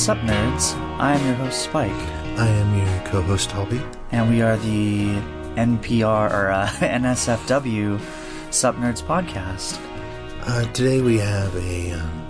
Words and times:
Sup 0.00 0.18
Nerds. 0.18 0.74
I 0.98 1.12
am 1.16 1.26
your 1.26 1.34
host 1.34 1.62
Spike, 1.62 1.90
I 2.38 2.46
am 2.46 2.78
your 2.78 3.06
co-host 3.08 3.50
Holby. 3.50 3.80
and 4.12 4.30
we 4.30 4.40
are 4.42 4.56
the 4.56 5.08
NPR 5.56 6.30
or 6.32 6.50
uh, 6.50 6.66
NSFW 6.80 8.00
Sup 8.50 8.76
Nerds 8.76 9.02
podcast. 9.02 9.78
Uh, 10.46 10.64
today 10.72 11.00
we 11.02 11.18
have 11.18 11.54
a 11.56 11.92
um, 11.92 12.24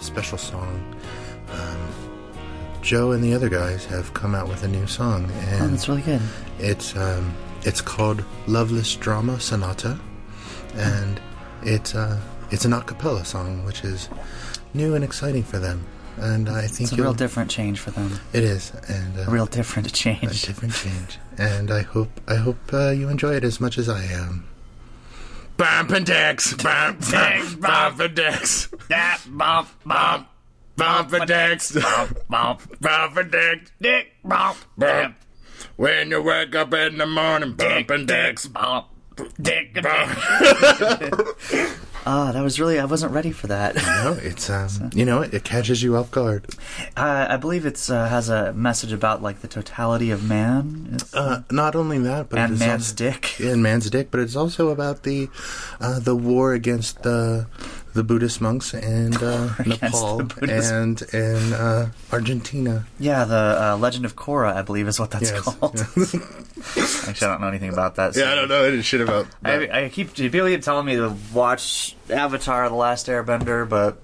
special 0.00 0.38
song. 0.38 0.96
Um, 1.50 1.88
Joe 2.80 3.12
and 3.12 3.22
the 3.22 3.34
other 3.34 3.48
guys 3.48 3.84
have 3.86 4.14
come 4.14 4.34
out 4.34 4.48
with 4.48 4.62
a 4.62 4.68
new 4.68 4.86
song, 4.86 5.26
Oh, 5.30 5.40
and 5.62 5.72
that's 5.74 5.88
really 5.88 6.02
good. 6.02 6.22
it's 6.58 6.96
um, 6.96 7.34
it's 7.62 7.80
called 7.80 8.24
"Loveless 8.46 8.94
Drama 8.96 9.38
Sonata," 9.40 9.98
and 10.74 11.20
it's 11.62 11.94
uh, 11.94 12.18
it's 12.50 12.64
an 12.64 12.72
a 12.72 12.80
cappella 12.82 13.24
song, 13.24 13.64
which 13.64 13.84
is 13.84 14.08
new 14.72 14.94
and 14.94 15.04
exciting 15.04 15.42
for 15.42 15.58
them. 15.58 15.86
And 16.18 16.48
I 16.48 16.66
think 16.68 16.90
It's 16.90 16.98
a 16.98 17.02
real 17.02 17.12
different 17.14 17.50
change 17.50 17.80
for 17.80 17.90
them. 17.90 18.18
it 18.32 18.44
is, 18.44 18.72
and 18.88 19.18
uh, 19.18 19.24
A 19.26 19.30
real 19.30 19.46
different 19.46 19.92
change. 19.92 20.22
a 20.22 20.26
change. 20.28 20.42
different 20.46 20.74
change. 20.74 21.18
And 21.38 21.70
I 21.70 21.82
hope 21.82 22.20
I 22.28 22.36
hope 22.36 22.58
uh, 22.72 22.90
you 22.90 23.08
enjoy 23.08 23.34
it 23.34 23.44
as 23.44 23.60
much 23.60 23.78
as 23.78 23.88
I 23.88 24.04
am. 24.04 24.46
Bump 25.56 25.90
and 25.90 26.04
Dex, 26.06 26.54
bump, 26.54 27.00
bump, 27.10 27.60
bump 27.60 28.00
and 28.00 28.14
Dex, 28.14 28.68
Yeah, 28.90 29.16
bump, 29.28 29.68
bump, 29.84 30.28
bump 30.76 31.12
and 31.12 31.26
Dex, 31.26 31.72
bump, 31.72 32.18
bump, 32.28 32.80
bump 32.80 33.16
and 33.16 33.30
Dex, 33.30 33.70
dick, 33.80 34.12
bump, 34.24 34.56
bump. 34.78 35.16
When 35.76 36.10
you 36.10 36.22
wake 36.22 36.54
up 36.56 36.72
in 36.74 36.98
the 36.98 37.06
morning, 37.06 37.52
bump 37.54 37.90
and 37.90 38.06
Dex, 38.08 38.46
bump, 38.46 38.86
dick, 39.40 39.74
bump. 39.82 40.10
Ah, 42.06 42.32
that 42.32 42.42
was 42.42 42.60
really. 42.60 42.78
I 42.78 42.84
wasn't 42.84 43.12
ready 43.12 43.30
for 43.32 43.46
that. 43.46 43.74
No, 43.76 44.18
it's 44.20 44.50
um, 44.50 44.90
you 44.94 45.04
know, 45.06 45.22
it 45.22 45.42
catches 45.44 45.82
you 45.82 45.96
off 45.96 46.10
guard. 46.10 46.46
Uh, 46.96 47.26
I 47.30 47.36
believe 47.38 47.64
it's 47.64 47.88
uh, 47.88 48.08
has 48.08 48.28
a 48.28 48.52
message 48.52 48.92
about 48.92 49.22
like 49.22 49.40
the 49.40 49.48
totality 49.48 50.10
of 50.10 50.22
man 50.28 50.98
Uh, 51.14 51.40
not 51.50 51.74
only 51.74 51.98
that, 52.00 52.28
but 52.28 52.38
and 52.38 52.58
man's 52.58 52.90
also- 52.92 52.96
dick. 53.10 53.36
and 53.40 53.62
man's 53.62 53.88
dick, 53.88 54.10
but 54.10 54.20
it's 54.20 54.36
also 54.36 54.68
about 54.68 55.02
the 55.04 55.28
uh, 55.80 55.98
the 55.98 56.14
war 56.14 56.52
against 56.52 57.02
the 57.04 57.46
the 57.94 58.02
Buddhist 58.04 58.40
monks 58.40 58.74
and 58.74 59.16
uh, 59.22 59.50
Nepal 59.66 60.20
and 60.42 61.00
in 61.14 61.52
uh, 61.52 61.90
Argentina. 62.12 62.86
Yeah, 62.98 63.24
the 63.24 63.34
uh, 63.72 63.76
Legend 63.78 64.04
of 64.04 64.16
Korra, 64.16 64.54
I 64.54 64.62
believe, 64.62 64.88
is 64.88 64.98
what 65.00 65.10
that's 65.12 65.30
Yes. 65.30 65.40
called. 65.42 65.78
Actually, 67.08 67.26
I 67.26 67.30
don't 67.30 67.40
know 67.40 67.48
anything 67.48 67.72
about 67.72 67.94
that. 67.96 68.16
Yeah, 68.16 68.32
I 68.32 68.34
don't 68.34 68.48
know 68.48 68.64
any 68.64 68.82
shit 68.82 69.00
about. 69.00 69.26
I, 69.44 69.84
I 69.84 69.88
keep 69.88 70.14
people 70.14 70.46
keep 70.48 70.62
telling 70.62 70.86
me 70.86 70.96
to 70.96 71.14
watch 71.32 71.96
Avatar: 72.10 72.68
The 72.68 72.74
Last 72.74 73.06
Airbender, 73.06 73.68
but 73.68 73.98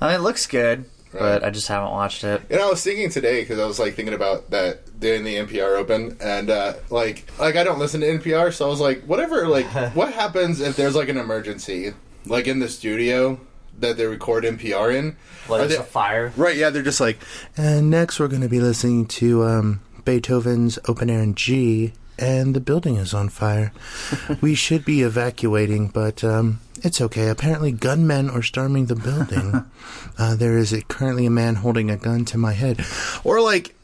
I 0.00 0.08
mean, 0.08 0.16
it 0.16 0.22
looks 0.22 0.46
good, 0.46 0.84
but 1.12 1.44
I 1.44 1.50
just 1.50 1.68
haven't 1.68 1.90
watched 1.92 2.24
it. 2.24 2.42
And 2.50 2.60
I 2.60 2.68
was 2.68 2.82
thinking 2.82 3.10
today 3.10 3.42
because 3.42 3.58
I 3.58 3.64
was 3.66 3.78
like 3.78 3.94
thinking 3.94 4.14
about 4.14 4.50
that 4.50 4.98
doing 4.98 5.22
the 5.24 5.36
NPR 5.36 5.76
Open, 5.78 6.16
and 6.20 6.50
uh, 6.50 6.74
like 6.90 7.30
like 7.38 7.54
I 7.56 7.62
don't 7.64 7.78
listen 7.78 8.00
to 8.00 8.06
NPR, 8.06 8.52
so 8.52 8.66
I 8.66 8.68
was 8.68 8.80
like, 8.80 9.02
whatever. 9.02 9.46
Like, 9.46 9.66
what 9.94 10.12
happens 10.12 10.60
if 10.60 10.74
there's 10.76 10.94
like 10.96 11.08
an 11.08 11.16
emergency, 11.18 11.92
like 12.28 12.46
in 12.46 12.58
the 12.60 12.68
studio 12.68 13.40
that 13.78 13.96
they 13.96 14.06
record 14.06 14.44
NPR 14.44 14.94
in? 14.94 15.16
Are 15.50 15.66
they- 15.66 15.76
fire. 15.76 16.32
Right? 16.36 16.56
Yeah, 16.56 16.70
they're 16.70 16.82
just 16.82 17.00
like. 17.00 17.18
And 17.56 17.90
next, 17.90 18.20
we're 18.20 18.28
going 18.28 18.42
to 18.42 18.48
be 18.48 18.60
listening 18.60 19.06
to 19.06 19.44
um, 19.44 19.80
Beethoven's 20.04 20.78
Open 20.88 21.08
Air 21.10 21.22
in 21.22 21.34
G, 21.34 21.92
and 22.18 22.54
the 22.54 22.60
building 22.60 22.96
is 22.96 23.14
on 23.14 23.28
fire. 23.28 23.72
we 24.40 24.54
should 24.54 24.84
be 24.84 25.02
evacuating, 25.02 25.88
but 25.88 26.22
um, 26.22 26.60
it's 26.82 27.00
okay. 27.00 27.28
Apparently, 27.28 27.72
gunmen 27.72 28.28
are 28.30 28.42
storming 28.42 28.86
the 28.86 28.96
building. 28.96 29.64
uh, 30.18 30.34
there 30.36 30.58
is 30.58 30.72
a, 30.72 30.82
currently 30.82 31.26
a 31.26 31.30
man 31.30 31.56
holding 31.56 31.90
a 31.90 31.96
gun 31.96 32.24
to 32.26 32.38
my 32.38 32.52
head, 32.52 32.84
or 33.24 33.40
like. 33.40 33.74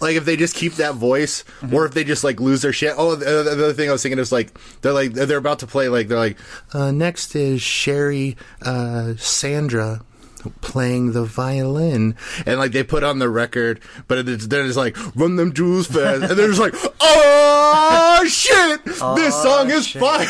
Like 0.00 0.16
if 0.16 0.24
they 0.24 0.36
just 0.36 0.54
keep 0.54 0.74
that 0.74 0.94
voice, 0.94 1.42
or 1.72 1.86
if 1.86 1.94
they 1.94 2.04
just 2.04 2.22
like 2.24 2.40
lose 2.40 2.62
their 2.62 2.72
shit. 2.72 2.94
Oh, 2.96 3.14
the, 3.14 3.24
the 3.24 3.50
other 3.52 3.72
thing 3.72 3.88
I 3.88 3.92
was 3.92 4.02
thinking 4.02 4.18
is 4.18 4.30
like 4.32 4.56
they're 4.82 4.92
like 4.92 5.12
they're 5.12 5.38
about 5.38 5.60
to 5.60 5.66
play 5.66 5.88
like 5.88 6.08
they're 6.08 6.18
like 6.18 6.36
uh, 6.74 6.90
next 6.90 7.34
is 7.34 7.62
Sherry 7.62 8.36
uh, 8.62 9.14
Sandra 9.16 10.02
playing 10.60 11.10
the 11.12 11.24
violin, 11.24 12.14
and 12.44 12.58
like 12.58 12.70
they 12.72 12.84
put 12.84 13.02
on 13.02 13.18
the 13.18 13.28
record, 13.28 13.80
but 14.06 14.28
it's, 14.28 14.46
they're 14.46 14.64
just 14.66 14.76
like 14.76 14.96
run 15.16 15.36
them 15.36 15.52
jewels 15.52 15.86
fast, 15.88 16.22
and 16.22 16.38
they're 16.38 16.48
just 16.48 16.60
like 16.60 16.74
oh 17.00 18.24
shit, 18.28 18.84
this 18.84 19.00
Aw, 19.02 19.42
song 19.42 19.70
is 19.70 19.86
shit. 19.86 20.00
fire. 20.00 20.26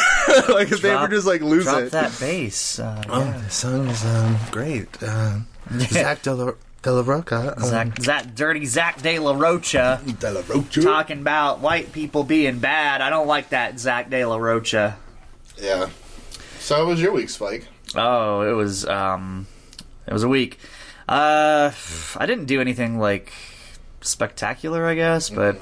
like 0.49 0.71
if 0.73 0.81
they 0.81 0.91
Drop- 0.91 1.05
ever 1.05 1.15
just 1.15 1.27
like 1.27 1.41
lose 1.43 1.65
Drop 1.65 1.83
it. 1.83 1.93
that 1.93 2.17
bass. 2.21 2.79
Uh, 2.79 3.03
Oh, 3.09 3.21
yeah. 3.25 3.39
this 3.39 3.55
song 3.55 3.89
is 3.89 4.05
um, 4.07 4.37
great. 4.51 4.89
Uh, 5.03 5.41
Zack 5.79 6.23
De 6.23 6.33
La, 6.35 6.53
De 6.87 6.93
La 6.93 7.03
Roca. 7.03 7.53
Um, 7.57 7.65
Zack, 7.65 8.01
Zack, 8.01 8.35
dirty 8.37 8.65
Zack 8.65 9.03
De 9.03 9.19
La 9.19 9.37
Rocha 9.37 10.01
De 10.21 10.31
La 10.31 10.41
Rocha. 10.47 10.83
talking 10.83 11.19
about 11.19 11.59
white 11.59 11.91
people 11.91 12.23
being 12.23 12.61
bad. 12.61 13.01
I 13.01 13.11
don't 13.11 13.27
like 13.27 13.49
that 13.49 13.81
Zack 13.81 14.09
De 14.09 14.25
La 14.25 14.37
Rocha. 14.37 14.97
yeah. 15.61 15.89
So 16.61 16.77
how 16.77 16.85
was 16.87 17.03
your 17.03 17.11
week, 17.11 17.29
Spike? 17.29 17.67
Oh, 17.97 18.43
it 18.43 18.53
was 18.53 18.87
um, 18.87 19.49
it 20.07 20.13
was 20.13 20.23
a 20.23 20.29
week. 20.29 20.61
Uh, 21.09 21.73
I 22.17 22.25
didn't 22.25 22.45
do 22.45 22.61
anything 22.61 23.01
like 23.01 23.33
spectacular, 24.01 24.87
I 24.87 24.95
guess, 24.95 25.29
but 25.29 25.59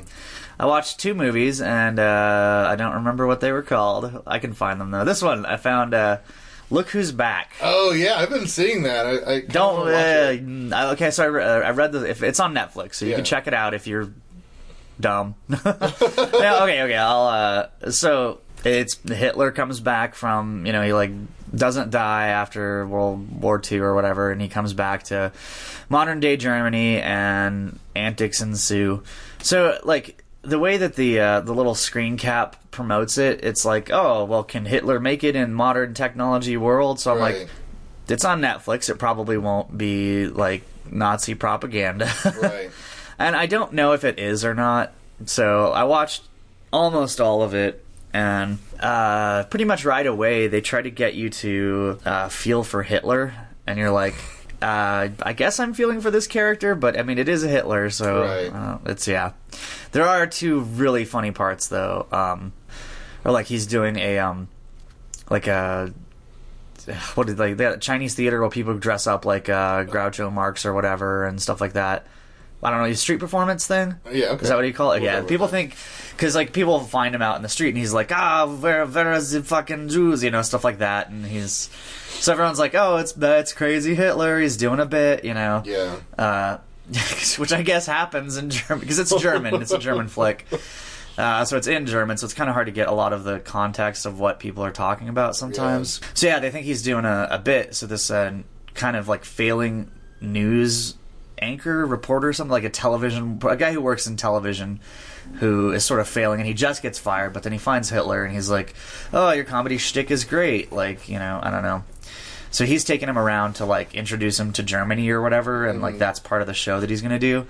I 0.61 0.67
watched 0.67 1.01
two 1.01 1.15
movies 1.15 1.63
and 1.63 1.99
uh, 1.99 2.67
I 2.69 2.77
don't 2.77 2.97
remember 2.97 3.27
what 3.27 3.41
they 3.41 3.51
were 3.51 3.63
called. 3.63 4.23
I 4.27 4.41
can 4.41 4.53
find 4.53 4.79
them 4.79 4.91
though. 4.91 5.07
This 5.07 5.23
one 5.23 5.47
I 5.47 5.57
found. 5.57 5.95
Uh, 5.95 6.19
Look 6.75 6.89
who's 6.91 7.13
back. 7.13 7.53
Oh 7.63 7.93
yeah, 7.93 8.17
I've 8.17 8.31
been 8.31 8.49
seeing 8.49 8.83
that. 8.83 9.07
I, 9.07 9.33
I 9.35 9.41
Don't. 9.43 9.87
Uh, 9.87 9.93
mm, 10.73 10.93
okay, 10.95 11.11
so 11.13 11.23
I, 11.23 11.27
re- 11.27 11.45
uh, 11.45 11.61
I 11.61 11.71
read 11.71 11.93
the. 11.93 12.03
If 12.11 12.23
it's 12.25 12.41
on 12.41 12.53
Netflix, 12.53 12.97
so 12.97 13.05
you 13.05 13.13
Yeah. 13.13 13.17
can 13.19 13.25
check 13.25 13.47
it 13.47 13.55
out 13.55 13.75
if 13.75 13.87
you're 13.87 14.11
dumb. 14.99 15.37
yeah, 15.49 15.59
okay, 16.65 16.83
okay. 16.83 16.97
I'll. 16.97 17.29
Uh, 17.29 17.91
so 17.91 18.41
it's 18.65 18.99
Hitler 19.09 19.53
comes 19.53 19.79
back 19.79 20.17
from 20.17 20.67
you 20.67 20.73
know 20.73 20.83
he 20.83 20.93
like 20.93 21.13
doesn't 21.55 21.91
die 21.91 22.27
after 22.29 22.85
World 22.89 23.41
War 23.41 23.63
II 23.71 23.79
or 23.79 23.95
whatever, 23.95 24.33
and 24.33 24.43
he 24.43 24.49
comes 24.49 24.73
back 24.73 25.05
to 25.05 25.31
modern 25.89 26.19
day 26.19 26.37
Germany, 26.37 27.01
and 27.01 27.79
antics 27.95 28.41
ensue. 28.41 29.05
So 29.43 29.79
like 29.85 30.24
the 30.45 30.59
way 30.59 30.77
that 30.77 30.95
the 30.97 31.21
uh, 31.21 31.41
the 31.41 31.53
little 31.55 31.75
screen 31.75 32.17
cap 32.17 32.57
promotes 32.71 33.19
it, 33.19 33.45
it's 33.45 33.65
like, 33.65 33.91
oh 33.93 34.25
well, 34.25 34.45
can 34.45 34.65
Hitler 34.67 35.01
make 35.01 35.25
it 35.25 35.37
in 35.37 35.53
modern 35.55 35.95
technology 35.95 36.57
world? 36.57 37.01
So 37.01 37.13
I'm 37.13 37.19
Right. 37.19 37.39
like, 37.41 37.49
it's 38.09 38.25
on 38.25 38.41
Netflix. 38.41 38.89
It 38.91 38.99
probably 38.99 39.39
won't 39.39 39.77
be 39.77 40.27
like 40.27 40.63
Nazi 40.91 41.35
propaganda. 41.35 42.11
right. 42.43 42.71
and 43.19 43.35
I 43.37 43.47
don't 43.47 43.73
know 43.73 43.93
if 43.93 44.05
it 44.05 44.19
is 44.19 44.45
or 44.45 44.55
not. 44.55 44.93
So 45.27 45.71
I 45.73 45.85
watched 45.85 46.23
almost 46.73 47.21
all 47.21 47.43
of 47.43 47.55
it, 47.55 47.85
and 48.13 48.59
uh, 48.81 49.45
pretty 49.45 49.65
much 49.65 49.85
right 49.85 50.07
away 50.07 50.49
they 50.49 50.61
try 50.61 50.83
to 50.83 50.91
get 50.91 51.15
you 51.15 51.31
to 51.31 51.99
uh, 52.05 52.29
feel 52.29 52.63
for 52.65 52.83
Hitler, 52.83 53.33
and 53.67 53.79
you're 53.79 53.91
like. 53.91 54.15
Uh, 54.63 55.11
I 55.23 55.35
guess 55.35 55.61
I'm 55.61 55.75
feeling 55.75 56.01
for 56.01 56.11
this 56.11 56.27
character, 56.27 56.75
but 56.75 56.99
I 56.99 57.03
mean, 57.03 57.19
it 57.19 57.29
is 57.29 57.45
a 57.45 57.49
Hitler, 57.49 57.91
so 57.91 58.23
Right. 58.23 58.47
uh, 58.51 58.79
it's 58.87 59.07
yeah. 59.07 59.33
There 59.95 60.05
are 60.05 60.27
two 60.27 60.59
really 60.59 61.05
funny 61.05 61.31
parts 61.31 61.69
though, 61.69 62.09
um, 62.11 62.53
or 63.25 63.31
like 63.31 63.47
he's 63.47 63.65
doing 63.65 63.97
a 63.97 64.19
um, 64.19 64.49
like 65.31 65.47
a 65.47 65.95
what 67.15 67.29
did 67.29 67.39
like 67.39 67.59
that 67.59 67.81
Chinese 67.81 68.17
theater 68.17 68.41
where 68.41 68.51
people 68.51 68.75
dress 68.77 69.07
up 69.07 69.25
like 69.25 69.49
uh, 69.49 69.85
Groucho 69.85 70.33
Marx 70.33 70.67
or 70.67 70.75
whatever 70.75 71.25
and 71.25 71.41
stuff 71.41 71.61
like 71.61 71.75
that. 71.75 72.09
I 72.61 72.71
don't 72.71 72.81
know, 72.81 72.87
a 72.87 72.97
street 72.97 73.21
performance 73.21 73.69
thing. 73.69 73.95
Yeah. 74.11 74.31
Okay. 74.31 74.43
Is 74.43 74.49
that 74.49 74.57
what 74.57 74.67
you 74.67 74.73
call 74.73 74.91
it? 74.93 75.03
Yeah. 75.05 75.23
People 75.23 75.47
think 75.47 75.77
because 76.11 76.35
like 76.35 76.53
people 76.53 76.81
find 76.81 77.15
him 77.15 77.23
out 77.23 77.37
in 77.37 77.43
the 77.43 77.49
street 77.49 77.69
and 77.69 77.79
he's 77.79 77.93
like, 77.93 78.11
ah, 78.11 78.47
where 78.47 78.87
where 78.87 79.13
is 79.13 79.31
the 79.31 79.45
fucking 79.45 79.91
Jews? 79.91 80.25
You 80.25 80.33
know, 80.33 80.43
stuff 80.43 80.65
like 80.65 80.79
that. 80.79 81.09
And 81.09 81.25
he's 81.25 81.71
so 82.09 82.33
everyone's 82.33 82.59
like, 82.59 82.75
oh, 82.75 82.97
it's 82.97 83.15
it's 83.17 83.53
crazy 83.53 83.95
Hitler. 83.95 84.41
He's 84.41 84.57
doing 84.57 84.81
a 84.81 84.87
bit. 84.87 85.25
You 85.25 85.35
know. 85.35 85.63
Yeah. 85.65 85.97
Uh, 86.19 86.59
which 87.39 87.53
I 87.53 87.63
guess 87.63 87.87
happens 87.87 88.37
in 88.37 88.51
German 88.51 88.81
because 88.81 88.99
it's 88.99 89.15
German. 89.21 89.61
it's 89.63 89.73
a 89.73 89.79
German 89.79 90.09
flick. 90.09 90.47
Uh, 91.17 91.45
so 91.45 91.57
it's 91.57 91.69
in 91.69 91.87
German, 91.87 92.17
so 92.17 92.25
it's 92.25 92.35
kind 92.35 92.51
of 92.51 92.55
hard 92.55 92.67
to 92.67 92.73
get 92.73 92.89
a 92.89 92.93
lot 92.93 93.13
of 93.13 93.23
the 93.25 93.39
context 93.41 94.05
of 94.05 94.19
what 94.19 94.41
people 94.41 94.65
are 94.65 94.73
talking 94.73 95.09
about 95.09 95.37
sometimes. 95.37 96.01
So 96.13 96.27
yeah, 96.27 96.41
they 96.41 96.51
think 96.51 96.67
he's 96.67 96.83
doing 96.83 97.05
a, 97.05 97.29
a 97.31 97.39
bit. 97.39 97.75
So 97.75 97.87
this 97.87 98.11
uh, 98.11 98.39
kind 98.75 98.97
of 98.97 99.09
like 99.09 99.25
failing 99.25 99.91
news 100.21 100.97
anchor, 101.39 101.87
reporter, 101.87 102.33
something 102.33 102.51
like 102.51 102.65
a 102.65 102.71
television, 102.71 103.39
a 103.49 103.57
guy 103.57 103.73
who 103.73 103.81
works 103.81 104.07
in 104.07 104.17
television, 104.17 104.81
who 105.35 105.73
is 105.73 105.85
sort 105.85 106.01
of 106.01 106.09
failing, 106.09 106.41
and 106.41 106.49
he 106.49 106.55
just 106.55 106.83
gets 106.83 106.99
fired. 106.99 107.33
But 107.33 107.45
then 107.45 107.53
he 107.53 107.59
finds 107.59 107.91
Hitler, 107.91 108.25
and 108.25 108.35
he's 108.35 108.51
like, 108.51 108.75
"Oh, 109.13 109.31
your 109.31 109.45
comedy 109.45 109.79
shtick 109.79 110.11
is 110.11 110.25
great." 110.25 110.73
Like 110.73 111.09
you 111.09 111.19
know, 111.19 111.39
I 111.43 111.51
don't 111.51 111.63
know. 111.63 111.85
So 112.55 112.65
he's 112.65 112.85
taking 112.85 113.09
him 113.09 113.19
around 113.19 113.55
to 113.55 113.65
like 113.65 113.97
introduce 113.97 114.39
him 114.39 114.53
to 114.53 114.63
Germany 114.63 115.11
or 115.11 115.21
whatever, 115.21 115.67
and 115.67 115.83
like 115.83 115.99
that's 115.99 116.21
part 116.21 116.41
of 116.41 116.47
the 116.47 116.55
show 116.55 116.79
that 116.79 116.89
he's 116.89 117.03
gonna 117.03 117.19
do. 117.19 117.47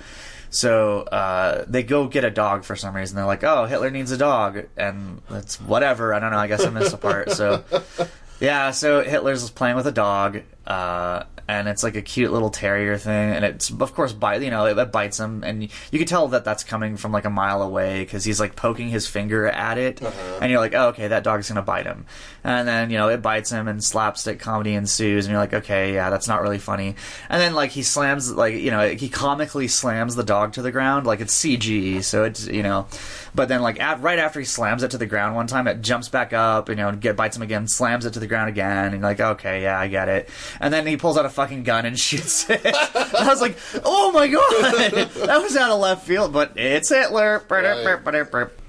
So 0.49 1.01
uh, 1.03 1.67
they 1.69 1.83
go 1.83 2.09
get 2.09 2.25
a 2.25 2.31
dog 2.31 2.65
for 2.65 2.75
some 2.75 2.97
reason. 2.97 3.17
They're 3.17 3.27
like, 3.27 3.45
"Oh, 3.45 3.67
Hitler 3.67 3.91
needs 3.91 4.13
a 4.13 4.17
dog," 4.17 4.65
and 4.79 5.21
it's 5.29 5.61
whatever. 5.61 6.15
I 6.15 6.21
don't 6.21 6.31
know. 6.31 6.39
I 6.39 6.47
guess 6.47 6.65
I 6.65 6.71
missed 6.71 6.95
a 6.95 6.97
part. 6.97 7.33
So 7.33 7.65
yeah, 8.41 8.71
so 8.71 9.03
Hitler's 9.03 9.51
playing 9.51 9.77
with 9.77 9.87
a 9.87 9.93
dog, 9.93 10.41
uh, 10.67 11.25
and 11.47 11.69
it's 11.69 11.83
like 11.83 11.97
a 11.97 12.03
cute 12.03 12.33
little 12.33 12.51
terrier 12.51 12.97
thing, 12.97 13.35
and 13.35 13.45
it's 13.45 13.71
of 13.71 13.95
course 13.95 14.13
bite 14.13 14.43
you 14.43 14.51
know 14.51 14.67
it, 14.67 14.79
it 14.79 14.93
bites 14.93 15.21
him, 15.21 15.45
and 15.45 15.63
you, 15.63 15.69
you 15.91 15.99
can 15.99 16.09
tell 16.09 16.29
that 16.29 16.45
that's 16.45 16.65
coming 16.65 16.97
from 16.97 17.13
like 17.13 17.25
a 17.25 17.31
mile 17.31 17.63
away 17.63 18.01
because 18.05 18.25
he's 18.25 18.41
like 18.41 18.57
poking 18.57 18.89
his 18.89 19.07
finger 19.07 19.47
at 19.47 19.79
it, 19.79 20.03
uh-huh. 20.03 20.39
and 20.41 20.51
you're 20.51 20.61
like, 20.61 20.75
oh, 20.75 20.89
okay, 20.89 21.09
that 21.09 21.25
dog's 21.25 21.49
gonna 21.49 21.63
bite 21.63 21.87
him, 21.87 22.07
and 22.43 22.67
then 22.67 22.91
you 22.91 22.97
know 22.97 23.09
it 23.09 23.23
bites 23.23 23.51
him, 23.51 23.69
and 23.69 23.83
slapstick 23.83 24.39
comedy 24.39 24.75
ensues, 24.75 25.27
and 25.27 25.33
you're 25.33 25.41
like, 25.41 25.55
okay, 25.55 25.95
yeah, 25.95 26.11
that's 26.11 26.29
not 26.29 26.43
really 26.43 26.59
funny, 26.59 26.97
and 27.29 27.41
then 27.41 27.55
like 27.55 27.71
he 27.71 27.83
slams 27.83 28.33
like 28.33 28.55
you 28.55 28.71
know 28.71 28.89
he 28.89 29.09
comically 29.09 29.69
slams 29.69 30.15
the 30.15 30.25
dog 30.25 30.53
to 30.55 30.63
the 30.63 30.73
ground, 30.73 31.07
like 31.07 31.21
it's 31.21 31.35
CG, 31.35 32.03
so 32.03 32.25
it's 32.25 32.47
you 32.47 32.63
know, 32.63 32.87
but 33.35 33.49
then 33.49 33.63
like 33.63 33.81
at, 33.81 34.01
right 34.01 34.19
after 34.19 34.41
he 34.41 34.47
slams 34.47 34.83
it 34.83 34.91
to 34.93 34.99
the 34.99 35.07
ground 35.07 35.35
one 35.35 35.47
time, 35.47 35.67
it 35.67 35.83
jumps 35.83 36.09
back 36.09 36.33
up, 36.33 36.69
you 36.69 36.75
know, 36.75 36.89
and 36.89 37.01
get 37.01 37.17
bites 37.17 37.37
him 37.37 37.43
again, 37.43 37.67
slams 37.67 38.07
it 38.07 38.13
to 38.15 38.21
the 38.21 38.27
ground 38.27 38.49
again, 38.49 38.87
and 38.87 38.95
you're 38.95 39.03
like, 39.03 39.21
okay, 39.21 39.63
yeah, 39.63 39.79
I 39.79 39.89
get 39.89 40.09
it. 40.09 40.29
And 40.61 40.73
then 40.73 40.87
he 40.87 40.97
pulls 40.97 41.19
out 41.19 41.27
a 41.27 41.31
fucking 41.35 41.63
gun 41.65 41.85
and 41.85 41.99
shoots 41.99 42.49
it. 42.49 42.61
I 42.65 43.27
was 43.29 43.41
like, 43.41 43.57
oh 43.85 44.13
my 44.13 44.29
god, 44.29 44.91
that 45.27 45.41
was 45.43 45.57
out 45.57 45.71
of 45.71 45.81
left 45.81 46.07
field, 46.07 46.33
but 46.33 46.53
it's 46.57 46.89
Hitler. 46.89 47.43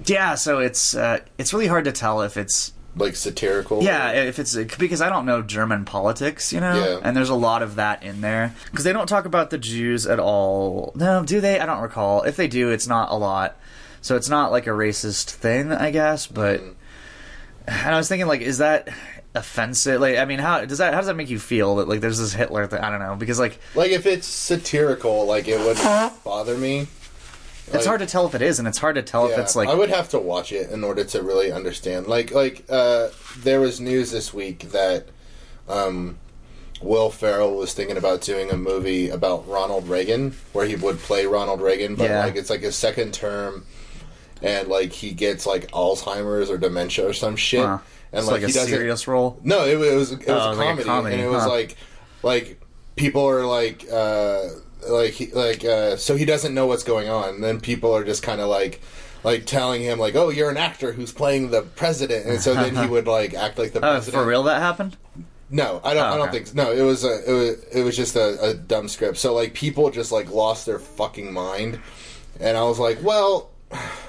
Yeah, 0.05 0.35
so 0.35 0.59
it's 0.59 0.95
uh, 0.95 1.19
it's 1.37 1.53
really 1.53 1.67
hard 1.67 1.85
to 1.85 1.91
tell 1.91 2.21
if 2.21 2.37
it's 2.37 2.73
like 2.97 3.15
satirical. 3.15 3.83
yeah, 3.83 4.11
if 4.11 4.39
it's 4.39 4.55
because 4.55 5.01
I 5.01 5.09
don't 5.09 5.25
know 5.25 5.41
German 5.41 5.85
politics, 5.85 6.53
you 6.53 6.59
know, 6.61 6.73
Yeah. 6.75 6.99
and 7.03 7.15
there's 7.15 7.29
a 7.29 7.35
lot 7.35 7.61
of 7.61 7.75
that 7.75 8.03
in 8.03 8.21
there 8.21 8.53
because 8.71 8.85
they 8.85 8.93
don't 8.93 9.07
talk 9.07 9.25
about 9.25 9.49
the 9.49 9.57
Jews 9.57 10.07
at 10.07 10.19
all. 10.19 10.93
No, 10.95 11.23
do 11.23 11.41
they? 11.41 11.59
I 11.59 11.65
don't 11.65 11.81
recall. 11.81 12.23
If 12.23 12.35
they 12.37 12.47
do, 12.47 12.69
it's 12.71 12.87
not 12.87 13.11
a 13.11 13.15
lot, 13.15 13.57
so 14.01 14.15
it's 14.15 14.29
not 14.29 14.51
like 14.51 14.67
a 14.67 14.71
racist 14.71 15.31
thing, 15.31 15.71
I 15.73 15.91
guess. 15.91 16.25
But 16.27 16.61
and 17.67 17.95
I 17.95 17.97
was 17.97 18.07
thinking, 18.07 18.27
like, 18.27 18.41
is 18.41 18.59
that 18.59 18.89
offensive? 19.35 20.01
Like, 20.01 20.17
I 20.17 20.25
mean, 20.25 20.39
how 20.39 20.63
does 20.65 20.77
that 20.79 20.93
how 20.93 20.99
does 20.99 21.07
that 21.07 21.15
make 21.15 21.29
you 21.29 21.39
feel 21.39 21.75
that 21.77 21.87
like 21.87 22.01
there's 22.01 22.19
this 22.19 22.33
Hitler 22.33 22.67
thing? 22.67 22.79
I 22.79 22.89
don't 22.89 22.99
know 22.99 23.15
because 23.15 23.39
like 23.39 23.59
Like 23.75 23.91
if 23.91 24.05
it's 24.05 24.27
satirical, 24.27 25.25
like 25.25 25.47
it 25.47 25.59
wouldn't 25.59 26.23
bother 26.23 26.57
me. 26.57 26.87
it's 27.73 27.85
hard 27.85 27.99
to 28.01 28.05
tell 28.05 28.25
if 28.27 28.35
it 28.35 28.41
is, 28.41 28.59
and 28.59 28.67
it's 28.67 28.77
hard 28.77 28.95
to 28.95 29.01
tell 29.01 29.27
if 29.29 29.37
it's 29.37 29.55
like 29.55 29.69
I 29.69 29.73
would 29.75 29.89
have 29.89 30.09
to 30.09 30.19
watch 30.19 30.51
it 30.51 30.69
in 30.69 30.83
order 30.83 31.03
to 31.03 31.21
really 31.23 31.51
understand. 31.51 32.07
Like, 32.07 32.31
like 32.31 32.63
uh, 32.69 33.09
there 33.39 33.59
was 33.59 33.79
news 33.81 34.11
this 34.11 34.33
week 34.33 34.59
that 34.71 35.07
um, 35.67 36.17
Will 36.81 37.09
Ferrell 37.09 37.55
was 37.55 37.73
thinking 37.73 37.97
about 37.97 38.21
doing 38.21 38.51
a 38.51 38.57
movie 38.57 39.09
about 39.09 39.47
Ronald 39.47 39.87
Reagan, 39.89 40.35
where 40.53 40.65
he 40.65 40.75
would 40.75 40.99
play 40.99 41.25
Ronald 41.25 41.59
Reagan, 41.61 41.95
but 41.95 42.09
Yeah. 42.09 42.23
like 42.25 42.35
it's 42.35 42.49
like 42.51 42.61
his 42.61 42.75
second 42.75 43.13
term, 43.15 43.65
and 44.43 44.67
like 44.67 44.91
he 44.91 45.11
gets 45.11 45.45
like 45.47 45.71
Alzheimer's 45.71 46.51
or 46.51 46.57
dementia 46.59 47.07
or 47.07 47.13
some 47.13 47.35
shit, 47.35 47.67
and 48.11 48.19
it's 48.19 48.27
like, 48.27 48.41
like, 48.41 48.49
a 48.49 48.53
serious 48.53 49.07
role. 49.07 49.39
No, 49.43 49.65
it, 49.65 49.75
was 49.77 49.89
it 49.89 49.95
was 49.95 50.11
Oh, 50.11 50.15
a, 50.15 50.17
it 50.17 50.49
was 50.49 50.57
like 50.57 50.65
a 50.67 50.69
comedy, 50.69 50.83
comedy, 50.85 51.15
and 51.15 51.23
it 51.23 51.29
was 51.29 51.43
huh. 51.43 51.49
like 51.49 51.77
like 52.23 52.61
people 52.95 53.25
are 53.27 53.45
like 53.45 53.85
uh 53.91 54.41
like 54.89 55.31
like 55.33 55.65
uh 55.65 55.97
so 55.97 56.15
he 56.15 56.25
doesn't 56.25 56.53
know 56.53 56.65
what's 56.67 56.83
going 56.83 57.09
on. 57.09 57.35
And 57.35 57.43
then 57.43 57.59
people 57.59 57.95
are 57.95 58.03
just 58.03 58.23
kind 58.23 58.39
of 58.41 58.47
like 58.49 58.81
like 59.23 59.45
telling 59.45 59.81
him 59.81 59.97
like, 59.99 60.15
"Oh, 60.15 60.29
you're 60.29 60.51
an 60.51 60.57
actor 60.57 60.91
who's 60.91 61.11
playing 61.11 61.49
the 61.49 61.63
president," 61.63 62.27
and 62.27 62.39
so 62.39 62.53
then 62.53 62.75
he 62.75 62.85
would 62.89 63.07
like 63.07 63.33
act 63.33 63.57
like 63.57 63.73
the 63.73 63.79
Oh, 63.79 63.93
president. 63.93 64.21
for 64.23 64.27
real, 64.27 64.43
that 64.43 64.61
happened. 64.61 64.97
No, 65.49 65.81
I 65.83 65.93
don't. 65.93 66.03
Oh, 66.03 66.13
I 66.13 66.17
don't 66.17 66.31
think. 66.31 66.47
So. 66.47 66.53
No, 66.55 66.71
it 66.71 66.81
was 66.81 67.03
a. 67.03 67.29
It 67.29 67.33
was. 67.33 67.63
It 67.65 67.83
was 67.83 67.95
just 67.95 68.15
a, 68.15 68.39
a 68.41 68.53
dumb 68.53 68.87
script. 68.87 69.17
So 69.17 69.33
like 69.33 69.53
people 69.53 69.89
just 69.89 70.11
like 70.11 70.29
lost 70.31 70.65
their 70.65 70.79
fucking 70.79 71.31
mind, 71.33 71.79
and 72.39 72.55
I 72.57 72.63
was 72.63 72.77
like, 72.79 72.99
well, 73.03 73.49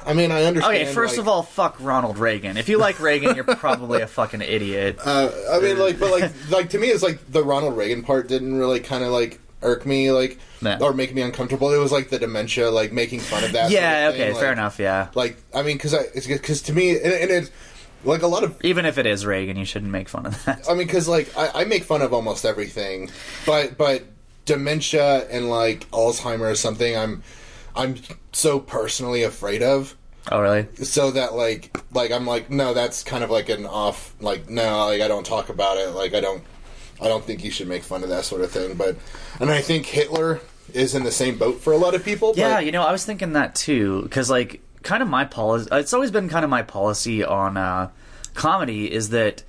I 0.06 0.12
mean, 0.14 0.30
I 0.30 0.44
understand. 0.44 0.76
Okay, 0.76 0.92
first 0.92 1.14
like- 1.14 1.20
of 1.20 1.28
all, 1.28 1.42
fuck 1.42 1.76
Ronald 1.80 2.16
Reagan. 2.18 2.56
If 2.56 2.68
you 2.68 2.78
like 2.78 3.00
Reagan, 3.00 3.34
you're 3.34 3.44
probably 3.44 4.02
a 4.02 4.06
fucking 4.06 4.40
idiot. 4.42 4.98
Uh, 5.06 5.30
I 5.52 5.60
mean, 5.60 5.78
like, 5.78 5.98
but 5.98 6.10
like, 6.10 6.32
like 6.50 6.70
to 6.70 6.78
me, 6.78 6.88
it's 6.88 7.02
like 7.02 7.30
the 7.30 7.42
Ronald 7.42 7.76
Reagan 7.76 8.02
part 8.02 8.28
didn't 8.28 8.56
really 8.56 8.80
kind 8.80 9.02
of 9.04 9.10
like 9.10 9.40
irk 9.62 9.84
me, 9.86 10.10
like, 10.12 10.38
Nah. 10.62 10.78
or 10.80 10.92
make 10.94 11.14
me 11.14 11.22
uncomfortable. 11.22 11.72
It 11.72 11.78
was 11.78 11.90
like 11.92 12.08
the 12.10 12.18
dementia, 12.18 12.70
like 12.70 12.92
making 12.92 13.20
fun 13.20 13.44
of 13.44 13.52
that. 13.52 13.70
yeah, 13.70 14.10
sort 14.10 14.14
of 14.20 14.20
okay, 14.30 14.40
fair 14.40 14.52
enough. 14.52 14.78
Yeah, 14.78 15.08
Like, 15.14 15.36
I 15.54 15.62
mean, 15.62 15.76
because 15.76 15.92
I, 15.94 16.02
it's 16.14 16.26
because 16.26 16.62
to 16.62 16.72
me, 16.72 16.90
and, 16.96 17.12
and 17.12 17.30
it's 17.30 17.50
like 18.04 18.22
a 18.22 18.26
lot 18.26 18.44
of. 18.44 18.56
even 18.64 18.84
if 18.86 18.98
it 18.98 19.06
is 19.06 19.26
Reagan, 19.26 19.56
you 19.56 19.64
shouldn't 19.64 19.90
make 19.92 20.08
fun 20.08 20.26
of 20.26 20.44
that. 20.44 20.64
I 20.68 20.74
mean, 20.74 20.86
because 20.86 21.08
like 21.08 21.36
I, 21.36 21.62
I 21.62 21.64
make 21.64 21.82
fun 21.84 22.02
of 22.02 22.12
almost 22.14 22.44
everything, 22.44 23.10
but 23.44 23.76
but 23.76 24.02
dementia 24.46 25.26
and 25.28 25.50
like 25.50 25.88
Alzheimer 25.90 26.50
is 26.52 26.60
something 26.60 26.96
I'm 26.96 27.22
I'm 27.76 27.96
so 28.32 28.58
personally 28.58 29.22
afraid 29.22 29.62
of. 29.62 29.96
Oh, 30.32 30.40
really? 30.40 30.66
so 30.82 31.12
that 31.12 31.34
like 31.34 31.76
like 31.92 32.10
I'm 32.10 32.26
like 32.26 32.50
no 32.50 32.74
that's 32.74 33.04
kind 33.04 33.22
of 33.22 33.30
like 33.30 33.48
an 33.48 33.64
off 33.64 34.12
like 34.20 34.50
no 34.50 34.86
like 34.86 35.00
I 35.00 35.06
don't 35.06 35.24
talk 35.24 35.50
about 35.50 35.76
it 35.76 35.90
like 35.90 36.14
I 36.14 36.20
don't 36.20 36.42
I 37.00 37.06
don't 37.06 37.22
think 37.22 37.44
you 37.44 37.52
should 37.52 37.68
make 37.68 37.84
fun 37.84 38.02
of 38.02 38.08
that 38.08 38.24
sort 38.24 38.40
of 38.40 38.50
thing 38.50 38.74
but 38.74 38.96
and 39.38 39.50
I 39.50 39.60
think 39.60 39.86
Hitler 39.86 40.40
is 40.74 40.94
in 40.94 41.04
the 41.04 41.12
same 41.12 41.38
boat 41.38 41.60
for 41.60 41.72
a 41.72 41.76
lot 41.76 41.94
of 41.94 42.04
people 42.04 42.32
but 42.32 42.38
Yeah, 42.38 42.60
you 42.60 42.72
know, 42.72 42.82
I 42.82 42.92
was 42.92 43.04
thinking 43.04 43.32
that 43.34 43.54
too 43.54 44.02
because, 44.02 44.28
like, 44.30 44.60
kind 44.82 45.02
of 45.02 45.08
my 45.08 45.24
policy. 45.24 45.68
It's 45.72 45.92
always 45.92 46.10
been 46.10 46.28
kind 46.28 46.44
of 46.44 46.50
my 46.50 46.62
policy 46.62 47.24
on 47.24 47.56
uh, 47.56 47.90
comedy 48.34 48.92
is 48.92 49.10
that 49.10 49.42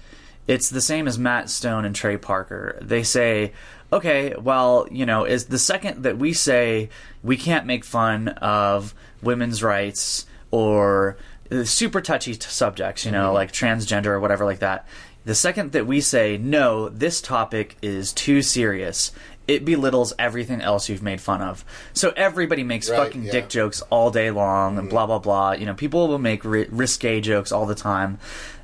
it's 0.47 0.69
the 0.69 0.81
same 0.81 1.07
as 1.07 1.17
Matt 1.19 1.49
Stone 1.49 1.85
and 1.85 1.95
Trey 1.95 2.17
Parker. 2.17 2.77
They 2.81 3.03
say, 3.03 3.53
okay, 3.91 4.33
well, 4.35 4.87
you 4.91 5.05
know, 5.05 5.23
is 5.25 5.45
the 5.45 5.59
second 5.59 6.03
that 6.03 6.17
we 6.17 6.33
say 6.33 6.89
we 7.23 7.37
can't 7.37 7.65
make 7.65 7.83
fun 7.85 8.27
of 8.29 8.93
women's 9.21 9.63
rights 9.63 10.25
or 10.51 11.17
uh, 11.51 11.63
super 11.63 12.01
touchy 12.01 12.33
t- 12.35 12.41
subjects, 12.41 13.05
you 13.05 13.11
know, 13.11 13.33
like 13.33 13.51
transgender 13.51 14.07
or 14.07 14.19
whatever 14.19 14.45
like 14.45 14.59
that. 14.59 14.87
The 15.25 15.35
second 15.35 15.73
that 15.73 15.85
we 15.87 15.99
say, 16.01 16.37
no, 16.37 16.87
this 16.89 17.21
topic 17.21 17.75
is 17.81 18.13
too 18.13 18.41
serious, 18.41 19.11
it 19.47 19.65
belittles 19.65 20.13
everything 20.19 20.61
else 20.61 20.87
you've 20.89 21.01
made 21.03 21.19
fun 21.21 21.41
of. 21.41 21.63
So 21.93 22.13
everybody 22.15 22.63
makes 22.63 22.89
Right, 22.89 22.97
fucking 22.97 23.23
yeah. 23.23 23.31
dick 23.31 23.49
jokes 23.49 23.81
all 23.89 24.11
day 24.11 24.31
long 24.31 24.77
and 24.77 24.89
blah, 24.89 25.05
blah, 25.05 25.19
blah. 25.19 25.51
You 25.53 25.65
know, 25.65 25.73
people 25.73 26.07
will 26.07 26.19
make 26.19 26.43
ri- 26.45 26.67
risque 26.69 27.19
jokes 27.21 27.51
all 27.51 27.65
the 27.65 27.75
time. 27.75 28.19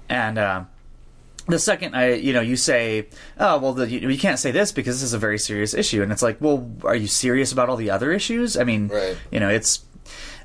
And, 0.10 0.38
uh, 0.38 0.64
the 1.48 1.60
second 1.60 1.96
I, 1.96 2.14
you 2.14 2.32
know, 2.34 2.42
you 2.42 2.56
say, 2.56 3.08
oh, 3.40 3.58
well, 3.60 3.74
the, 3.74 3.90
you, 3.90 4.08
you 4.10 4.18
can't 4.18 4.40
say 4.40 4.52
this 4.52 4.72
because 4.72 4.96
this 4.96 5.04
is 5.04 5.14
a 5.14 5.18
very 5.18 5.38
serious 5.38 5.74
issue. 5.74 6.02
And 6.02 6.12
it's 6.12 6.22
like, 6.22 6.40
well, 6.40 6.72
are 6.84 6.96
you 6.96 7.08
serious 7.08 7.52
about 7.52 7.70
all 7.70 7.76
the 7.76 7.90
other 7.92 8.12
issues? 8.12 8.56
I 8.58 8.64
mean, 8.64 8.88
Right. 8.88 9.18
you 9.32 9.40
know, 9.40 9.50
it's, 9.50 9.84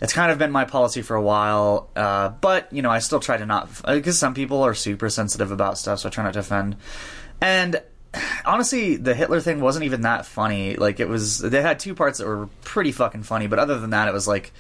it's 0.01 0.13
kind 0.13 0.31
of 0.33 0.39
been 0.39 0.51
my 0.51 0.65
policy 0.65 1.03
for 1.03 1.15
a 1.17 1.23
while, 1.23 1.91
uh, 1.97 2.29
but 2.31 2.73
you 2.73 2.83
know, 2.83 2.91
I 2.91 2.99
still 3.01 3.21
try 3.21 3.37
to 3.37 3.47
not 3.47 3.69
because 3.87 4.19
some 4.19 4.33
people 4.35 4.63
are 4.63 4.75
super 4.75 5.09
sensitive 5.11 5.51
about 5.51 5.79
stuff, 5.79 6.01
so 6.01 6.09
I 6.09 6.11
try 6.11 6.25
not 6.25 6.35
to 6.35 6.39
offend. 6.41 6.77
And 7.41 7.83
honestly, 8.45 8.97
the 8.97 9.15
Hitler 9.15 9.41
thing 9.41 9.61
wasn't 9.61 9.85
even 9.85 10.03
that 10.03 10.25
funny. 10.27 10.77
Like 10.77 11.01
it 11.01 11.09
was, 11.09 11.39
they 11.41 11.63
had 11.63 11.79
two 11.81 11.95
parts 11.95 12.19
that 12.19 12.27
were 12.27 12.49
pretty 12.63 12.93
fucking 12.93 13.25
funny, 13.25 13.47
but 13.49 13.59
other 13.59 13.79
than 13.79 13.91
that, 13.91 14.09
it 14.09 14.15
was 14.15 14.27
like. 14.29 14.53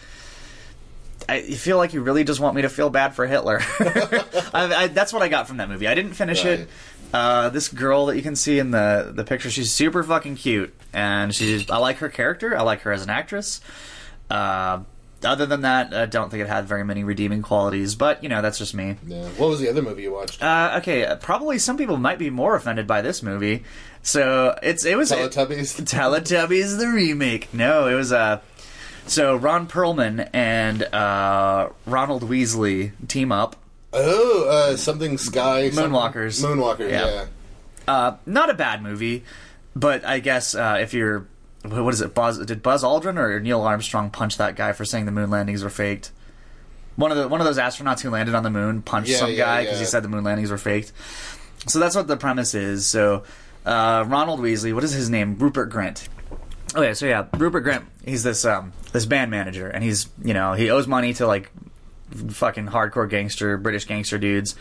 I 1.29 1.43
feel 1.43 1.77
like 1.77 1.93
you 1.93 2.01
really 2.03 2.25
just 2.25 2.41
want 2.41 2.57
me 2.57 2.63
to 2.63 2.69
feel 2.71 2.89
bad 2.91 3.15
for 3.15 3.27
Hitler. 3.27 3.61
I, 3.81 4.51
I, 4.55 4.87
that's 4.89 5.13
what 5.13 5.23
I 5.23 5.29
got 5.29 5.47
from 5.47 5.59
that 5.59 5.69
movie. 5.69 5.87
I 5.87 5.95
didn't 5.95 6.15
finish 6.15 6.45
Right. 6.45 6.61
it. 6.61 6.69
Uh, 7.13 7.49
this 7.51 7.69
girl 7.69 8.07
that 8.07 8.17
you 8.17 8.23
can 8.23 8.37
see 8.37 8.59
in 8.59 8.71
the 8.71 9.13
the 9.15 9.25
picture, 9.25 9.51
she's 9.51 9.73
super 9.73 10.03
fucking 10.03 10.37
cute, 10.37 10.75
and 10.93 11.35
she's. 11.35 11.69
I 11.71 11.79
like 11.79 11.99
her 11.99 12.09
character. 12.09 12.57
I 12.57 12.63
like 12.63 12.81
her 12.83 12.93
as 12.93 13.03
an 13.03 13.11
actress. 13.11 13.61
Uh, 14.31 14.81
other 15.25 15.47
than 15.47 15.63
that, 15.63 15.93
I 15.95 16.07
don't 16.07 16.31
think 16.31 16.43
it 16.43 16.49
had 16.49 16.67
very 16.67 16.85
many 16.85 17.03
redeeming 17.05 17.43
qualities. 17.43 17.95
But 17.95 18.23
you 18.23 18.29
know, 18.29 18.41
that's 18.43 18.59
just 18.59 18.75
me. 18.75 18.97
yeah. 19.07 19.25
what 19.39 19.49
was 19.49 19.59
the 19.61 19.69
other 19.71 19.83
movie 19.83 20.03
you 20.03 20.13
watched 20.13 20.43
Uh, 20.43 20.75
okay, 20.79 21.05
uh, 21.07 21.17
probably 21.17 21.59
some 21.59 21.77
people 21.77 21.97
might 21.97 22.19
be 22.19 22.31
more 22.31 22.55
offended 22.55 22.87
by 22.87 23.01
this 23.01 23.23
movie. 23.23 23.65
So 24.03 24.57
it's 24.63 24.85
it 24.85 24.97
was 24.97 25.11
Teletubbies 25.11 25.81
Teletubbies 25.91 26.79
the 26.79 26.89
remake. 26.89 27.53
No, 27.55 27.89
it 27.89 27.95
was 27.95 28.13
uh 28.13 28.41
so 29.09 29.37
Ron 29.37 29.67
Perlman 29.67 30.29
and 30.33 30.83
uh, 30.83 31.71
Ronald 31.87 32.23
Weasley 32.23 32.93
team 33.09 33.33
up. 33.33 33.57
oh 33.93 34.47
uh, 34.49 34.77
something 34.77 35.19
Sky 35.19 35.71
something- 35.71 35.93
Moonwalkers. 35.93 36.43
Moonwalkers 36.45 36.91
Yeah. 36.91 37.07
yeah, 37.07 37.25
Uh, 37.87 38.17
not 38.27 38.51
a 38.51 38.55
bad 38.55 38.83
movie, 38.83 39.25
but 39.75 40.05
I 40.05 40.19
guess 40.21 40.55
uh, 40.55 40.79
if 40.81 40.93
you're 40.95 41.27
what 41.65 41.93
is 41.93 42.01
it? 42.01 42.15
Buzz 42.15 42.39
did 42.47 42.63
Buzz 42.63 42.83
Aldrin 42.85 43.19
or 43.19 43.41
Neil 43.41 43.61
Armstrong 43.63 44.11
punch 44.11 44.37
that 44.39 44.55
guy 44.57 44.73
for 44.73 44.85
saying 44.85 45.07
the 45.07 45.13
moon 45.13 45.29
landings 45.31 45.65
were 45.65 45.71
faked? 45.71 46.13
One 46.97 47.11
of 47.11 47.17
the 47.19 47.29
one 47.29 47.41
of 47.41 47.47
those 47.47 47.59
astronauts 47.59 48.01
who 48.01 48.11
landed 48.11 48.35
on 48.35 48.43
the 48.43 48.51
moon 48.51 48.83
punched 48.83 49.11
Yeah, 49.11 49.17
some 49.19 49.31
yeah, 49.31 49.37
guy 49.45 49.65
because 49.65 49.79
he 49.81 49.85
said 49.85 50.03
the 50.05 50.09
moon 50.09 50.25
landings 50.25 50.51
were 50.51 50.59
faked. 50.59 50.93
So 51.67 51.79
that's 51.81 51.97
what 51.97 52.07
the 52.07 52.17
premise 52.17 52.55
is. 52.55 52.87
So 52.87 53.25
uh, 53.67 54.05
Ronald 54.07 54.41
Weasley, 54.41 54.73
what 54.73 54.85
is 54.85 54.93
his 54.93 55.11
name? 55.11 55.37
Rupert 55.39 55.71
Grint. 55.71 56.09
Okay, 56.75 56.95
so 56.95 57.07
yeah, 57.07 57.27
Rupert 57.37 57.65
Grint. 57.65 57.85
He's 58.05 58.23
this 58.23 58.45
um, 58.45 58.73
this 58.93 59.07
band 59.07 59.31
manager, 59.31 59.69
and 59.69 59.83
he's 59.83 60.09
you 60.23 60.35
know 60.35 60.53
he 60.53 60.71
owes 60.71 60.87
money 60.87 61.15
to 61.15 61.27
like 61.27 61.51
fucking 62.11 62.67
hardcore 62.67 63.09
gangster 63.09 63.57
British 63.57 63.87
gangster 63.87 64.19
dudes, 64.19 64.55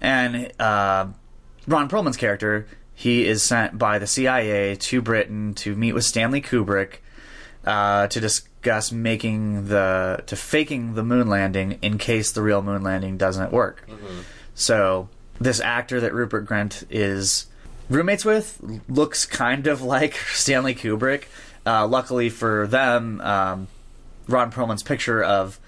and 0.00 0.52
uh, 0.60 1.06
Ron 1.66 1.88
Perlman's 1.88 2.16
character 2.16 2.66
he 2.94 3.26
is 3.26 3.42
sent 3.42 3.76
by 3.76 3.98
the 3.98 4.06
CIA 4.06 4.76
to 4.76 5.02
Britain 5.02 5.52
to 5.54 5.74
meet 5.74 5.92
with 5.92 6.04
Stanley 6.04 6.40
Kubrick 6.40 6.98
uh, 7.66 8.06
to 8.06 8.20
discuss 8.20 8.92
making 8.92 9.68
the 9.68 10.22
to 10.26 10.36
faking 10.36 10.94
the 10.94 11.02
moon 11.02 11.28
landing 11.28 11.78
in 11.82 11.98
case 11.98 12.30
the 12.30 12.40
real 12.42 12.62
moon 12.62 12.82
landing 12.82 13.16
doesn't 13.16 13.52
work. 13.52 13.86
So 14.54 15.08
this 15.40 15.60
actor 15.60 16.00
that 16.00 16.14
Rupert 16.14 16.46
Grint 16.46 16.84
is 16.88 17.46
roommates 17.88 18.24
with 18.24 18.58
looks 18.88 19.26
kind 19.26 19.66
of 19.66 19.82
like 19.82 20.14
Stanley 20.32 20.74
Kubrick. 20.74 21.24
Uh, 21.66 21.86
luckily 21.86 22.28
for 22.28 22.66
them, 22.66 23.20
um, 23.22 23.68
Ron 24.28 24.50
Perlman's 24.50 24.82
picture 24.82 25.22
of 25.22 25.58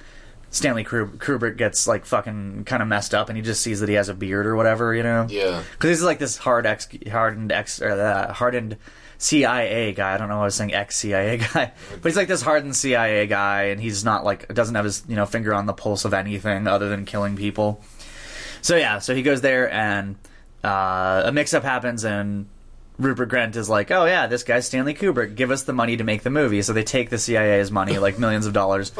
Stanley 0.50 0.84
Kubrick 0.84 1.56
gets 1.56 1.86
like 1.86 2.04
fucking 2.06 2.64
kind 2.64 2.82
of 2.82 2.88
messed 2.88 3.14
up, 3.14 3.28
and 3.28 3.36
he 3.36 3.42
just 3.42 3.62
sees 3.62 3.80
that 3.80 3.88
he 3.88 3.94
has 3.94 4.08
a 4.08 4.14
beard 4.14 4.46
or 4.46 4.56
whatever, 4.56 4.94
you 4.94 5.02
know? 5.02 5.26
Yeah. 5.28 5.62
Because 5.72 5.90
he's 5.90 6.02
like 6.02 6.18
this 6.18 6.36
hard 6.36 6.66
ex, 6.66 6.88
hardened 7.10 7.52
ex, 7.52 7.80
or 7.80 7.90
uh, 7.90 8.32
hardened 8.32 8.76
CIA 9.18 9.92
guy. 9.92 10.14
I 10.14 10.18
don't 10.18 10.28
know 10.28 10.36
why 10.36 10.42
I 10.42 10.46
was 10.46 10.54
saying 10.54 10.74
ex 10.74 10.96
CIA 10.96 11.36
guy, 11.52 11.72
but 11.90 12.04
he's 12.04 12.16
like 12.16 12.28
this 12.28 12.42
hardened 12.42 12.76
CIA 12.76 13.26
guy, 13.26 13.64
and 13.64 13.80
he's 13.80 14.04
not 14.04 14.24
like 14.24 14.52
doesn't 14.52 14.74
have 14.74 14.84
his 14.84 15.02
you 15.08 15.16
know 15.16 15.26
finger 15.26 15.54
on 15.54 15.66
the 15.66 15.72
pulse 15.72 16.04
of 16.04 16.14
anything 16.14 16.66
other 16.66 16.88
than 16.88 17.04
killing 17.04 17.36
people. 17.36 17.82
So 18.62 18.76
yeah, 18.76 18.98
so 18.98 19.14
he 19.14 19.22
goes 19.22 19.40
there, 19.42 19.70
and 19.72 20.16
uh, 20.64 21.22
a 21.26 21.32
mix-up 21.32 21.62
happens, 21.62 22.04
and 22.04 22.46
Rupert 22.98 23.28
Grint 23.30 23.56
is 23.56 23.68
like, 23.68 23.90
"Oh 23.90 24.04
yeah, 24.06 24.26
this 24.26 24.42
guy's 24.42 24.66
Stanley 24.66 24.94
Kubrick. 24.94 25.34
Give 25.34 25.50
us 25.50 25.62
the 25.64 25.72
money 25.72 25.96
to 25.96 26.04
make 26.04 26.22
the 26.22 26.30
movie." 26.30 26.62
So 26.62 26.72
they 26.72 26.82
take 26.84 27.10
the 27.10 27.18
CIA's 27.18 27.70
money, 27.70 27.98
like 28.06 28.18
millions 28.18 28.46
of 28.46 28.52
dollars, 28.52 28.92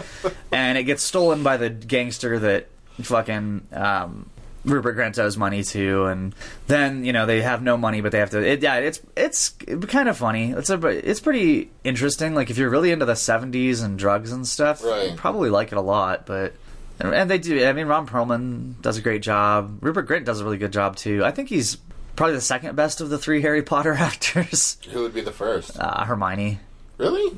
and 0.52 0.76
it 0.78 0.84
gets 0.84 1.02
stolen 1.02 1.42
by 1.42 1.56
the 1.56 1.70
gangster 1.70 2.38
that 2.38 2.68
fucking 3.02 3.66
um, 3.72 4.28
Rupert 4.64 4.96
Grint 4.96 5.18
owes 5.18 5.36
money 5.36 5.62
to, 5.64 6.04
and 6.06 6.34
then 6.66 7.04
you 7.04 7.12
know 7.12 7.25
they 7.26 7.40
have 7.42 7.62
no 7.62 7.76
money, 7.76 8.00
but 8.00 8.12
they 8.12 8.18
have 8.18 8.30
to. 8.30 8.44
It, 8.44 8.62
yeah, 8.62 8.76
it's 8.76 9.00
it's 9.16 9.50
kind 9.88 10.08
of 10.08 10.16
funny. 10.16 10.52
It's 10.52 10.70
a 10.70 10.86
it's 10.86 11.20
pretty 11.20 11.70
interesting. 11.84 12.34
Like 12.34 12.50
if 12.50 12.58
you're 12.58 12.70
really 12.70 12.90
into 12.92 13.06
the 13.06 13.14
'70s 13.14 13.82
and 13.82 13.98
drugs 13.98 14.30
and 14.32 14.46
stuff, 14.46 14.84
Right. 14.84 15.10
you 15.10 15.16
probably 15.16 15.50
like 15.50 15.72
it 15.72 15.78
a 15.78 15.82
lot. 15.82 16.26
But 16.26 16.52
and, 17.00 17.31
they 17.31 17.38
do. 17.38 17.65
I 17.65 17.73
mean, 17.73 17.87
Ron 17.87 18.07
Perlman 18.07 18.81
does 18.83 18.97
a 18.97 19.03
great 19.03 19.23
job. 19.23 19.79
Rupert 19.81 20.09
Grint 20.09 20.25
does 20.25 20.41
a 20.41 20.45
really 20.45 20.59
good 20.59 20.73
job 20.73 20.97
too. 20.97 21.25
I 21.25 21.31
think 21.31 21.49
he's 21.49 21.76
probably 22.17 22.35
the 22.35 22.41
second 22.41 22.76
best 22.76 23.00
of 23.00 23.11
the 23.11 23.19
three 23.19 23.43
Harry 23.43 23.62
Potter 23.62 23.93
actors. 23.99 24.79
Who 24.91 25.03
would 25.03 25.15
be 25.15 25.21
the 25.21 25.33
first? 25.33 25.79
Uh, 25.79 26.05
Hermione. 26.05 26.61
Really? 26.99 27.37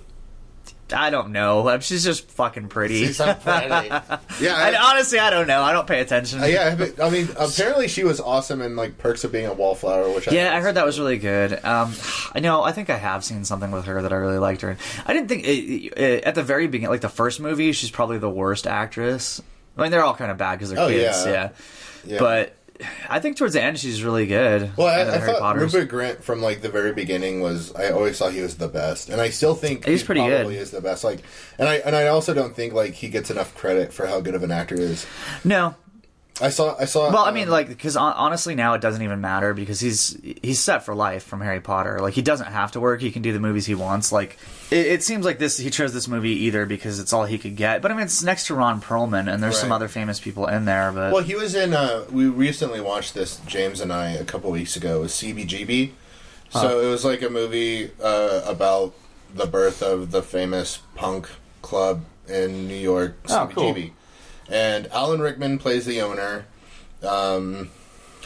I 0.92 1.10
don't 1.10 1.30
know. 1.32 1.78
She's 1.80 2.02
just 2.04 2.28
fucking 2.30 2.68
pretty. 2.68 3.06
She's 3.06 3.16
so 3.18 3.34
pretty. 3.34 3.68
Yeah. 4.40 4.54
I, 4.54 4.70
I, 4.72 4.90
honestly, 4.92 5.18
I 5.18 5.30
don't 5.30 5.46
know. 5.48 5.62
I 5.62 5.72
don't 5.72 5.86
pay 5.86 6.00
attention. 6.00 6.40
uh, 6.40 6.46
yeah, 6.46 6.74
but, 6.76 7.00
I 7.02 7.10
mean, 7.10 7.28
apparently 7.36 7.88
she 7.88 8.04
was 8.04 8.20
awesome 8.20 8.62
in 8.62 8.76
like 8.76 8.96
Perks 8.98 9.24
of 9.24 9.32
Being 9.32 9.46
a 9.46 9.52
Wallflower, 9.52 10.10
which 10.14 10.28
I 10.28 10.32
Yeah, 10.32 10.54
I 10.56 10.60
heard 10.60 10.76
that 10.76 10.86
was 10.86 10.98
really 11.00 11.18
good. 11.18 11.52
Um, 11.64 11.92
I 12.34 12.38
know. 12.40 12.62
I 12.62 12.70
think 12.72 12.88
I 12.88 12.96
have 12.96 13.24
seen 13.24 13.44
something 13.44 13.70
with 13.72 13.86
her 13.86 14.00
that 14.02 14.12
I 14.12 14.16
really 14.16 14.38
liked 14.38 14.60
her. 14.60 14.70
in. 14.70 14.76
I 15.06 15.12
didn't 15.12 15.28
think 15.28 15.44
it, 15.44 15.50
it, 15.98 16.24
at 16.24 16.34
the 16.36 16.42
very 16.44 16.68
beginning, 16.68 16.90
like 16.90 17.00
the 17.00 17.08
first 17.08 17.40
movie, 17.40 17.72
she's 17.72 17.90
probably 17.90 18.18
the 18.18 18.30
worst 18.30 18.66
actress. 18.66 19.42
I 19.76 19.82
mean, 19.82 19.90
they're 19.90 20.04
all 20.04 20.14
kind 20.14 20.30
of 20.30 20.38
bad 20.38 20.56
because 20.56 20.70
they're 20.70 20.78
Oh, 20.80 20.88
kids. 20.88 21.26
yeah. 21.26 21.32
Yeah. 21.32 21.50
Yeah. 22.04 22.18
but 22.20 22.54
I 23.08 23.18
think 23.20 23.36
towards 23.36 23.54
the 23.54 23.62
end 23.62 23.78
she's 23.78 24.02
really 24.04 24.26
good. 24.26 24.70
Well, 24.76 24.86
I, 24.86 25.00
I 25.02 25.18
Harry 25.18 25.32
thought 25.32 25.40
Potters. 25.40 25.74
Rupert 25.74 25.90
Grint 25.90 26.22
from 26.22 26.40
like 26.40 26.60
the 26.62 26.68
very 26.68 26.92
beginning 26.92 27.40
was. 27.40 27.74
I 27.74 27.90
always 27.90 28.18
thought 28.18 28.32
he 28.32 28.40
was 28.40 28.56
the 28.56 28.68
best, 28.68 29.08
and 29.08 29.20
I 29.20 29.30
still 29.30 29.54
think 29.54 29.84
He's 29.84 30.00
he 30.02 30.06
pretty 30.06 30.20
probably 30.20 30.54
good. 30.54 30.62
is 30.62 30.70
the 30.70 30.80
best. 30.80 31.02
Like, 31.04 31.20
and 31.58 31.68
I 31.68 31.76
and 31.76 31.96
I 31.96 32.06
also 32.08 32.34
don't 32.34 32.54
think 32.54 32.72
like 32.74 32.94
he 32.94 33.08
gets 33.08 33.30
enough 33.30 33.54
credit 33.54 33.92
for 33.92 34.06
how 34.06 34.20
good 34.20 34.34
of 34.34 34.42
an 34.42 34.50
actor 34.52 34.76
he 34.76 34.82
is. 34.82 35.06
No, 35.44 35.74
I 36.40 36.50
saw. 36.50 36.76
I 36.78 36.84
saw. 36.84 37.10
well, 37.10 37.24
I 37.24 37.28
um, 37.28 37.34
mean, 37.34 37.48
like, 37.48 37.68
because 37.68 37.96
honestly, 37.96 38.54
now 38.54 38.74
it 38.74 38.80
doesn't 38.80 39.02
even 39.02 39.20
matter 39.20 39.54
because 39.54 39.80
he's 39.80 40.18
he's 40.42 40.60
set 40.60 40.84
for 40.84 40.94
life 40.94 41.24
from 41.24 41.40
Harry 41.40 41.60
Potter. 41.60 41.98
Like, 42.00 42.14
he 42.14 42.22
doesn't 42.22 42.46
have 42.46 42.72
to 42.72 42.80
work; 42.80 43.00
he 43.00 43.10
can 43.10 43.22
do 43.22 43.32
the 43.32 43.40
movies 43.40 43.66
he 43.66 43.74
wants. 43.74 44.12
Like, 44.12 44.38
it, 44.70 44.86
it 44.86 45.02
seems 45.02 45.24
like 45.24 45.38
this 45.38 45.58
he 45.58 45.70
chose 45.70 45.92
this 45.92 46.06
movie 46.06 46.44
either 46.44 46.66
because 46.66 47.00
it's 47.00 47.12
all 47.12 47.24
he 47.24 47.38
could 47.38 47.56
get, 47.56 47.82
but 47.82 47.90
I 47.90 47.94
mean, 47.94 48.04
it's 48.04 48.22
next 48.22 48.46
to 48.46 48.54
Ron 48.54 48.80
Perlman, 48.80 49.32
and 49.32 49.42
there's 49.42 49.58
some 49.58 49.72
other 49.72 49.88
famous 49.88 50.20
people 50.20 50.46
in 50.46 50.64
there. 50.64 50.92
But 50.92 51.12
Well, 51.12 51.24
he 51.24 51.34
was 51.34 51.54
in. 51.54 51.74
Uh, 51.74 52.04
we 52.10 52.26
recently 52.26 52.80
watched 52.80 53.14
this, 53.14 53.40
James 53.46 53.80
and 53.80 53.92
I, 53.92 54.10
a 54.10 54.24
couple 54.24 54.50
weeks 54.50 54.76
ago. 54.76 54.98
It 54.98 55.00
was 55.00 55.12
CBGB. 55.12 55.92
So 56.50 56.80
it 56.80 56.88
was 56.88 57.04
like 57.04 57.20
a 57.20 57.28
movie 57.28 57.90
uh, 58.02 58.42
about 58.46 58.94
the 59.34 59.46
birth 59.46 59.82
of 59.82 60.10
the 60.10 60.22
famous 60.22 60.78
punk 60.94 61.28
club 61.62 62.04
in 62.26 62.68
New 62.68 62.74
York, 62.74 63.16
Oh, 63.28 63.50
cool. 63.52 63.74
And 64.48 64.86
Alan 64.88 65.20
Rickman 65.20 65.58
plays 65.58 65.84
the 65.86 66.00
owner. 66.00 66.46
Um, 67.02 67.70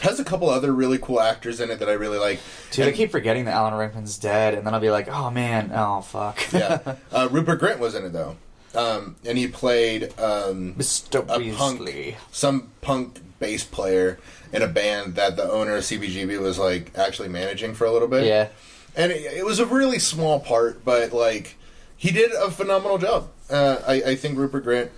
has 0.01 0.19
a 0.19 0.23
couple 0.23 0.49
other 0.49 0.73
really 0.73 0.97
cool 0.97 1.19
actors 1.19 1.59
in 1.59 1.69
it 1.69 1.79
that 1.79 1.89
I 1.89 1.93
really 1.93 2.17
like. 2.17 2.39
Dude, 2.71 2.87
I 2.87 2.91
keep 2.91 3.11
forgetting 3.11 3.45
that 3.45 3.53
Alan 3.53 3.73
Rickman's 3.73 4.17
dead, 4.17 4.53
and 4.53 4.65
then 4.65 4.73
I'll 4.73 4.79
be 4.79 4.89
like, 4.89 5.07
oh 5.07 5.31
man, 5.31 5.71
oh 5.73 6.01
fuck. 6.01 6.39
yeah, 6.51 6.95
uh, 7.11 7.27
Rupert 7.31 7.61
Grint 7.61 7.79
was 7.79 7.95
in 7.95 8.05
it 8.05 8.13
though, 8.13 8.35
um, 8.75 9.15
and 9.25 9.37
he 9.37 9.47
played 9.47 10.05
um, 10.19 10.73
Mr. 10.75 11.23
a 11.29 11.55
punk, 11.55 12.17
some 12.31 12.71
punk 12.81 13.21
bass 13.39 13.63
player 13.63 14.19
in 14.51 14.61
a 14.61 14.67
band 14.67 15.15
that 15.15 15.35
the 15.35 15.49
owner 15.49 15.75
of 15.75 15.83
CBGB 15.83 16.39
was 16.39 16.59
like 16.59 16.97
actually 16.97 17.29
managing 17.29 17.73
for 17.73 17.85
a 17.85 17.91
little 17.91 18.07
bit. 18.07 18.25
Yeah. 18.25 18.49
and 18.95 19.11
it, 19.11 19.21
it 19.37 19.45
was 19.45 19.59
a 19.59 19.65
really 19.65 19.99
small 19.99 20.39
part, 20.39 20.83
but 20.83 21.13
like 21.13 21.55
he 21.95 22.11
did 22.11 22.31
a 22.33 22.51
phenomenal 22.51 22.97
job. 22.97 23.29
Uh, 23.49 23.77
I, 23.87 23.93
I 23.93 24.15
think 24.15 24.37
Rupert 24.37 24.65
Grint 24.65 24.89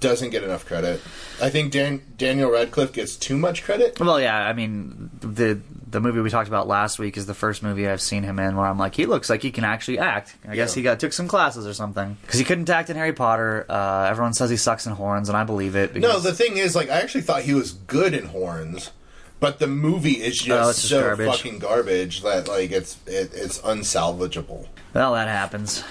doesn't 0.00 0.30
get 0.30 0.42
enough 0.44 0.64
credit. 0.66 1.00
I 1.40 1.50
think 1.50 1.72
Dan, 1.72 2.02
Daniel 2.16 2.50
Radcliffe 2.50 2.92
gets 2.92 3.16
too 3.16 3.36
much 3.36 3.62
credit. 3.64 3.98
Well, 4.00 4.20
yeah, 4.20 4.36
I 4.46 4.52
mean, 4.52 5.10
the 5.20 5.60
the 5.90 6.00
movie 6.00 6.20
we 6.20 6.30
talked 6.30 6.48
about 6.48 6.66
last 6.68 6.98
week 6.98 7.18
is 7.18 7.26
the 7.26 7.34
first 7.34 7.62
movie 7.62 7.86
I've 7.86 8.00
seen 8.00 8.22
him 8.22 8.38
in 8.38 8.56
where 8.56 8.64
I'm 8.66 8.78
like, 8.78 8.94
he 8.94 9.04
looks 9.04 9.28
like 9.28 9.42
he 9.42 9.50
can 9.50 9.64
actually 9.64 9.98
act. 9.98 10.34
I 10.48 10.54
guess 10.56 10.70
Yeah. 10.74 10.80
he 10.80 10.82
got 10.82 11.00
took 11.00 11.12
some 11.12 11.28
classes 11.28 11.66
or 11.66 11.74
something 11.74 12.16
because 12.22 12.38
he 12.38 12.44
couldn't 12.46 12.70
act 12.70 12.88
in 12.88 12.96
Harry 12.96 13.12
Potter. 13.12 13.66
Uh, 13.68 14.06
everyone 14.10 14.32
says 14.32 14.48
he 14.48 14.56
sucks 14.56 14.86
in 14.86 14.94
horns, 14.94 15.28
and 15.28 15.36
I 15.36 15.44
believe 15.44 15.76
it. 15.76 15.94
No, 15.96 16.18
the 16.18 16.32
thing 16.32 16.56
is, 16.56 16.74
like, 16.74 16.88
I 16.88 17.00
actually 17.00 17.20
thought 17.22 17.42
he 17.42 17.52
was 17.52 17.72
good 17.72 18.14
in 18.14 18.24
Horns, 18.26 18.90
but 19.38 19.58
the 19.58 19.66
movie 19.66 20.12
is 20.22 20.38
just, 20.40 20.48
Oh, 20.50 20.70
just 20.70 20.88
so 20.88 21.02
garbage. 21.02 21.26
fucking 21.30 21.58
garbage 21.58 22.22
that 22.22 22.48
like 22.48 22.70
it's 22.70 22.96
it, 23.06 23.32
it's 23.34 23.58
unsalvageable. 23.60 24.68
well, 24.94 25.12
that 25.12 25.28
happens. 25.28 25.84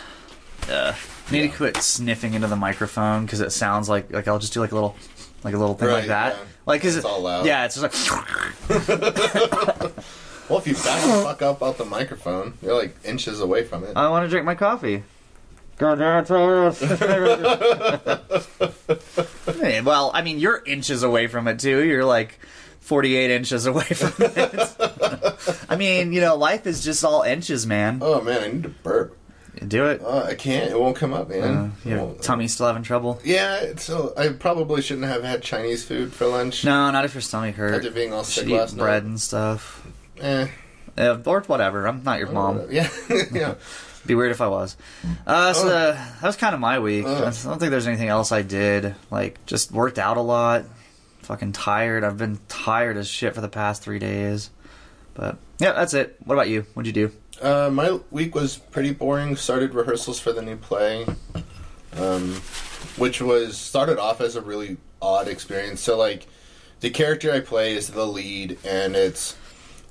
Uh, 0.70 0.94
need 1.32 1.42
to 1.52 1.58
quit 1.58 1.78
sniffing 1.78 2.34
into 2.34 2.48
the 2.48 2.56
microphone 2.56 3.26
because 3.26 3.40
it 3.42 3.52
sounds 3.52 3.88
like 3.90 4.12
like 4.12 4.28
I'll 4.28 4.40
just 4.40 4.54
do 4.54 4.60
like 4.60 4.72
a 4.72 4.76
little 4.76 4.96
like 5.44 5.54
a 5.54 5.58
little 5.58 5.76
thing 5.76 5.88
Right, 5.88 5.96
like 6.00 6.08
that. 6.08 6.36
yeah. 6.36 6.44
Like, 6.66 6.82
cause 6.84 6.96
It's 6.96 7.06
it, 7.06 7.10
all 7.10 7.22
loud. 7.22 7.46
Yeah, 7.46 7.66
it's 7.66 7.76
just 7.80 7.84
like. 7.84 7.94
Well, 10.50 10.60
if 10.60 10.68
you 10.68 10.74
back 10.74 11.02
the 11.06 11.24
fuck 11.24 11.42
up 11.44 11.64
out 11.64 11.78
the 11.78 11.86
microphone, 11.86 12.56
you're 12.62 12.74
like 12.76 12.98
inches 13.06 13.40
away 13.40 13.64
from 13.64 13.86
it. 13.86 13.96
I 13.96 14.10
want 14.10 14.26
to 14.26 14.30
drink 14.30 14.46
my 14.46 14.56
coffee. 14.56 15.04
God 15.78 15.96
damn 16.00 16.26
it. 16.28 16.78
Hey, 19.62 19.80
well, 19.82 20.12
I 20.14 20.22
mean, 20.24 20.40
you're 20.40 20.62
inches 20.66 21.04
away 21.04 21.28
from 21.28 21.48
it, 21.48 21.60
too. 21.60 21.84
You're 21.86 22.04
like 22.04 22.38
48 22.82 23.32
inches 23.32 23.66
away 23.66 23.84
from 23.86 24.14
it. 24.26 25.66
I 25.70 25.76
mean, 25.78 26.12
you 26.14 26.20
know, 26.22 26.36
life 26.36 26.68
is 26.68 26.84
just 26.84 27.06
all 27.06 27.22
inches, 27.24 27.66
man. 27.66 28.00
oh 28.02 28.20
man, 28.22 28.44
I 28.44 28.48
need 28.48 28.64
to 28.64 28.70
burp. 28.70 29.18
Do 29.68 29.86
it. 29.86 30.02
Oh, 30.04 30.24
I 30.24 30.34
can't. 30.34 30.72
It 30.72 30.80
won't 30.80 30.96
come 30.96 31.14
up, 31.14 31.30
man. 31.30 31.74
Uh, 31.86 31.90
your 31.90 32.16
tummy's 32.16 32.54
still 32.54 32.66
having 32.68 32.82
trouble? 32.84 33.20
Yeah, 33.24 33.76
so 33.78 34.12
I 34.18 34.30
probably 34.30 34.82
shouldn't 34.82 35.06
have 35.08 35.24
had 35.24 35.44
Chinese 35.44 35.84
food 35.84 36.14
for 36.14 36.26
lunch. 36.26 36.66
No, 36.66 36.90
not 36.90 37.06
if 37.06 37.14
your 37.14 37.22
stomach 37.22 37.56
hurt. 37.56 37.76
After 37.76 37.92
being 37.92 38.12
all 38.12 38.24
sick 38.24 38.48
last 38.50 38.76
bread 38.76 39.04
night. 39.04 39.10
and 39.10 39.22
stuff. 39.22 39.86
Eh. 40.20 40.48
Uh, 40.98 41.18
or 41.26 41.42
whatever. 41.42 41.88
I'm 41.88 42.04
not 42.04 42.18
your 42.20 42.32
mom. 42.32 42.68
Yeah, 42.72 42.90
yeah. 43.32 43.56
Be 44.08 44.16
weird 44.16 44.32
if 44.32 44.42
I 44.42 44.48
was. 44.48 44.76
Uh, 45.28 45.54
so 45.54 45.68
Oh. 45.68 45.72
uh, 45.72 45.92
that 45.94 46.24
was 46.24 46.36
kind 46.38 46.56
of 46.56 46.60
my 46.60 46.80
week. 46.80 47.06
Oh. 47.08 47.18
I 47.18 47.30
don't 47.30 47.60
think 47.60 47.70
there's 47.70 47.86
anything 47.88 48.08
else 48.10 48.32
I 48.32 48.42
did. 48.42 48.96
Like, 49.12 49.46
just 49.46 49.72
worked 49.72 50.00
out 50.00 50.18
a 50.18 50.22
lot. 50.22 50.64
Fucking 51.22 51.52
tired. 51.52 52.04
I've 52.04 52.18
been 52.18 52.40
tired 52.50 52.98
as 52.98 53.08
shit 53.08 53.36
for 53.36 53.42
the 53.42 53.48
past 53.48 53.84
three 53.84 54.00
days. 54.00 54.50
But 55.14 55.38
yeah, 55.60 55.74
that's 55.74 55.94
it. 55.94 56.18
What 56.26 56.34
about 56.34 56.50
you? 56.50 56.66
What'd 56.74 56.88
you 56.88 57.08
do? 57.10 57.16
Uh, 57.42 57.72
my 57.72 58.00
week 58.12 58.36
was 58.36 58.58
pretty 58.58 58.92
boring. 58.94 59.36
Started 59.36 59.74
rehearsals 59.74 60.20
for 60.20 60.32
the 60.32 60.44
new 60.44 60.58
play, 60.58 61.08
um, 61.94 62.36
which 62.98 63.20
was 63.20 63.58
started 63.58 63.98
off 63.98 64.22
as 64.22 64.36
a 64.36 64.42
really 64.42 64.78
odd 65.02 65.28
experience. 65.28 65.82
So, 65.82 65.98
like, 65.98 66.28
the 66.82 66.92
character 66.92 67.32
I 67.32 67.40
play 67.40 67.74
is 67.74 67.90
the 67.90 68.06
lead, 68.06 68.60
and 68.64 68.96
it's 68.96 69.36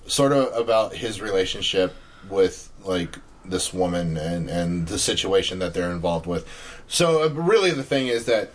sort 0.07 0.33
of 0.33 0.55
about 0.55 0.95
his 0.95 1.21
relationship 1.21 1.95
with 2.29 2.71
like 2.85 3.19
this 3.45 3.73
woman 3.73 4.17
and 4.17 4.49
and 4.49 4.87
the 4.87 4.99
situation 4.99 5.59
that 5.59 5.75
they're 5.75 5.91
involved 5.91 6.27
with. 6.27 6.47
So, 6.87 7.25
uh, 7.25 7.29
really, 7.31 7.73
the 7.73 7.83
thing 7.83 8.07
is 8.07 8.27
that 8.27 8.53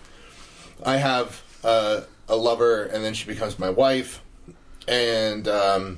I 0.85 0.97
have 0.97 1.43
uh, 1.65 2.01
a 2.29 2.37
lover, 2.37 2.83
and 2.83 3.03
then 3.03 3.13
she 3.13 3.25
becomes 3.25 3.59
my 3.59 3.69
wife, 3.69 4.21
and 4.87 5.49
um, 5.49 5.97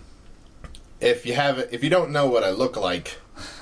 if 1.00 1.26
you 1.26 1.34
have 1.34 1.60
if 1.72 1.84
you 1.84 1.90
don't 1.90 2.12
know 2.12 2.28
what 2.28 2.44
I 2.44 2.52
look 2.52 2.78
like, 2.78 3.18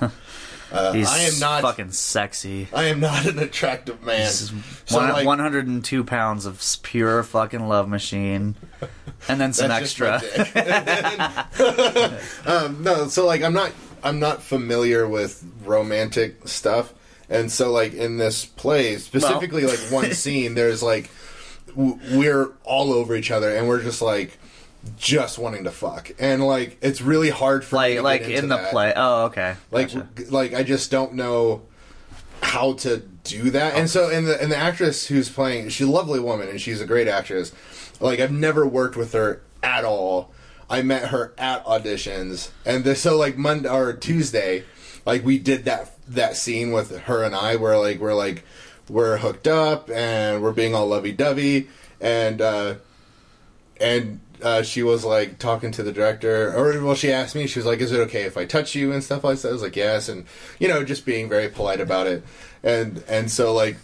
uh, 0.72 0.92
He's 0.92 1.08
I 1.08 1.20
am 1.20 1.38
not 1.38 1.62
fucking 1.62 1.92
sexy. 1.92 2.68
I 2.72 2.84
am 2.84 3.00
not 3.00 3.26
an 3.26 3.38
attractive 3.38 4.02
man. 4.02 4.28
So, 4.28 4.54
one, 4.96 5.10
like, 5.10 5.26
102 5.26 6.04
pounds 6.04 6.46
of 6.46 6.62
pure 6.82 7.22
fucking 7.22 7.68
love 7.68 7.88
machine. 7.88 8.56
And 9.28 9.40
then 9.40 9.52
some 9.54 9.68
that's 9.68 9.92
just 9.94 10.00
my 10.00 10.14
extra. 10.16 11.44
dick. 11.58 12.46
um, 12.46 12.82
no, 12.82 13.08
so 13.08 13.26
like 13.26 13.42
I'm 13.42 13.54
not 13.54 13.72
I'm 14.02 14.18
not 14.18 14.42
familiar 14.42 15.06
with 15.08 15.44
romantic 15.64 16.48
stuff, 16.48 16.94
and 17.28 17.50
so 17.50 17.72
like 17.72 17.94
in 17.94 18.18
this 18.18 18.44
play 18.44 18.96
specifically, 18.96 19.64
like 19.64 19.80
one 19.90 20.12
scene, 20.12 20.54
there's 20.54 20.82
like 20.82 21.10
w- 21.68 21.98
we're 22.12 22.52
all 22.64 22.92
over 22.92 23.14
each 23.14 23.30
other, 23.30 23.54
and 23.54 23.68
we're 23.68 23.82
just 23.82 24.00
like 24.02 24.38
just 24.96 25.38
wanting 25.38 25.64
to 25.64 25.70
fuck, 25.70 26.10
and 26.18 26.44
like 26.46 26.78
it's 26.80 27.00
really 27.00 27.30
hard 27.30 27.64
for 27.64 27.76
me 27.76 28.00
Like 28.00 28.22
to 28.22 28.28
like 28.28 28.36
in 28.38 28.48
the 28.48 28.56
that. 28.56 28.70
play. 28.70 28.92
Oh, 28.96 29.24
okay. 29.26 29.56
Like 29.70 29.92
Gotcha. 29.92 30.08
like 30.30 30.54
I 30.54 30.62
just 30.62 30.90
don't 30.90 31.14
know 31.14 31.62
how 32.42 32.74
to 32.74 32.98
do 33.24 33.50
that. 33.50 33.74
And 33.74 33.88
so 33.90 34.08
and 34.10 34.26
the 34.26 34.40
and 34.40 34.52
the 34.52 34.56
actress 34.56 35.06
who's 35.06 35.28
playing, 35.30 35.68
she's 35.70 35.86
a 35.86 35.90
lovely 35.90 36.20
woman 36.20 36.48
and 36.48 36.60
she's 36.60 36.80
a 36.80 36.86
great 36.86 37.08
actress. 37.08 37.52
Like 38.00 38.20
I've 38.20 38.32
never 38.32 38.66
worked 38.66 38.96
with 38.96 39.12
her 39.12 39.42
at 39.62 39.84
all. 39.84 40.30
I 40.68 40.82
met 40.82 41.08
her 41.10 41.32
at 41.38 41.64
auditions, 41.64 42.50
and 42.64 42.82
this 42.84 43.00
so 43.02 43.16
like 43.16 43.36
Monday 43.38 43.68
or 43.68 43.92
Tuesday, 43.92 44.64
like 45.04 45.24
we 45.24 45.38
did 45.38 45.64
that 45.64 45.92
that 46.08 46.36
scene 46.36 46.72
with 46.72 46.96
her 47.02 47.22
and 47.22 47.34
I, 47.34 47.56
where 47.56 47.78
like 47.78 48.00
we're 48.00 48.14
like 48.14 48.44
we're 48.88 49.16
hooked 49.18 49.46
up 49.48 49.88
and 49.90 50.42
we're 50.42 50.52
being 50.52 50.74
all 50.74 50.86
lovey 50.88 51.12
dovey, 51.12 51.68
and 52.00 52.40
uh, 52.42 52.74
and 53.80 54.20
uh, 54.42 54.62
she 54.62 54.82
was 54.82 55.04
like 55.04 55.38
talking 55.38 55.70
to 55.72 55.82
the 55.82 55.92
director, 55.92 56.52
or 56.54 56.82
well, 56.82 56.94
she 56.94 57.12
asked 57.12 57.34
me, 57.34 57.46
she 57.46 57.58
was 57.58 57.66
like, 57.66 57.80
"Is 57.80 57.92
it 57.92 58.00
okay 58.00 58.22
if 58.22 58.36
I 58.36 58.44
touch 58.44 58.74
you 58.74 58.92
and 58.92 59.02
stuff 59.02 59.24
like 59.24 59.38
that?" 59.38 59.48
I 59.48 59.52
was 59.52 59.62
like, 59.62 59.76
"Yes," 59.76 60.08
and 60.08 60.24
you 60.58 60.68
know, 60.68 60.84
just 60.84 61.04
being 61.04 61.28
very 61.28 61.48
polite 61.48 61.80
about 61.80 62.06
it, 62.06 62.24
and 62.62 63.02
and 63.08 63.30
so 63.30 63.52
like, 63.54 63.76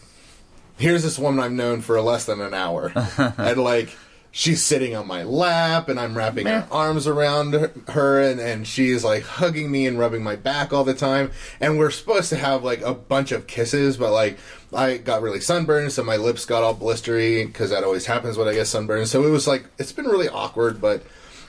here's 0.79 1.03
this 1.03 1.19
woman 1.19 1.43
I've 1.43 1.53
known 1.53 1.81
for 1.81 2.01
less 2.01 2.27
than 2.27 2.41
an 2.41 2.55
hour, 2.55 2.93
and 3.39 3.63
like. 3.63 3.97
She's 4.35 4.65
sitting 4.65 4.97
on 4.97 5.07
my 5.07 5.25
lap, 5.25 5.91
and 5.91 6.01
I'm 6.01 6.17
wrapping 6.17 6.45
Meh. 6.45 6.63
her 6.63 6.67
arms 6.73 7.07
around 7.07 7.53
her- 7.89 8.21
and, 8.23 8.41
and 8.41 8.67
she's 8.67 9.05
like 9.05 9.25
hugging 9.25 9.71
me 9.71 9.87
and 9.87 9.99
rubbing 9.99 10.23
my 10.23 10.37
back 10.37 10.73
all 10.73 10.85
the 10.85 10.95
time. 10.95 11.31
And 11.61 11.79
we're 11.79 11.91
supposed 11.91 12.31
to 12.31 12.37
have 12.37 12.65
like 12.65 12.81
a 12.81 12.95
bunch 12.95 13.31
of 13.31 13.47
kisses, 13.47 13.99
but 13.99 14.11
like 14.11 14.39
I 14.73 14.97
got 14.97 15.21
really 15.21 15.41
sunburned, 15.41 15.93
so 15.93 16.03
my 16.03 16.17
lips 16.17 16.47
got 16.47 16.63
all 16.63 16.75
blistery 16.75 17.47
because 17.47 17.69
that 17.71 17.85
always 17.85 18.07
happens 18.07 18.39
when 18.39 18.49
I 18.49 18.55
get 18.55 18.67
sunburned. 18.67 19.09
So 19.09 19.23
it 19.27 19.29
was 19.31 19.47
like 19.47 19.67
it's 19.79 19.93
been 19.93 20.07
really 20.07 20.31
awkward, 20.31 20.81
but 20.81 21.03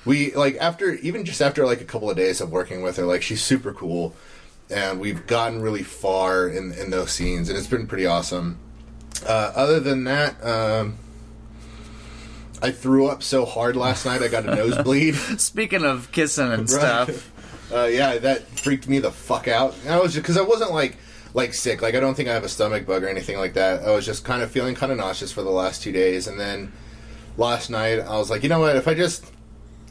we 0.04 0.34
like 0.36 0.58
after 0.58 0.96
even 0.96 1.24
just 1.24 1.42
after 1.42 1.66
like 1.66 1.80
a 1.80 1.86
couple 1.86 2.10
of 2.10 2.18
days 2.18 2.42
of 2.42 2.52
working 2.52 2.82
with 2.82 2.98
her, 2.98 3.06
like 3.06 3.22
she's 3.22 3.42
super 3.42 3.72
cool, 3.72 4.14
and 4.70 5.00
we've 5.00 5.26
gotten 5.26 5.62
really 5.62 5.84
far 5.84 6.50
in 6.50 6.74
in 6.74 6.90
those 6.90 7.12
scenes, 7.14 7.48
and 7.48 7.58
it's 7.58 7.68
been 7.68 7.88
pretty 7.88 8.06
awesome. 8.06 8.60
Uh, 9.26 9.54
other 9.56 9.80
than 9.80 10.04
that, 10.04 10.36
um, 10.44 10.98
I 12.64 12.72
threw 12.72 13.08
up 13.08 13.22
so 13.22 13.46
hard 13.46 13.76
last 13.76 14.06
night 14.06 14.22
I 14.24 14.30
got 14.30 14.46
a 14.46 14.56
nosebleed. 14.56 15.16
Speaking 15.38 15.84
of 15.84 16.12
kissing 16.14 16.52
and 16.52 16.70
stuff, 16.70 17.30
Uh, 17.74 17.86
yeah, 17.86 18.18
that 18.20 18.44
freaked 18.58 18.88
me 18.88 19.00
the 19.00 19.12
fuck 19.12 19.48
out. 19.50 19.76
I 19.88 20.00
was 20.00 20.14
just 20.14 20.24
because 20.24 20.38
I 20.38 20.42
wasn't 20.44 20.72
like 20.72 20.98
like 21.34 21.54
sick. 21.54 21.82
Like 21.82 21.94
I 21.96 22.00
don't 22.00 22.16
think 22.16 22.30
I 22.30 22.34
have 22.34 22.44
a 22.44 22.50
stomach 22.50 22.86
bug 22.86 23.04
or 23.04 23.10
anything 23.10 23.38
like 23.38 23.54
that. 23.56 23.84
I 23.84 23.92
was 23.92 24.06
just 24.06 24.24
kind 24.24 24.42
of 24.42 24.50
feeling 24.50 24.76
kind 24.76 24.92
of 24.92 24.98
nauseous 24.98 25.32
for 25.32 25.42
the 25.42 25.50
last 25.50 25.84
two 25.84 25.92
days, 25.92 26.28
and 26.28 26.40
then 26.40 26.72
last 27.38 27.70
night 27.70 28.00
I 28.00 28.18
was 28.18 28.30
like, 28.30 28.44
you 28.44 28.50
know 28.50 28.60
what? 28.60 28.76
If 28.78 28.88
I 28.88 28.94
just 28.94 29.26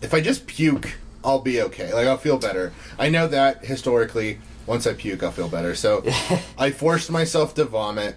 if 0.00 0.14
I 0.14 0.20
just 0.20 0.46
puke, 0.46 0.94
I'll 1.24 1.40
be 1.40 1.60
okay. 1.62 1.92
Like 1.92 2.06
I'll 2.06 2.16
feel 2.16 2.38
better. 2.38 2.72
I 2.98 3.08
know 3.10 3.26
that 3.28 3.64
historically, 3.66 4.38
once 4.66 4.86
I 4.86 4.94
puke, 4.94 5.22
I'll 5.22 5.30
feel 5.32 5.48
better. 5.48 5.74
So 5.74 6.04
I 6.58 6.70
forced 6.70 7.10
myself 7.10 7.54
to 7.56 7.64
vomit, 7.64 8.14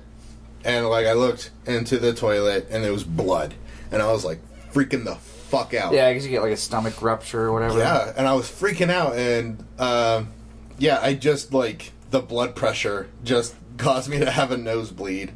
and 0.63 0.87
like 0.87 1.07
I 1.07 1.13
looked 1.13 1.49
into 1.65 1.97
the 1.97 2.13
toilet, 2.13 2.67
and 2.69 2.83
there 2.83 2.93
was 2.93 3.03
blood, 3.03 3.55
and 3.95 4.03
I 4.03 4.11
was 4.11 4.25
like 4.25 4.39
freaking 4.73 5.05
the 5.05 5.15
fuck 5.15 5.73
out. 5.73 5.93
Yeah, 5.93 6.09
because 6.09 6.25
you 6.25 6.31
get 6.31 6.41
like 6.41 6.51
a 6.51 6.57
stomach 6.57 7.01
rupture 7.01 7.43
or 7.43 7.53
whatever. 7.53 7.79
Yeah, 7.79 8.13
and 8.15 8.27
I 8.27 8.33
was 8.33 8.45
freaking 8.45 8.91
out, 8.91 9.15
and 9.15 9.65
um, 9.79 10.31
yeah, 10.77 10.99
I 11.01 11.13
just 11.13 11.53
like 11.53 11.93
the 12.11 12.19
blood 12.19 12.55
pressure 12.55 13.07
just 13.23 13.55
caused 13.77 14.09
me 14.09 14.19
to 14.19 14.29
have 14.29 14.51
a 14.51 14.57
nosebleed. 14.57 15.31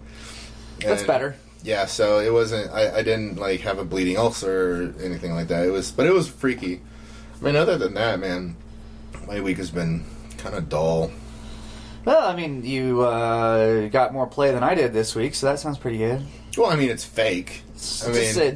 That's 0.79 1.03
better. 1.03 1.35
Yeah, 1.63 1.85
so 1.85 2.19
it 2.19 2.31
wasn't. 2.31 2.71
I, 2.71 2.97
I 2.97 3.03
didn't 3.03 3.37
like 3.37 3.61
have 3.61 3.79
a 3.79 3.85
bleeding 3.85 4.17
ulcer 4.17 4.93
or 5.00 5.03
anything 5.03 5.33
like 5.33 5.48
that. 5.48 5.65
It 5.65 5.72
was, 5.72 5.91
but 5.91 6.05
it 6.05 6.13
was 6.13 6.27
freaky. 6.27 6.81
I 7.39 7.43
mean, 7.43 7.55
other 7.55 7.77
than 7.77 7.93
that, 7.93 8.19
man, 8.19 8.57
my 9.25 9.39
week 9.39 9.57
has 9.57 9.72
been 9.72 10.05
kind 10.37 10.55
of 10.55 10.67
dull. 10.67 11.11
Well, 12.05 12.27
I 12.27 12.35
mean, 12.35 12.64
you 12.66 13.01
uh, 13.01 13.88
got 13.90 14.14
more 14.14 14.27
play 14.27 14.51
than 14.51 14.64
I 14.64 14.74
did 14.75 14.94
this 14.94 15.16
week, 15.16 15.35
so 15.35 15.48
that 15.48 15.59
sounds 15.59 15.77
pretty 15.77 15.98
good. 16.00 16.22
Well, 16.57 16.70
I 16.70 16.75
mean, 16.75 16.90
it's 16.90 17.05
fake. 17.05 17.62
I 18.03 18.07
mean, 18.07 18.16
Just, 18.16 18.40
uh, 18.40 18.51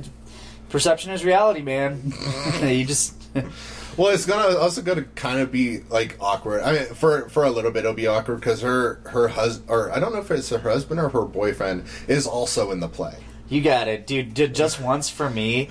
perception 0.70 1.12
is 1.12 1.24
reality, 1.24 1.62
man. 1.62 2.14
you 2.64 2.86
just 2.86 3.16
Well, 3.98 4.08
it's 4.12 4.26
gonna 4.26 4.58
also 4.58 4.82
gonna 4.82 5.04
kind 5.04 5.40
of 5.40 5.52
be 5.52 5.82
like 5.90 6.18
awkward. 6.20 6.64
I 6.64 6.72
mean, 6.74 6.86
for 6.96 7.30
for 7.30 7.44
a 7.44 7.52
little 7.52 7.70
bit, 7.70 7.80
it'll 7.80 7.94
be 7.94 8.08
awkward 8.08 8.38
because 8.38 8.62
her 8.62 9.02
her 9.06 9.28
husband, 9.28 9.70
or 9.70 9.92
I 9.92 10.00
don't 10.00 10.14
know 10.14 10.20
if 10.20 10.32
it's 10.32 10.50
her 10.50 10.58
husband 10.58 11.00
or 11.00 11.10
her 11.10 11.26
boyfriend, 11.26 11.84
is 12.08 12.26
also 12.26 12.72
in 12.72 12.80
the 12.80 12.88
play. 12.90 13.16
you 13.50 13.62
got 13.62 13.88
it, 13.88 14.08
dude. 14.08 14.34
Did 14.34 14.56
just 14.56 14.82
once 14.82 15.10
for 15.12 15.30
me. 15.30 15.70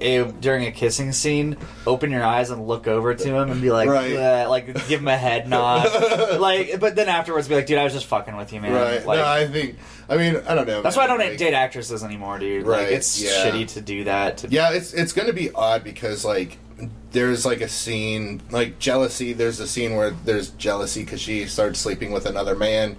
Eh, 0.00 0.30
during 0.40 0.66
a 0.66 0.72
kissing 0.72 1.12
scene, 1.12 1.56
open 1.86 2.10
your 2.10 2.24
eyes 2.24 2.50
and 2.50 2.66
look 2.66 2.86
over 2.86 3.14
to 3.14 3.24
him 3.28 3.50
and 3.50 3.60
be 3.62 3.70
like, 3.70 3.88
Right. 3.88 4.44
like 4.46 4.66
give 4.88 5.00
him 5.00 5.08
a 5.08 5.16
head 5.16 5.48
nod, 5.48 5.86
like. 6.40 6.78
But 6.80 6.96
then 6.96 7.08
afterwards, 7.08 7.48
be 7.48 7.54
like, 7.56 7.66
dude, 7.66 7.78
I 7.78 7.84
was 7.84 7.92
just 7.92 8.06
fucking 8.06 8.36
with 8.36 8.52
you, 8.52 8.60
man. 8.60 8.72
Right? 8.72 9.04
Like, 9.06 9.18
no, 9.18 9.26
I 9.26 9.46
think. 9.46 9.76
I 10.08 10.16
mean, 10.16 10.36
I 10.48 10.54
don't 10.54 10.66
know. 10.66 10.82
that's 10.82 10.96
why 10.96 11.04
I 11.04 11.06
don't 11.06 11.18
Like, 11.18 11.38
date 11.38 11.54
actresses 11.54 12.02
anymore, 12.02 12.38
dude. 12.38 12.66
Right, 12.66 12.84
Like, 12.84 12.92
it's 12.92 13.22
yeah. 13.22 13.30
shitty 13.50 13.68
to 13.74 13.80
do 13.80 14.04
that. 14.04 14.38
To, 14.38 14.48
Yeah, 14.48 14.72
it's 14.72 14.92
it's 14.92 15.12
gonna 15.12 15.32
be 15.32 15.50
odd 15.52 15.84
because 15.84 16.24
like 16.24 16.58
there's 17.12 17.44
like 17.44 17.60
a 17.60 17.68
scene 17.68 18.40
like 18.50 18.78
jealousy. 18.78 19.32
There's 19.32 19.60
a 19.60 19.66
scene 19.68 19.94
where 19.96 20.10
there's 20.10 20.50
jealousy 20.50 21.04
because 21.04 21.20
she 21.20 21.46
starts 21.46 21.78
sleeping 21.78 22.10
with 22.12 22.26
another 22.26 22.56
man, 22.56 22.96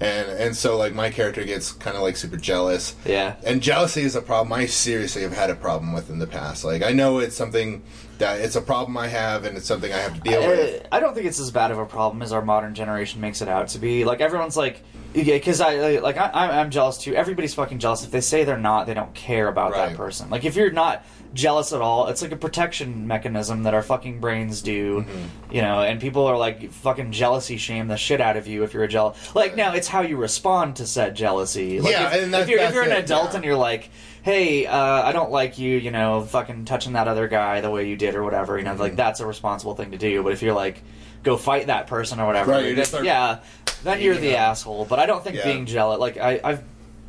and 0.00 0.28
and 0.28 0.56
so 0.56 0.76
like 0.76 0.94
my 0.94 1.10
character 1.10 1.44
gets 1.44 1.72
kind 1.72 1.96
of 1.96 2.02
like 2.02 2.16
super 2.16 2.36
jealous. 2.36 2.94
yeah. 3.04 3.36
And 3.44 3.62
jealousy 3.62 4.02
is 4.02 4.16
a 4.16 4.22
problem 4.22 4.52
I 4.52 4.66
seriously 4.66 5.22
have 5.22 5.32
had 5.32 5.50
a 5.50 5.54
problem 5.54 5.92
with 5.92 6.10
in 6.10 6.18
the 6.18 6.26
past. 6.26 6.64
Like 6.64 6.82
I 6.82 6.92
know 6.92 7.18
it's 7.18 7.36
something 7.36 7.82
that 8.18 8.40
it's 8.40 8.56
a 8.56 8.60
problem 8.62 8.96
I 8.96 9.08
have 9.08 9.44
and 9.44 9.56
it's 9.56 9.66
something 9.66 9.92
I 9.92 9.98
have 9.98 10.14
to 10.14 10.20
deal 10.20 10.40
with. 10.40 10.82
Uh, 10.82 10.88
I 10.90 11.00
don't 11.00 11.14
think 11.14 11.26
it's 11.26 11.38
as 11.40 11.50
bad 11.50 11.70
of 11.70 11.78
a 11.78 11.86
problem 11.86 12.22
as 12.22 12.32
our 12.32 12.42
modern 12.42 12.74
generation 12.74 13.20
makes 13.20 13.42
it 13.42 13.48
out 13.48 13.68
to 13.68 13.78
be. 13.78 14.04
Like 14.04 14.20
everyone's 14.20 14.56
like, 14.56 14.82
because 15.24 15.60
I 15.60 15.98
like 15.98 16.16
I, 16.16 16.26
I'm- 16.26 16.50
I'm 16.50 16.70
jealous 16.70 16.98
too. 16.98 17.14
Everybody's 17.14 17.54
fucking 17.54 17.78
jealous. 17.78 18.04
If 18.04 18.10
they 18.10 18.20
say 18.20 18.44
they're 18.44 18.58
not, 18.58 18.86
they 18.86 18.94
don't 18.94 19.14
care 19.14 19.48
about 19.48 19.72
Right. 19.72 19.88
that 19.88 19.96
person. 19.96 20.30
Like 20.30 20.44
if 20.44 20.56
you're 20.56 20.70
not 20.70 21.04
jealous 21.34 21.72
at 21.72 21.80
all, 21.82 22.06
it's 22.08 22.22
like 22.22 22.32
a 22.32 22.36
protection 22.36 23.06
mechanism 23.06 23.64
that 23.64 23.74
our 23.74 23.82
fucking 23.82 24.20
brains 24.20 24.62
do. 24.62 25.00
Mm-hmm. 25.02 25.54
You 25.54 25.62
know, 25.62 25.80
and 25.82 26.00
people 26.00 26.26
are 26.26 26.36
like 26.38 26.70
fucking 26.70 27.12
jealousy 27.12 27.56
shame 27.56 27.88
the 27.88 27.96
shit 27.96 28.20
out 28.20 28.36
of 28.36 28.46
you 28.46 28.62
if 28.62 28.74
you're 28.74 28.84
a 28.84 28.88
jealous. 28.88 29.34
Like 29.34 29.50
Right. 29.50 29.56
now, 29.56 29.74
it's 29.74 29.88
how 29.88 30.02
you 30.02 30.16
respond 30.16 30.76
to 30.76 30.86
said 30.86 31.14
jealousy. 31.16 31.80
Like, 31.80 31.92
Yeah, 31.92 32.14
if, 32.14 32.22
and 32.24 32.34
if 32.34 32.48
you're 32.48 32.60
if 32.60 32.74
you're 32.74 32.82
an 32.84 32.92
it, 32.92 33.04
adult 33.04 33.30
yeah. 33.30 33.36
and 33.36 33.44
you're 33.44 33.56
like. 33.56 33.90
Hey, 34.22 34.66
uh, 34.66 34.76
I 35.04 35.12
don't 35.12 35.30
like 35.30 35.56
you, 35.56 35.78
you 35.78 35.92
know, 35.92 36.22
fucking 36.22 36.64
touching 36.64 36.94
that 36.94 37.06
other 37.06 37.28
guy 37.28 37.60
the 37.60 37.70
way 37.70 37.88
you 37.88 37.94
did 37.94 38.16
or 38.16 38.24
whatever. 38.24 38.58
You 38.58 38.64
know, 38.64 38.72
Mm-hmm. 38.72 38.80
like 38.80 38.96
that's 38.96 39.20
a 39.20 39.26
responsible 39.26 39.76
thing 39.76 39.92
to 39.92 39.98
do. 39.98 40.20
But 40.24 40.32
if 40.32 40.42
you're 40.42 40.52
like, 40.52 40.82
go 41.26 41.36
fight 41.36 41.66
that 41.66 41.86
person 41.88 42.18
or 42.20 42.26
whatever, 42.26 42.52
Right, 42.52 42.62
you 42.62 42.68
then- 42.70 42.76
just 42.76 42.90
start 42.92 43.04
yeah, 43.04 43.38
then 43.84 44.00
you're 44.00 44.14
the 44.14 44.28
them. 44.30 44.36
asshole. 44.40 44.86
But 44.86 44.98
I 44.98 45.04
don't 45.06 45.22
think 45.22 45.36
Yeah. 45.36 45.44
being 45.44 45.66
jealous, 45.66 45.98
like 46.00 46.16
I, 46.16 46.40
I've, 46.42 46.62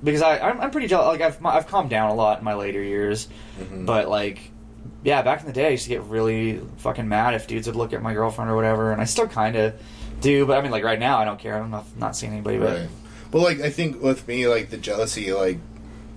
because 0.04 0.22
I, 0.22 0.40
I'm, 0.40 0.60
I'm 0.60 0.72
pretty 0.72 0.88
jealous. 0.88 1.08
Like 1.08 1.22
I've, 1.22 1.46
I've 1.46 1.68
calmed 1.68 1.90
down 1.90 2.10
a 2.12 2.16
lot 2.16 2.40
in 2.40 2.44
my 2.44 2.56
later 2.56 2.82
years, 2.84 3.28
Mm-hmm. 3.60 3.86
but 3.86 4.10
like, 4.10 4.52
yeah, 5.04 5.22
back 5.22 5.40
in 5.42 5.46
the 5.48 5.54
day, 5.54 5.68
I 5.68 5.70
used 5.70 5.84
to 5.84 5.90
get 5.90 6.02
really 6.04 6.60
fucking 6.78 7.08
mad 7.08 7.34
if 7.34 7.48
dudes 7.48 7.68
would 7.68 7.76
look 7.76 7.94
at 7.94 8.02
my 8.02 8.14
girlfriend 8.14 8.50
or 8.52 8.56
whatever, 8.56 8.92
and 8.92 9.00
I 9.02 9.06
still 9.06 9.28
kind 9.28 9.56
of 9.56 9.74
do. 10.22 10.46
But 10.46 10.58
I 10.58 10.62
mean, 10.62 10.72
like 10.72 10.84
right 10.84 11.00
now, 11.00 11.18
I 11.20 11.26
don't 11.26 11.40
care. 11.40 11.56
I'm 11.62 11.70
not, 11.72 11.86
not 11.98 12.16
seeing 12.16 12.34
anybody. 12.34 12.58
But 12.58 12.78
Right. 12.80 12.90
Well, 13.32 13.44
like 13.44 13.62
I 13.62 13.70
think 13.70 14.02
with 14.02 14.28
me, 14.28 14.48
like 14.48 14.70
the 14.70 14.78
jealousy, 14.78 15.32
like 15.34 15.60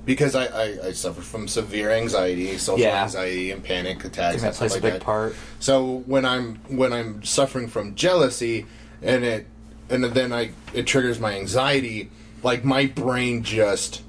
because 0.04 0.34
I, 0.34 0.46
I, 0.46 0.86
I 0.88 0.92
suffer 0.92 1.20
from 1.20 1.46
severe 1.48 1.90
anxiety, 1.90 2.56
social 2.58 2.80
Yeah. 2.80 3.04
anxiety, 3.04 3.50
and 3.50 3.62
panic 3.62 4.04
I 4.04 4.08
attacks. 4.08 4.30
think 4.32 4.40
that 4.42 4.46
and 4.48 4.56
plays 4.56 4.70
stuff 4.70 4.70
a 4.70 4.74
like 4.74 4.82
big 4.82 4.92
that. 4.94 5.02
part. 5.02 5.36
So 5.58 6.02
when 6.06 6.24
I'm 6.24 6.56
when 6.68 6.92
I'm 6.92 7.22
suffering 7.22 7.68
from 7.68 7.94
jealousy, 7.94 8.66
and 9.02 9.24
it 9.24 9.46
and 9.88 10.04
then 10.04 10.32
I 10.32 10.50
it 10.74 10.86
triggers 10.86 11.18
my 11.20 11.34
anxiety, 11.34 12.10
like 12.42 12.64
my 12.64 12.86
brain 12.86 13.42
just 13.42 14.02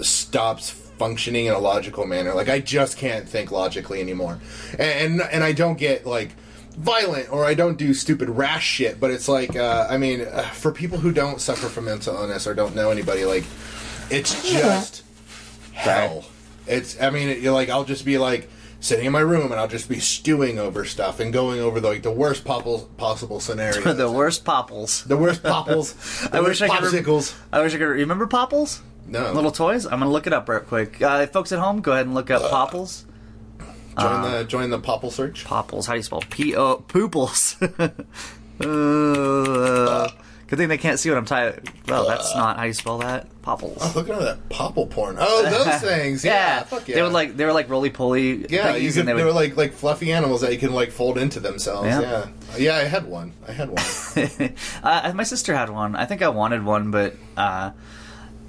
stops 0.00 0.70
functioning 0.70 1.46
in 1.46 1.52
a 1.52 1.58
logical 1.58 2.06
manner. 2.06 2.34
Like 2.34 2.48
I 2.48 2.60
just 2.60 2.96
can't 2.98 3.28
think 3.28 3.50
logically 3.50 4.00
anymore, 4.00 4.38
and 4.78 5.20
and, 5.20 5.22
and 5.32 5.44
I 5.44 5.52
don't 5.52 5.78
get 5.78 6.06
like 6.06 6.32
violent 6.76 7.32
or 7.32 7.44
I 7.46 7.54
don't 7.54 7.78
do 7.78 7.94
stupid 7.94 8.28
rash 8.28 8.66
shit. 8.66 9.00
But 9.00 9.10
it's 9.10 9.28
like 9.28 9.56
uh, 9.56 9.86
I 9.88 9.96
mean, 9.98 10.22
uh, 10.22 10.42
for 10.50 10.72
people 10.72 10.98
who 10.98 11.12
don't 11.12 11.40
suffer 11.40 11.68
from 11.68 11.86
mental 11.86 12.14
illness 12.14 12.46
or 12.46 12.54
don't 12.54 12.74
know 12.74 12.90
anybody, 12.90 13.24
like 13.24 13.44
it's 14.10 14.48
just 14.50 15.02
hell. 15.76 16.24
It's 16.66 17.00
I 17.00 17.10
mean, 17.10 17.42
you're 17.42 17.52
like 17.52 17.68
I'll 17.68 17.84
just 17.84 18.04
be 18.04 18.18
like 18.18 18.48
sitting 18.80 19.06
in 19.06 19.12
my 19.12 19.20
room 19.20 19.50
and 19.52 19.54
I'll 19.60 19.68
just 19.68 19.88
be 19.88 19.98
stewing 20.00 20.58
over 20.58 20.84
stuff 20.84 21.18
and 21.20 21.32
going 21.32 21.60
over 21.60 21.80
the, 21.80 21.88
like 21.88 22.02
the 22.02 22.10
worst 22.10 22.44
possible 22.44 22.90
possible 22.96 23.40
scenarios. 23.40 23.84
the 23.96 24.10
worst 24.10 24.44
popples. 24.44 25.04
The 25.04 25.16
worst 25.16 25.42
popples. 25.42 25.94
The 26.30 26.38
I 26.38 26.40
worst 26.40 26.60
wish 26.60 26.70
I 26.70 26.78
could 26.78 26.92
popsicles. 26.92 27.34
I 27.52 27.60
wish 27.62 27.74
I 27.74 27.78
could 27.78 27.84
remember 27.84 28.26
popples. 28.26 28.82
No. 29.06 29.32
Little 29.32 29.52
toys. 29.52 29.84
I'm 29.84 30.00
gonna 30.00 30.10
look 30.10 30.26
it 30.26 30.32
up 30.32 30.48
real 30.48 30.60
quick. 30.60 31.00
Uh, 31.00 31.26
folks 31.28 31.52
at 31.52 31.60
home, 31.60 31.80
go 31.80 31.92
ahead 31.92 32.06
and 32.06 32.14
look 32.14 32.30
up 32.30 32.50
popples. 32.50 33.04
Join 33.98 34.22
the 34.22 34.44
join 34.44 34.70
the 34.70 34.78
popple 34.78 35.10
search. 35.10 35.44
Popples. 35.44 35.86
How 35.86 35.94
do 35.94 35.98
you 35.98 36.02
spell 36.02 36.22
P 36.28 36.54
O 36.54 36.76
pooples? 36.76 37.56
uh, 38.60 40.08
Good 40.48 40.58
thing 40.60 40.68
they 40.68 40.78
can't 40.78 40.98
see 40.98 41.08
what 41.08 41.18
I'm 41.18 41.24
typing. 41.24 41.66
Well, 41.88 42.06
that's 42.06 42.34
not 42.34 42.56
how 42.56 42.64
you 42.64 42.72
spell 42.72 42.98
that. 42.98 43.26
Popples. 43.42 43.78
Oh, 43.80 43.92
look 43.96 44.08
at 44.08 44.18
that 44.20 44.48
popple 44.48 44.86
porn. 44.86 45.16
Oh, 45.18 45.42
those 45.42 45.80
things. 45.80 46.24
Yeah, 46.24 46.62
fuck 46.62 46.86
yeah. 46.88 46.96
They 46.96 47.02
were 47.02 47.08
like 47.08 47.36
they 47.36 47.44
were 47.44 47.52
like 47.52 47.68
roly 47.68 47.90
poly. 47.90 48.46
yeah, 48.48 48.76
you 48.76 48.92
could, 48.92 49.06
they, 49.06 49.12
they 49.12 49.24
were 49.24 49.32
like 49.32 49.56
like 49.56 49.72
fluffy 49.72 50.12
animals 50.12 50.40
that 50.42 50.52
you 50.52 50.58
can 50.58 50.72
like 50.72 50.90
fold 50.90 51.18
into 51.18 51.40
themselves. 51.40 51.88
Yeah. 51.88 52.00
Yeah, 52.00 52.56
yeah, 52.56 52.76
I 52.76 52.84
had 52.84 53.06
one. 53.06 53.32
I 53.46 53.52
had 53.52 53.70
one. 53.70 54.52
uh, 54.82 55.12
my 55.14 55.24
sister 55.24 55.54
had 55.54 55.70
one. 55.70 55.96
I 55.96 56.06
think 56.06 56.22
I 56.22 56.28
wanted 56.28 56.64
one, 56.64 56.90
but 56.92 57.14
uh, 57.36 57.70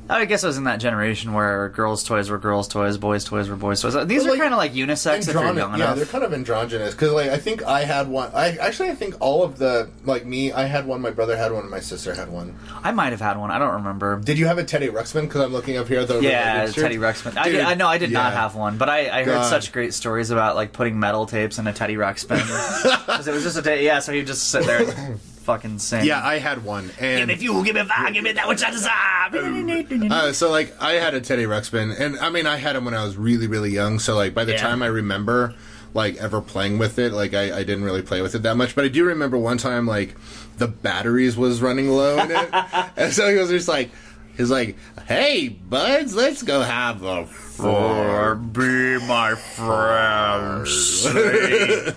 I 0.10 0.26
guess 0.26 0.43
I 0.43 0.48
was 0.48 0.58
in 0.58 0.63
that 0.65 0.78
generation 0.80 1.34
where 1.34 1.70
girls' 1.70 2.04
toys 2.04 2.30
were 2.30 2.38
girls' 2.38 2.67
toys, 2.67 2.98
boys' 2.98 3.24
toys 3.26 3.50
were 3.50 3.56
boys' 3.56 3.82
toys. 3.82 3.93
These 4.08 4.24
Well, 4.24 4.28
are 4.28 4.32
like, 4.32 4.39
kind 4.41 4.54
of 4.54 4.58
like 4.58 4.74
unisex 4.74 5.28
if 5.28 5.34
you're 5.34 5.43
young 5.43 5.58
yeah, 5.58 5.76
enough. 5.76 5.98
they're 5.98 6.06
kind 6.06 6.24
of 6.24 6.34
androgynous 6.34 6.93
because 6.93 7.12
like 7.12 7.30
I 7.30 7.38
think 7.38 7.63
I 7.63 7.84
had 7.84 8.08
one. 8.08 8.32
I 8.34 8.52
actually 8.58 8.89
I 8.89 8.96
think 8.96 9.15
all 9.20 9.43
of 9.43 9.58
the 9.58 9.89
like 10.06 10.26
me. 10.26 10.52
I 10.52 10.63
had 10.65 10.86
one. 10.88 11.02
My 11.02 11.12
brother 11.12 11.36
had 11.36 11.52
one. 11.52 11.62
and 11.63 11.72
My 11.72 11.80
sister 11.80 12.13
had 12.13 12.30
one. 12.30 12.56
I 12.84 12.91
might 12.91 13.12
have 13.12 13.22
had 13.22 13.38
one. 13.38 13.52
I 13.52 13.60
don't 13.60 13.74
remember. 13.76 14.20
Did 14.24 14.39
you 14.39 14.46
have 14.48 14.58
a 14.58 14.63
Teddy 14.63 14.88
Ruxpin? 14.88 15.22
Because 15.24 15.41
I'm 15.41 15.52
looking 15.54 15.78
up 15.78 15.88
here. 15.88 16.00
at 16.00 16.08
The 16.08 16.20
Yeah. 16.22 16.67
Teddy 16.67 16.98
Ruxpin. 16.98 17.38
I, 17.38 17.50
did, 17.50 17.62
I 17.62 17.74
know 17.74 17.88
I 17.88 17.98
did 17.98 18.12
not 18.12 18.34
have 18.34 18.56
one, 18.56 18.78
but 18.78 18.89
I, 18.89 19.10
I 19.10 19.24
heard 19.24 19.34
God. 19.34 19.50
such 19.50 19.72
great 19.72 19.93
stories 19.93 20.30
about 20.32 20.56
like 20.56 20.72
putting 20.74 21.00
metal 21.00 21.26
tapes 21.26 21.58
in 21.60 21.67
a 21.67 21.74
Teddy 21.74 21.96
Ruxpin. 21.96 22.38
it 23.28 23.32
was 23.32 23.43
just 23.43 23.58
a 23.58 23.62
day, 23.62 23.84
yeah. 23.86 24.00
So 24.00 24.13
he'd 24.13 24.28
just 24.28 24.50
sit 24.50 24.65
there 24.65 24.88
and 24.89 25.20
fucking 25.48 25.80
sing. 25.80 26.04
Yeah, 26.06 26.22
I 26.24 26.40
had 26.40 26.64
one, 26.66 26.92
and 27.00 27.32
if 27.32 27.42
you 27.42 27.64
give 27.64 27.76
me 27.76 27.84
five, 27.86 28.14
give 28.14 28.24
me 28.24 28.34
that 28.34 28.48
which 28.50 28.62
I 28.64 28.70
desire. 28.70 30.12
Uh, 30.12 30.34
so 30.34 30.52
like 30.52 30.76
I 30.80 30.94
had 30.94 31.14
a 31.14 31.22
Teddy 31.22 31.46
Ruxpin, 31.46 31.98
and 32.00 32.20
I 32.20 32.30
mean 32.30 32.46
I 32.46 32.58
had 32.58 32.76
him 32.76 32.84
when 32.86 32.94
I 32.94 33.04
was 33.06 33.16
really 33.16 33.48
really 33.48 33.72
young. 33.72 33.98
So 34.00 34.16
like 34.16 34.34
by 34.34 34.44
the 34.46 34.52
Yeah. 34.52 34.58
time 34.62 34.84
I 34.84 34.88
remember 34.88 35.56
like 35.94 36.18
ever 36.18 36.42
playing 36.42 36.78
with 36.78 37.00
it, 37.00 37.14
like 37.14 37.34
I, 37.34 37.60
I 37.60 37.64
didn't 37.64 37.86
really 37.86 38.02
play 38.02 38.22
with 38.22 38.36
it 38.36 38.44
that 38.44 38.58
much. 38.58 38.76
But 38.76 38.84
I 38.86 38.90
do 38.90 39.06
remember 39.06 39.38
one 39.38 39.58
time 39.58 39.88
like 39.88 40.16
the 40.58 40.68
batteries 40.68 41.38
was 41.38 41.62
running 41.62 41.90
low 41.90 42.18
in 42.20 42.30
it, 42.30 42.50
and 42.98 43.14
so 43.14 43.30
he 43.32 43.38
was 43.38 43.50
just 43.50 43.68
like. 43.68 43.90
He's 44.38 44.52
like, 44.52 44.76
"Hey, 45.08 45.50
buds, 45.50 46.15
let's 46.15 46.43
go 46.43 46.62
have 46.62 47.02
a 47.04 47.26
four. 47.26 48.36
be 48.36 48.97
my 49.08 49.34
friend, 49.36 50.67
Satan. 50.67 51.93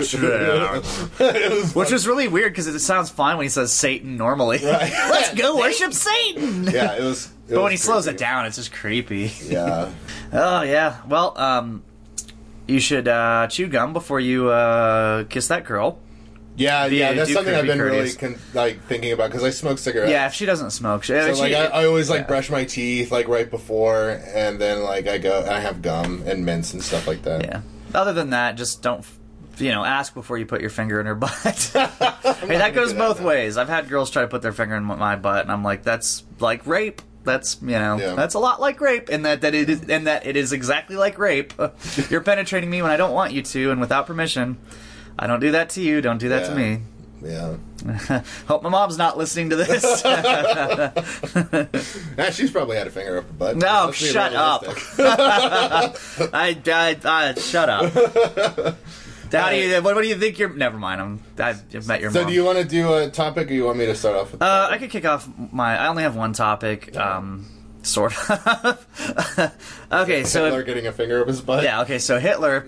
Which 1.74 1.92
is 1.92 2.06
really 2.06 2.28
weird 2.28 2.52
because 2.52 2.66
it 2.66 2.78
sounds 2.80 3.10
fine 3.10 3.36
when 3.36 3.44
he 3.44 3.50
says 3.50 3.72
Satan 3.72 4.16
normally. 4.16 4.58
Let's 4.58 5.34
go 5.34 5.56
worship 5.58 5.92
Satan. 5.92 6.64
Yeah, 6.64 6.94
it 6.96 7.02
was. 7.02 7.26
it 7.26 7.32
But 7.48 7.54
when 7.56 7.62
was 7.64 7.72
he 7.72 7.76
slows 7.76 8.06
it 8.06 8.16
down, 8.16 8.46
it's 8.46 8.56
just 8.56 8.72
creepy. 8.72 9.32
yeah, 9.44 9.90
Oh 10.32 10.62
yeah. 10.62 10.96
Well, 11.06 11.38
um, 11.38 11.82
you 12.66 12.80
should 12.80 13.08
uh, 13.08 13.48
chew 13.48 13.68
gum 13.68 13.92
before 13.92 14.20
you 14.20 14.48
uh, 14.48 15.24
kiss 15.24 15.48
that 15.48 15.64
girl. 15.64 15.98
Yeah, 16.60 16.86
yeah. 16.86 17.12
That's 17.14 17.32
something 17.32 17.54
I've 17.54 17.66
been 17.66 17.80
really 17.80 18.12
con- 18.12 18.38
like 18.54 18.82
thinking 18.84 19.12
about 19.12 19.30
because 19.30 19.42
I 19.44 19.50
smoke 19.50 19.78
cigarettes. 19.78 20.10
Yeah, 20.12 20.26
if 20.26 20.34
she 20.34 20.46
doesn't 20.46 20.70
smoke, 20.70 21.04
she, 21.04 21.14
So 21.14 21.34
she- 21.34 21.40
like 21.40 21.54
I, 21.54 21.64
I 21.66 21.86
always 21.86 22.10
like 22.10 22.20
yeah. 22.22 22.26
brush 22.26 22.50
my 22.50 22.64
teeth 22.64 23.10
like 23.10 23.28
right 23.28 23.50
before, 23.50 24.20
and 24.34 24.60
then 24.60 24.82
like 24.82 25.06
I 25.08 25.18
go 25.18 25.44
I 25.48 25.60
have 25.60 25.82
gum 25.82 26.22
and 26.26 26.44
mints 26.44 26.72
and 26.74 26.82
stuff 26.82 27.06
like 27.06 27.22
that. 27.22 27.44
Yeah. 27.44 27.62
Other 27.94 28.12
than 28.12 28.30
that, 28.30 28.56
just 28.56 28.82
don't, 28.82 29.04
you 29.58 29.70
know, 29.72 29.84
ask 29.84 30.14
before 30.14 30.38
you 30.38 30.46
put 30.46 30.60
your 30.60 30.70
finger 30.70 31.00
in 31.00 31.06
her 31.06 31.14
butt. 31.16 31.32
hey, 31.74 32.56
that 32.58 32.72
goes 32.74 32.92
do 32.92 32.98
that 32.98 33.08
both 33.08 33.20
ways. 33.20 33.56
I've 33.56 33.68
had 33.68 33.88
girls 33.88 34.10
try 34.10 34.22
to 34.22 34.28
put 34.28 34.42
their 34.42 34.52
finger 34.52 34.76
in 34.76 34.84
my 34.84 35.16
butt, 35.16 35.42
and 35.42 35.50
I'm 35.50 35.64
like, 35.64 35.82
that's 35.82 36.22
like 36.38 36.66
rape. 36.66 37.02
That's 37.22 37.60
you 37.60 37.68
know, 37.70 37.98
Yeah. 37.98 38.14
that's 38.14 38.34
a 38.34 38.38
lot 38.38 38.60
like 38.60 38.80
rape, 38.80 39.08
and 39.10 39.24
that 39.26 39.40
that 39.42 39.54
it 39.54 39.68
is, 39.68 39.88
and 39.90 40.06
that 40.06 40.24
it 40.26 40.36
is 40.36 40.52
exactly 40.52 40.96
like 40.96 41.18
rape. 41.18 41.52
You're 42.10 42.22
penetrating 42.22 42.70
me 42.70 42.80
when 42.80 42.90
I 42.90 42.96
don't 42.96 43.12
want 43.12 43.32
you 43.32 43.42
to, 43.42 43.70
and 43.72 43.80
without 43.80 44.06
permission. 44.06 44.56
I 45.18 45.26
don't 45.26 45.40
do 45.40 45.52
that 45.52 45.70
to 45.70 45.80
you. 45.82 46.00
Don't 46.00 46.18
do 46.18 46.28
that 46.30 46.46
to 46.46 46.54
me. 46.54 46.82
Yeah. 47.22 47.56
Hope 48.46 48.62
my 48.62 48.68
mom's 48.68 48.98
not 48.98 49.18
listening 49.18 49.50
to 49.50 49.56
this. 49.56 50.02
Ah, 52.18 52.30
she's 52.30 52.50
probably 52.50 52.76
had 52.76 52.86
a 52.86 52.90
finger 52.90 53.18
up 53.18 53.24
her 53.24 53.32
butt. 53.32 53.56
No, 53.56 53.92
shut 53.92 54.34
up. 54.34 54.64
I, 54.98 56.58
I, 56.66 56.96
I 57.04 57.34
shut 57.34 57.68
up. 57.70 58.76
How 59.32 59.50
do 59.50 59.56
you? 59.56 59.82
What, 59.82 59.94
what 59.94 60.02
do 60.02 60.08
you 60.08 60.16
think? 60.16 60.38
You're 60.38 60.52
never 60.52 60.78
mind. 60.78 61.00
I'm. 61.00 61.22
I've 61.38 61.86
met 61.86 62.00
your 62.00 62.10
so 62.10 62.20
mom. 62.20 62.28
do 62.28 62.34
you 62.34 62.44
want 62.44 62.58
to 62.58 62.64
do 62.64 62.92
a 62.94 63.08
topic, 63.08 63.50
or 63.50 63.54
you 63.54 63.64
want 63.64 63.78
me 63.78 63.86
to 63.86 63.94
start 63.94 64.16
off 64.16 64.32
with? 64.32 64.42
Uh, 64.42 64.68
I 64.70 64.78
could 64.78 64.90
kick 64.90 65.04
off 65.04 65.28
my. 65.52 65.78
I 65.78 65.86
only 65.88 66.02
have 66.02 66.16
one 66.16 66.32
topic. 66.32 66.94
Um, 66.96 67.46
sort 67.82 68.12
of. 68.30 68.86
okay, 69.92 70.24
so 70.24 70.44
Hitler 70.44 70.62
getting 70.62 70.86
a 70.86 70.92
finger 70.92 71.22
up 71.22 71.28
his 71.28 71.40
butt. 71.40 71.62
yeah, 71.64 71.82
okay, 71.82 71.98
so 71.98 72.18
Hitler, 72.18 72.60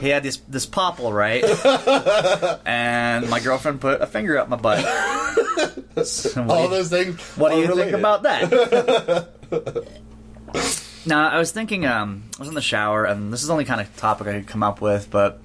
he 0.00 0.08
had 0.08 0.22
this 0.22 0.36
this 0.48 0.66
popple, 0.66 1.12
right? 1.12 1.42
and 2.66 3.28
my 3.30 3.40
girlfriend 3.40 3.80
put 3.80 4.00
a 4.00 4.06
finger 4.06 4.38
up 4.38 4.48
my 4.48 4.56
butt. 4.56 4.84
So 6.04 6.44
All 6.48 6.64
you- 6.64 6.70
those 6.70 6.88
things. 6.88 7.20
what 7.36 7.50
do 7.50 7.56
are 7.58 7.60
you 7.64 7.74
think 7.76 7.92
about 7.92 8.22
that? 8.22 8.50
now, 11.06 11.28
I 11.28 11.38
was 11.38 11.50
thinking, 11.52 11.84
um, 11.84 12.24
I 12.36 12.40
was 12.40 12.48
in 12.48 12.54
the 12.54 12.62
shower, 12.62 13.04
and 13.04 13.32
this 13.32 13.42
is 13.42 13.48
the 13.48 13.52
only 13.52 13.66
kind 13.66 13.80
of 13.80 13.94
topic 13.96 14.26
I 14.26 14.32
could 14.34 14.46
come 14.46 14.62
up 14.62 14.80
with, 14.80 15.10
but 15.10 15.40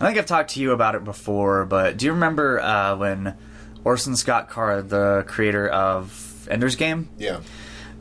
I 0.00 0.06
think 0.06 0.18
I've 0.18 0.26
talked 0.26 0.50
to 0.52 0.60
you 0.60 0.72
about 0.72 0.94
it 0.94 1.04
before. 1.04 1.64
But 1.66 1.96
do 1.98 2.06
you 2.06 2.12
remember 2.12 2.60
uh, 2.60 2.96
when 2.96 3.36
Orson 3.84 4.16
Scott 4.16 4.48
Card, 4.48 4.88
the 4.88 5.24
creator 5.28 5.68
of 5.68 6.48
Ender's 6.50 6.76
Game, 6.76 7.08
Yeah. 7.18 7.40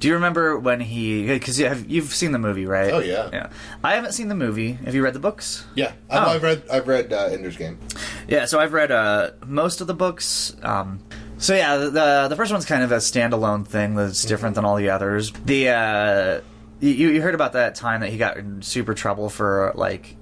Do 0.04 0.10
you 0.10 0.16
remember 0.16 0.60
when 0.60 0.82
he? 0.82 1.26
Because 1.28 1.58
you 1.58 1.66
have, 1.66 1.90
you've 1.90 2.14
seen 2.14 2.34
the 2.34 2.38
movie, 2.38 2.66
right? 2.66 2.92
Oh, 2.92 3.00
yeah. 3.00 3.30
Yeah. 3.32 3.50
I 3.86 3.96
haven't 3.96 4.12
seen 4.12 4.28
the 4.28 4.36
movie. 4.36 4.74
Have 4.74 4.94
you 4.94 5.02
read 5.02 5.14
the 5.14 5.20
books? 5.22 5.64
Yeah. 5.76 5.94
I've, 6.10 6.28
Oh. 6.28 6.32
I've 6.32 6.44
read. 6.44 6.64
I've 6.70 6.88
read 6.90 7.14
uh, 7.14 7.28
Ender's 7.32 7.56
Game. 7.56 7.80
Yeah, 8.28 8.44
so 8.44 8.60
I've 8.60 8.74
read 8.74 8.92
uh, 8.92 9.32
most 9.46 9.80
of 9.80 9.88
the 9.88 9.94
books. 9.94 10.58
Um, 10.62 11.00
so 11.38 11.56
yeah, 11.56 11.78
the 11.78 12.28
the 12.28 12.36
first 12.36 12.52
one's 12.52 12.66
kind 12.66 12.84
of 12.84 12.92
a 12.92 12.98
standalone 12.98 13.66
thing 13.66 13.96
that's 13.96 14.24
different 14.26 14.56
than 14.56 14.66
all 14.66 14.76
the 14.76 14.90
others. 14.90 15.32
The 15.46 15.70
uh, 15.70 16.42
you 16.82 17.08
you 17.12 17.22
heard 17.22 17.34
about 17.34 17.54
that 17.54 17.76
time 17.76 18.02
that 18.02 18.10
he 18.10 18.18
got 18.18 18.36
in 18.36 18.62
super 18.62 18.94
trouble 18.94 19.30
for 19.30 19.72
like 19.74 20.18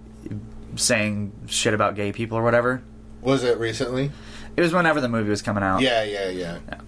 saying 0.75 1.31
shit 1.47 1.73
about 1.73 1.95
gay 1.95 2.11
people 2.11 2.37
or 2.37 2.43
whatever. 2.43 2.83
Was 3.21 3.43
it 3.43 3.57
recently? 3.57 4.11
It 4.55 4.61
was 4.61 4.73
whenever 4.75 5.01
the 5.01 5.09
movie 5.09 5.31
was 5.31 5.41
coming 5.41 5.63
out. 5.63 5.81
Yeah, 5.81 6.03
Yeah. 6.03 6.29
Yeah. 6.29 6.59
Yeah. 6.69 6.81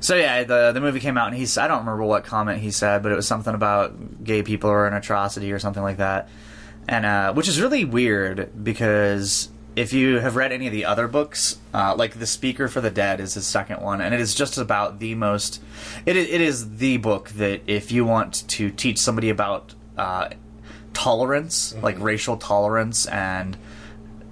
So 0.00 0.16
yeah, 0.16 0.44
the 0.44 0.72
the 0.72 0.80
movie 0.80 1.00
came 1.00 1.18
out 1.18 1.28
and 1.28 1.36
he's 1.36 1.56
I 1.58 1.68
don't 1.68 1.80
remember 1.80 2.04
what 2.04 2.24
comment 2.24 2.60
he 2.60 2.70
said, 2.70 3.02
but 3.02 3.12
it 3.12 3.16
was 3.16 3.26
something 3.26 3.54
about 3.54 4.24
gay 4.24 4.42
people 4.42 4.70
are 4.70 4.86
an 4.86 4.94
atrocity 4.94 5.52
or 5.52 5.58
something 5.58 5.82
like 5.82 5.98
that, 5.98 6.28
and 6.88 7.04
uh, 7.04 7.32
which 7.34 7.48
is 7.48 7.60
really 7.60 7.84
weird 7.84 8.64
because 8.64 9.50
if 9.76 9.92
you 9.92 10.18
have 10.18 10.36
read 10.36 10.52
any 10.52 10.66
of 10.66 10.72
the 10.72 10.84
other 10.84 11.06
books, 11.06 11.58
uh, 11.72 11.94
like 11.96 12.18
The 12.18 12.26
Speaker 12.26 12.66
for 12.66 12.80
the 12.80 12.90
Dead 12.90 13.20
is 13.20 13.34
his 13.34 13.46
second 13.46 13.80
one, 13.80 14.00
and 14.00 14.12
it 14.14 14.20
is 14.20 14.34
just 14.34 14.58
about 14.58 14.98
the 14.98 15.14
most. 15.14 15.62
It 16.06 16.16
is, 16.16 16.28
it 16.28 16.40
is 16.40 16.78
the 16.78 16.96
book 16.96 17.30
that 17.30 17.62
if 17.66 17.92
you 17.92 18.04
want 18.04 18.48
to 18.48 18.70
teach 18.70 18.98
somebody 18.98 19.30
about 19.30 19.74
uh, 19.96 20.30
tolerance, 20.92 21.74
like 21.82 21.98
racial 22.00 22.36
tolerance 22.36 23.06
and 23.06 23.56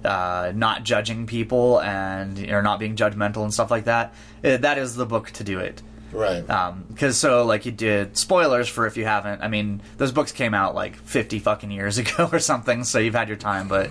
uh, 0.05 0.51
not 0.55 0.83
judging 0.83 1.25
people 1.27 1.81
and 1.81 2.37
or 2.51 2.61
not 2.61 2.79
being 2.79 2.95
judgmental 2.95 3.43
and 3.43 3.53
stuff 3.53 3.69
like 3.71 3.85
that. 3.85 4.13
uh, 4.43 4.57
That 4.57 4.77
is 4.77 4.95
the 4.95 5.05
book 5.05 5.31
to 5.31 5.43
do 5.43 5.59
it. 5.59 5.81
Right. 6.11 6.43
Because 6.87 7.17
so 7.17 7.45
like 7.45 7.65
you 7.67 7.71
did 7.71 8.17
spoilers 8.17 8.67
for 8.67 8.87
if 8.87 8.97
you 8.97 9.05
haven't. 9.05 9.41
I 9.41 9.47
mean, 9.47 9.81
those 9.97 10.11
books 10.11 10.31
came 10.31 10.53
out 10.55 10.73
like 10.73 10.95
fifty 10.95 11.37
fucking 11.39 11.69
years 11.71 11.97
ago 12.03 12.29
or 12.31 12.39
something, 12.39 12.83
so 12.83 12.97
you've 12.99 13.13
had 13.15 13.27
your 13.27 13.37
time. 13.37 13.67
But 13.67 13.89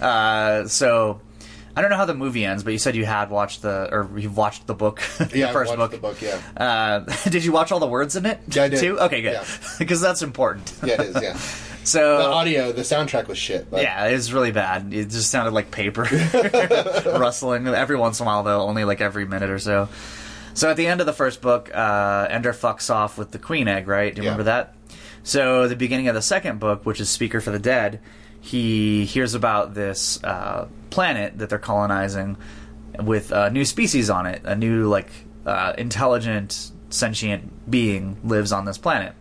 uh, 0.00 0.66
so 0.66 1.20
I 1.74 1.80
don't 1.80 1.90
know 1.90 1.96
how 1.96 2.04
the 2.04 2.14
movie 2.14 2.44
ends, 2.44 2.62
but 2.62 2.72
you 2.72 2.78
said 2.78 2.94
you 2.96 3.04
had 3.06 3.30
watched 3.30 3.62
the 3.62 3.88
or 3.90 4.10
you've 4.18 4.36
watched 4.36 4.66
the 4.66 4.74
book, 4.74 5.00
yeah. 5.20 5.46
the 5.46 5.52
first 5.52 5.72
I 5.72 5.76
book. 5.76 5.92
watched 6.02 6.20
the 6.20 6.28
book. 6.30 6.42
Yeah. 6.56 6.62
Uh, 6.62 7.00
did 7.30 7.44
you 7.44 7.52
watch 7.52 7.72
all 7.72 7.80
the 7.80 7.86
words 7.86 8.14
in 8.16 8.26
it? 8.26 8.40
Yeah, 8.48 8.64
I 8.64 8.68
did. 8.68 8.80
Too? 8.80 8.98
Okay, 9.00 9.22
good. 9.22 9.32
Yeah. 9.32 9.44
Because 9.78 10.00
that's 10.00 10.22
important. 10.22 10.72
Yeah. 10.84 10.94
It 10.94 11.00
is. 11.16 11.22
Yeah. 11.22 11.36
So 11.84 12.18
the 12.18 12.24
audio, 12.26 12.70
the 12.72 12.82
soundtrack 12.82 13.26
was 13.26 13.38
shit. 13.38 13.68
But 13.70 13.82
yeah, 13.82 14.06
it 14.06 14.12
was 14.12 14.32
really 14.32 14.52
bad. 14.52 14.92
It 14.94 15.08
just 15.10 15.30
sounded 15.30 15.52
like 15.52 15.70
paper 15.72 16.02
rustling 17.18 17.66
every 17.68 17.96
once 17.96 18.20
in 18.20 18.24
a 18.24 18.26
while, 18.26 18.42
though, 18.42 18.62
only 18.62 18.84
like 18.84 19.00
every 19.00 19.24
minute 19.26 19.50
or 19.50 19.58
so. 19.58 19.88
So 20.54 20.70
at 20.70 20.76
the 20.76 20.86
end 20.86 21.00
of 21.00 21.06
the 21.06 21.12
first 21.12 21.40
book, 21.40 21.70
uh, 21.74 22.26
Ender 22.30 22.52
fucks 22.52 22.92
off 22.94 23.16
with 23.18 23.30
the 23.30 23.38
queen 23.38 23.68
egg, 23.68 23.88
right? 23.88 24.14
Do 24.14 24.20
you 24.20 24.26
Yeah. 24.26 24.30
remember 24.32 24.44
that? 24.44 24.74
So 25.24 25.66
the 25.68 25.76
beginning 25.76 26.08
of 26.08 26.14
the 26.14 26.22
second 26.22 26.60
book, 26.60 26.84
which 26.84 27.00
is 27.00 27.08
Speaker 27.08 27.40
for 27.40 27.50
the 27.50 27.58
Dead, 27.58 28.00
he 28.42 29.04
hears 29.06 29.32
about 29.34 29.72
this 29.72 30.22
uh, 30.22 30.68
planet 30.90 31.38
that 31.38 31.48
they're 31.48 31.58
colonizing 31.58 32.36
with 33.02 33.32
a 33.32 33.48
new 33.50 33.64
species 33.64 34.10
on 34.10 34.26
it. 34.26 34.42
A 34.44 34.54
new, 34.54 34.86
like, 34.88 35.08
uh, 35.46 35.72
intelligent, 35.78 36.70
sentient 36.90 37.70
being 37.70 38.18
lives 38.24 38.52
on 38.52 38.64
this 38.66 38.76
planet. 38.76 39.14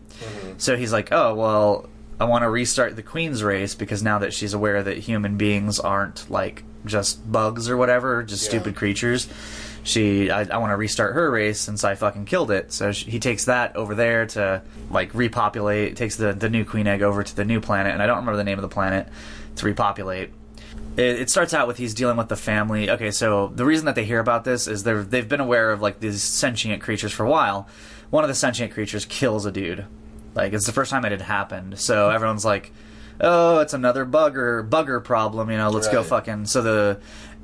So 0.58 0.76
he's 0.76 0.92
like, 0.92 1.12
oh, 1.12 1.34
well, 1.36 1.88
I 2.20 2.26
want 2.26 2.42
to 2.44 2.50
restart 2.50 2.96
the 2.96 3.02
queen's 3.04 3.42
race 3.44 3.74
because 3.76 4.04
now 4.04 4.20
that 4.20 4.34
she's 4.34 4.54
aware 4.54 4.84
that 4.84 4.98
human 4.98 5.38
beings 5.38 5.80
aren't 5.80 6.30
like 6.30 6.64
just 6.86 7.32
bugs 7.32 7.70
or 7.70 7.78
whatever, 7.78 8.22
just 8.24 8.44
Yeah. 8.44 8.50
stupid 8.50 8.76
creatures, 8.76 9.28
she, 9.84 10.30
I, 10.30 10.42
I 10.42 10.58
want 10.58 10.72
to 10.72 10.76
restart 10.78 11.16
her 11.16 11.32
race 11.32 11.60
since 11.60 11.84
I 11.84 11.96
fucking 11.96 12.26
killed 12.26 12.52
it. 12.52 12.72
So 12.72 12.92
she, 12.92 13.10
he 13.12 13.20
takes 13.20 13.46
that 13.46 13.76
over 13.76 13.96
there 13.96 14.26
to 14.28 14.62
like 14.90 15.14
repopulate, 15.14 15.96
takes 15.96 16.16
the, 16.16 16.34
the 16.34 16.50
new 16.50 16.66
queen 16.66 16.88
egg 16.88 17.02
over 17.02 17.24
to 17.24 17.36
the 17.36 17.46
new 17.46 17.60
planet, 17.62 17.94
and 17.94 18.02
I 18.02 18.06
don't 18.06 18.18
remember 18.18 18.38
the 18.38 18.44
name 18.44 18.58
of 18.58 18.64
the 18.64 18.70
planet 18.70 19.08
to 19.56 19.66
repopulate. 19.66 20.32
it, 20.98 21.22
it 21.22 21.30
starts 21.30 21.54
out 21.54 21.68
with 21.68 21.78
he's 21.78 21.94
dealing 21.94 22.18
with 22.18 22.30
the 22.30 22.36
family. 22.36 22.90
Okay, 22.90 23.12
so 23.12 23.48
the 23.56 23.66
reason 23.66 23.86
that 23.86 23.96
they 23.96 24.06
hear 24.06 24.20
about 24.20 24.44
this 24.44 24.68
is 24.68 24.84
they're 24.84 25.04
they've 25.04 25.28
been 25.28 25.40
aware 25.40 25.72
of 25.72 25.82
like 25.82 26.00
these 26.00 26.22
sentient 26.22 26.82
creatures 26.82 27.12
for 27.12 27.26
a 27.26 27.30
while. 27.30 27.68
One 28.10 28.24
of 28.24 28.28
the 28.28 28.36
sentient 28.36 28.74
creatures 28.74 29.06
kills 29.06 29.46
a 29.46 29.52
dude. 29.52 29.86
Like 30.36 30.54
it's 30.54 30.66
the 30.66 30.74
first 30.74 30.92
time 30.92 31.06
it 31.06 31.12
had 31.12 31.22
happened. 31.22 31.80
So 31.80 32.10
everyone's 32.10 32.46
like, 32.46 32.72
"Oh, 33.20 33.60
it's 33.60 33.74
another 33.74 34.06
bugger 34.06 34.68
bugger 34.68 35.04
problem." 35.04 35.50
You 35.50 35.58
know, 35.58 35.70
let's 35.70 35.88
go 35.90 36.04
fucking. 36.04 36.46
So 36.46 36.62
the 36.62 37.00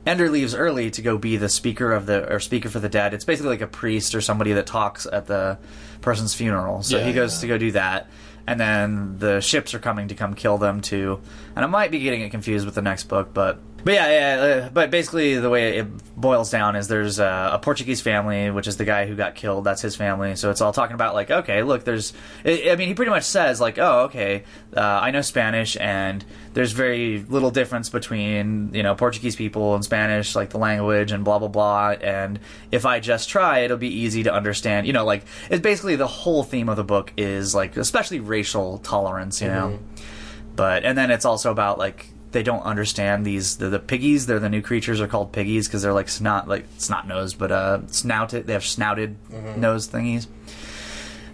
Ender 0.08 0.30
leaves 0.30 0.56
early 0.56 0.89
to 0.91 1.02
go 1.02 1.17
be 1.17 1.36
the 1.38 1.50
speaker 1.50 1.91
of 1.91 2.06
the 2.06 2.32
or 2.32 2.39
speaker 2.39 2.70
for 2.70 2.80
the 2.80 2.89
dead. 2.89 3.13
It's 3.13 3.26
basically 3.26 3.50
like 3.50 3.62
a 3.62 3.67
priest 3.67 4.15
or 4.15 4.22
somebody 4.22 4.54
that 4.54 4.65
talks 4.65 5.06
at 5.06 5.28
the 5.28 5.58
person's 6.02 6.34
funeral. 6.34 6.82
So 6.84 6.98
Yeah, 6.98 7.06
he 7.06 7.13
goes 7.13 7.36
yeah. 7.36 7.41
to 7.41 7.48
go 7.48 7.58
do 7.58 7.72
that. 7.74 8.10
And 8.48 8.58
then 8.58 9.20
the 9.20 9.41
ships 9.41 9.74
are 9.74 9.80
coming 9.80 10.08
to 10.08 10.15
come 10.15 10.34
kill 10.34 10.58
them 10.58 10.80
too. 10.80 11.20
And 11.56 11.65
I 11.65 11.67
might 11.67 11.91
be 11.91 12.00
getting 12.00 12.22
it 12.22 12.30
confused 12.30 12.65
with 12.65 12.76
the 12.76 12.82
next 12.82 13.10
book, 13.10 13.34
but 13.34 13.60
but 13.88 13.93
yeah, 13.93 14.10
yeah. 14.10 14.41
Uh, 14.41 14.69
but 14.69 14.91
basically, 14.91 15.38
the 15.38 15.50
way 15.50 15.78
it 15.78 15.88
boils 16.13 16.52
down 16.52 16.76
is 16.76 16.89
there's 16.89 17.19
a, 17.19 17.52
a 17.54 17.60
Portuguese 17.60 18.02
family, 18.02 18.52
which 18.52 18.67
is 18.67 18.76
the 18.76 18.84
guy 18.84 19.06
who 19.06 19.15
got 19.15 19.36
killed. 19.36 19.63
That's 19.63 19.82
his 19.82 19.95
family. 19.95 20.36
So 20.36 20.52
it's 20.52 20.60
all 20.60 20.73
talking 20.73 20.95
about 20.95 21.13
like, 21.13 21.32
okay, 21.32 21.63
look, 21.63 21.86
there's. 21.86 22.12
I 22.43 22.76
mean, 22.76 22.89
he 22.89 22.93
pretty 22.93 23.12
much 23.12 23.23
says 23.23 23.62
like, 23.62 23.78
oh, 23.78 24.02
okay, 24.02 24.43
uh, 24.76 24.82
I 24.82 25.12
know 25.12 25.21
Spanish, 25.21 25.78
and 25.80 26.26
there's 26.54 26.73
very 26.73 27.19
little 27.30 27.50
difference 27.50 27.88
between 27.88 28.73
you 28.73 28.84
know 28.84 28.93
Portuguese 28.93 29.38
people 29.38 29.73
and 29.73 29.86
Spanish, 29.86 30.36
like 30.36 30.50
the 30.50 30.60
language 30.60 31.13
and 31.13 31.23
blah 31.23 31.39
blah 31.39 31.47
blah. 31.47 31.91
And 31.91 32.41
if 32.73 32.86
I 32.86 33.00
just 33.00 33.30
try, 33.30 33.60
it'll 33.60 33.78
be 33.78 34.02
easy 34.02 34.23
to 34.23 34.34
understand. 34.34 34.86
You 34.86 34.91
know, 34.91 35.06
like 35.06 35.23
it's 35.50 35.62
basically 35.62 35.95
the 35.95 36.08
whole 36.08 36.43
theme 36.43 36.67
of 36.67 36.76
the 36.76 36.84
book 36.84 37.13
is 37.15 37.56
like, 37.56 37.78
especially 37.78 38.19
racial 38.19 38.80
tolerance. 38.80 39.41
You 39.41 39.47
know, 39.47 39.80
but 40.58 40.84
and 40.84 40.97
then 40.97 41.10
it's 41.10 41.23
also 41.23 41.52
about 41.52 41.80
like 41.80 42.10
they 42.32 42.44
don't 42.44 42.62
understand 42.63 43.26
these 43.26 43.58
the, 43.58 43.70
the 43.70 43.80
piggies 43.80 44.26
they're 44.26 44.40
the 44.40 44.50
new 44.50 44.62
creatures 44.62 45.00
are 45.02 45.08
called 45.08 45.32
piggies 45.32 45.68
because 45.68 45.82
they're 45.82 45.94
like 45.94 46.10
snot 46.10 46.48
like 46.48 46.66
snot 46.78 47.08
nosed 47.08 47.38
but 47.40 47.52
uh 47.52 47.80
snouted 47.88 48.46
they 48.48 48.54
have 48.54 48.63
snouted 48.66 49.16
nose 49.58 49.88
thingies 49.88 50.28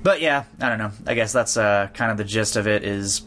but 0.03 0.21
yeah 0.21 0.43
i 0.61 0.69
don't 0.69 0.77
know 0.77 0.91
i 1.07 1.13
guess 1.13 1.31
that's 1.33 1.57
uh 1.57 1.87
kind 1.93 2.11
of 2.11 2.17
the 2.17 2.23
gist 2.23 2.55
of 2.55 2.67
it 2.67 2.83
is 2.83 3.23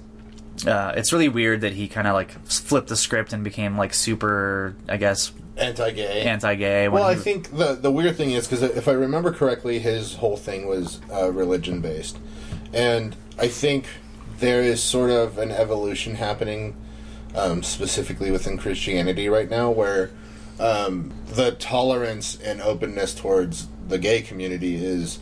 uh, 0.67 0.95
it's 0.97 1.13
really 1.13 1.29
weird 1.29 1.61
that 1.61 1.75
he 1.75 1.87
kind 1.87 2.07
of 2.07 2.15
like 2.15 2.31
flipped 2.47 2.89
the 2.89 2.97
script 2.97 3.35
and 3.35 3.45
became 3.45 3.77
like 3.77 3.93
super, 3.93 4.75
I 4.89 4.97
guess, 4.97 5.31
Anti-gay. 5.59 6.23
anti-gay. 6.23 6.89
when 6.89 7.03
Well, 7.03 7.11
I 7.11 7.15
he- 7.15 7.21
think 7.21 7.55
the 7.55 7.75
the 7.75 7.91
weird 7.91 8.17
thing 8.17 8.31
is 8.31 8.49
because 8.49 8.63
if 8.63 8.89
I 8.89 8.93
remember 8.93 9.35
correctly, 9.35 9.81
his 9.81 10.15
whole 10.15 10.39
thing 10.39 10.67
was 10.67 10.99
uh, 11.13 11.31
religion 11.31 11.83
based, 11.83 12.17
and 12.73 13.15
I 13.39 13.49
think 13.49 13.85
there 14.39 14.63
is 14.63 14.83
sort 14.83 15.11
of 15.11 15.37
an 15.37 15.51
evolution 15.51 16.15
happening, 16.15 16.75
um, 17.37 17.63
specifically 17.63 18.31
within 18.31 18.59
Christianity 18.59 19.29
right 19.29 19.49
now, 19.49 19.71
where 19.71 20.11
um, 20.59 21.13
the 21.27 21.53
tolerance 21.53 22.39
and 22.41 22.61
openness 22.63 23.15
towards 23.15 23.69
the 23.89 23.99
gay 23.99 24.23
community 24.23 24.77
is 24.85 25.19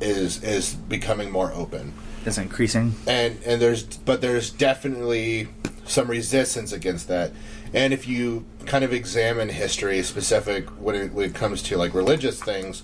is 0.00 0.42
is 0.42 0.74
becoming 0.74 1.30
more 1.30 1.52
open 1.54 1.92
is 2.26 2.36
increasing. 2.36 2.94
and 3.06 3.40
and 3.46 3.62
there's 3.62 3.84
but 3.84 4.20
there's 4.20 4.50
definitely 4.50 5.48
some 5.86 6.08
resistance 6.08 6.72
against 6.72 7.06
that 7.08 7.30
and 7.72 7.92
if 7.92 8.06
you 8.08 8.44
kind 8.66 8.84
of 8.84 8.92
examine 8.92 9.48
history 9.48 10.02
specific 10.02 10.68
when 10.80 10.94
it, 10.96 11.12
when 11.12 11.24
it 11.30 11.34
comes 11.34 11.62
to 11.62 11.76
like 11.76 11.94
religious 11.94 12.42
things 12.42 12.80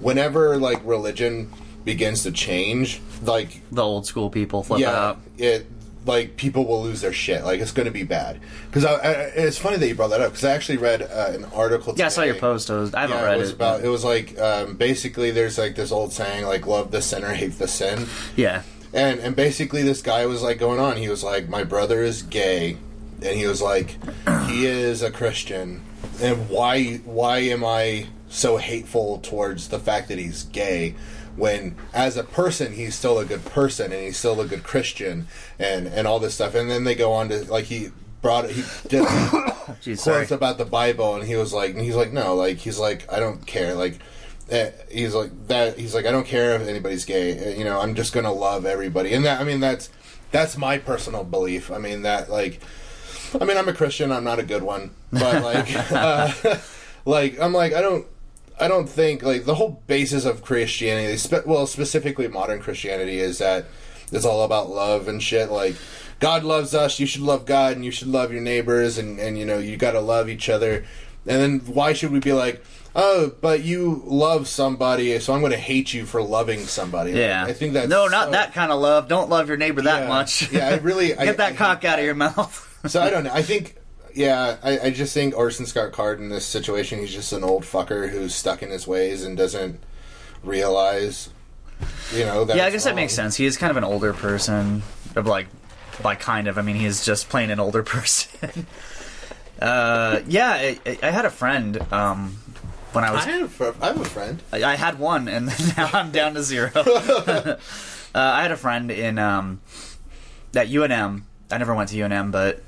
whenever 0.00 0.56
like 0.56 0.80
religion 0.84 1.50
begins 1.84 2.22
to 2.22 2.32
change 2.32 3.00
like 3.22 3.60
The 3.70 3.82
old 3.82 4.06
school 4.06 4.30
people 4.30 4.62
flip 4.62 4.80
yeah 4.80 4.90
out. 5.10 5.20
it 5.38 5.66
like 6.06 6.36
people 6.36 6.64
will 6.66 6.82
lose 6.82 7.00
their 7.00 7.12
shit. 7.12 7.44
Like 7.44 7.60
it's 7.60 7.72
going 7.72 7.86
to 7.86 7.92
be 7.92 8.02
bad. 8.04 8.40
Because 8.66 8.84
I, 8.84 8.94
I, 8.94 9.10
it's 9.34 9.58
funny 9.58 9.76
that 9.76 9.86
you 9.88 9.94
brought 9.94 10.08
that 10.10 10.20
up 10.20 10.30
because 10.32 10.44
i 10.44 10.52
actually 10.52 10.78
read 10.78 11.02
uh, 11.02 11.30
an 11.34 11.44
article 11.46 11.94
Yeah, 11.96 12.06
I 12.06 12.08
saw 12.08 12.22
your 12.22 12.36
post. 12.36 12.70
I, 12.70 12.76
was, 12.76 12.94
I 12.94 13.02
haven't 13.02 13.16
Yeah, 13.16 13.24
read 13.24 13.36
it 13.36 13.40
was 13.40 13.50
it. 13.50 13.54
about 13.54 13.84
it 13.84 13.88
was 13.88 14.04
like 14.04 14.38
um, 14.38 14.76
basically 14.76 15.30
there's 15.30 15.58
like 15.58 15.74
this 15.74 15.92
old 15.92 16.12
saying 16.12 16.44
like 16.46 16.66
love 16.66 16.90
the 16.90 17.02
sinner 17.02 17.32
hate 17.34 17.58
the 17.58 17.68
sin. 17.68 18.06
Yeah, 18.36 18.62
and 18.92 19.20
and 19.20 19.34
basically 19.36 19.82
this 19.82 20.02
guy 20.02 20.26
was 20.26 20.42
like 20.42 20.58
going 20.58 20.80
on. 20.80 20.96
He 20.96 21.08
was 21.08 21.22
like 21.24 21.48
my 21.48 21.64
brother 21.64 22.02
is 22.02 22.22
gay 22.22 22.76
and 23.22 23.36
he 23.36 23.46
was 23.46 23.62
like 23.62 23.96
he 24.46 24.66
is 24.66 25.02
a 25.02 25.10
christian. 25.10 25.82
And 26.20 26.48
why 26.48 26.96
why 27.04 27.38
am 27.38 27.64
i 27.64 28.06
so 28.28 28.56
hateful 28.58 29.18
towards 29.18 29.68
the 29.68 29.78
fact 29.78 30.08
that 30.08 30.18
he's 30.18 30.44
gay 30.44 30.94
when 31.36 31.76
as 31.92 32.16
a 32.16 32.24
person 32.24 32.72
he's 32.72 32.94
still 32.94 33.18
a 33.18 33.24
good 33.24 33.44
person 33.44 33.92
and 33.92 34.02
he's 34.02 34.16
still 34.16 34.40
a 34.40 34.46
good 34.46 34.62
christian 34.64 35.26
and 35.58 35.86
and 35.86 36.06
all 36.06 36.18
this 36.18 36.34
stuff 36.34 36.54
and 36.54 36.70
then 36.70 36.84
they 36.84 36.94
go 36.94 37.12
on 37.12 37.28
to 37.28 37.44
like 37.52 37.66
he 37.66 37.88
brought 38.22 38.48
he 38.50 38.62
did 38.88 39.04
Jeez, 39.82 40.02
quotes 40.02 40.30
about 40.30 40.58
the 40.58 40.64
Bible, 40.64 41.16
and 41.16 41.24
he 41.24 41.34
was 41.36 41.52
like, 41.52 41.70
and 41.74 41.80
he's 41.80 41.96
like, 41.96 42.12
no, 42.12 42.34
like 42.36 42.56
he's 42.58 42.78
like, 42.78 43.12
I 43.12 43.18
don't 43.20 43.44
care, 43.46 43.74
like. 43.74 43.98
eh, 44.48 44.70
He's 44.90 45.12
like 45.14 45.30
that. 45.48 45.76
He's 45.78 45.92
like, 45.94 46.06
I 46.06 46.12
don't 46.12 46.26
care 46.26 46.54
if 46.54 46.66
anybody's 46.68 47.04
gay. 47.04 47.32
eh, 47.36 47.54
You 47.56 47.64
know, 47.64 47.80
I'm 47.80 47.94
just 47.96 48.12
gonna 48.12 48.32
love 48.32 48.64
everybody, 48.64 49.12
and 49.12 49.24
that. 49.24 49.40
I 49.40 49.44
mean, 49.44 49.58
that's 49.60 49.90
that's 50.30 50.56
my 50.56 50.78
personal 50.78 51.24
belief. 51.24 51.70
I 51.72 51.78
mean, 51.78 52.02
that 52.02 52.30
like, 52.30 52.60
I 53.40 53.44
mean, 53.44 53.56
I'm 53.56 53.68
a 53.68 53.72
Christian. 53.72 54.12
I'm 54.12 54.22
not 54.24 54.38
a 54.38 54.44
good 54.44 54.62
one, 54.62 54.90
but 55.12 55.42
like, 55.42 55.68
uh, 55.92 56.32
like 57.04 57.40
I'm 57.40 57.52
like, 57.52 57.72
I 57.74 57.80
don't, 57.82 58.06
I 58.58 58.68
don't 58.68 58.88
think 58.88 59.22
like 59.22 59.44
the 59.44 59.54
whole 59.54 59.82
basis 59.86 60.24
of 60.24 60.42
Christianity, 60.42 61.16
spe- 61.18 61.46
well, 61.46 61.66
specifically 61.66 62.28
modern 62.28 62.60
Christianity, 62.60 63.18
is 63.18 63.38
that 63.38 63.66
it's 64.12 64.24
all 64.24 64.42
about 64.44 64.70
love 64.70 65.08
and 65.08 65.22
shit. 65.22 65.50
Like, 65.50 65.76
God 66.20 66.42
loves 66.44 66.74
us, 66.74 66.98
you 66.98 67.06
should 67.06 67.22
love 67.22 67.44
God, 67.44 67.74
and 67.76 67.84
you 67.84 67.90
should 67.90 68.08
love 68.08 68.32
your 68.32 68.40
neighbors, 68.40 68.96
and 68.98 69.18
and 69.18 69.38
you 69.38 69.44
know 69.44 69.58
you 69.58 69.76
got 69.76 69.92
to 69.92 70.00
love 70.00 70.28
each 70.28 70.48
other. 70.48 70.84
And 71.28 71.40
then 71.42 71.74
why 71.74 71.92
should 71.92 72.12
we 72.12 72.20
be 72.20 72.32
like, 72.32 72.64
oh, 72.94 73.32
but 73.40 73.62
you 73.64 74.00
love 74.06 74.46
somebody, 74.46 75.18
so 75.18 75.34
I'm 75.34 75.40
going 75.40 75.50
to 75.50 75.58
hate 75.58 75.92
you 75.92 76.06
for 76.06 76.22
loving 76.22 76.60
somebody? 76.60 77.10
Like, 77.12 77.18
yeah. 77.20 77.44
I 77.44 77.52
think 77.52 77.72
that's 77.74 77.88
no, 77.88 78.06
not 78.06 78.26
so- 78.26 78.30
that 78.30 78.54
kind 78.54 78.70
of 78.70 78.80
love. 78.80 79.08
Don't 79.08 79.28
love 79.28 79.48
your 79.48 79.56
neighbor 79.56 79.82
that 79.82 80.02
Yeah. 80.02 80.08
much. 80.08 80.50
Yeah, 80.52 80.68
I 80.68 80.76
really 80.76 81.08
get 81.08 81.18
I, 81.20 81.32
that 81.32 81.52
I 81.52 81.56
cock 81.56 81.82
hate 81.82 81.88
out 81.88 81.98
of 81.98 82.04
your 82.04 82.14
mouth. 82.14 82.62
so 82.86 83.02
I 83.02 83.10
don't 83.10 83.24
know. 83.24 83.32
I 83.34 83.42
think, 83.42 83.74
yeah, 84.16 84.56
I, 84.62 84.78
I 84.86 84.90
just 84.90 85.12
think 85.14 85.36
Orson 85.36 85.66
Scott 85.66 85.92
Card 85.92 86.18
in 86.20 86.28
this 86.30 86.44
situation, 86.46 86.98
he's 86.98 87.12
just 87.12 87.32
an 87.32 87.44
old 87.44 87.62
fucker 87.64 88.08
who's 88.08 88.34
stuck 88.34 88.62
in 88.62 88.70
his 88.70 88.86
ways 88.86 89.22
and 89.24 89.36
doesn't 89.36 89.78
realize, 90.42 91.28
you 92.12 92.24
know. 92.24 92.44
That 92.44 92.56
yeah, 92.56 92.64
I 92.66 92.70
guess 92.70 92.84
that 92.84 92.94
makes 92.94 93.12
sense. 93.12 93.36
He 93.36 93.44
is 93.46 93.56
kind 93.56 93.70
of 93.70 93.76
an 93.76 93.84
older 93.84 94.12
person, 94.12 94.82
of 95.14 95.26
like, 95.26 95.46
by 96.02 96.14
kind 96.14 96.48
of. 96.48 96.56
I 96.58 96.62
mean, 96.62 96.76
he's 96.76 97.04
just 97.04 97.28
plain 97.28 97.50
an 97.50 97.60
older 97.60 97.82
person. 97.94 98.66
uh, 99.60 100.20
yeah, 100.26 100.50
I, 100.50 100.98
I- 101.02 101.10
had 101.10 101.24
a 101.24 101.30
friend 101.30 101.80
um, 101.92 102.36
when 102.92 103.04
I 103.04 103.08
I 103.08 103.12
was. 103.12 103.24
have, 103.24 103.60
a 103.60 103.74
I 103.82 103.86
have 103.88 104.00
a 104.00 104.04
friend. 104.04 104.42
I, 104.52 104.64
I 104.64 104.74
had 104.76 104.98
one, 104.98 105.28
and 105.28 105.46
now 105.76 105.90
I'm 105.92 106.10
down 106.10 106.34
to 106.34 106.42
zero. 106.42 106.70
uh, 106.74 107.56
I 108.14 108.42
had 108.42 108.50
a 108.52 108.56
friend 108.56 108.90
in 108.90 109.18
um, 109.18 109.60
at 110.54 110.68
UNM. 110.68 111.22
I 111.50 111.58
never 111.58 111.74
went 111.74 111.90
to 111.90 111.96
UNM, 111.96 112.32
but 112.32 112.62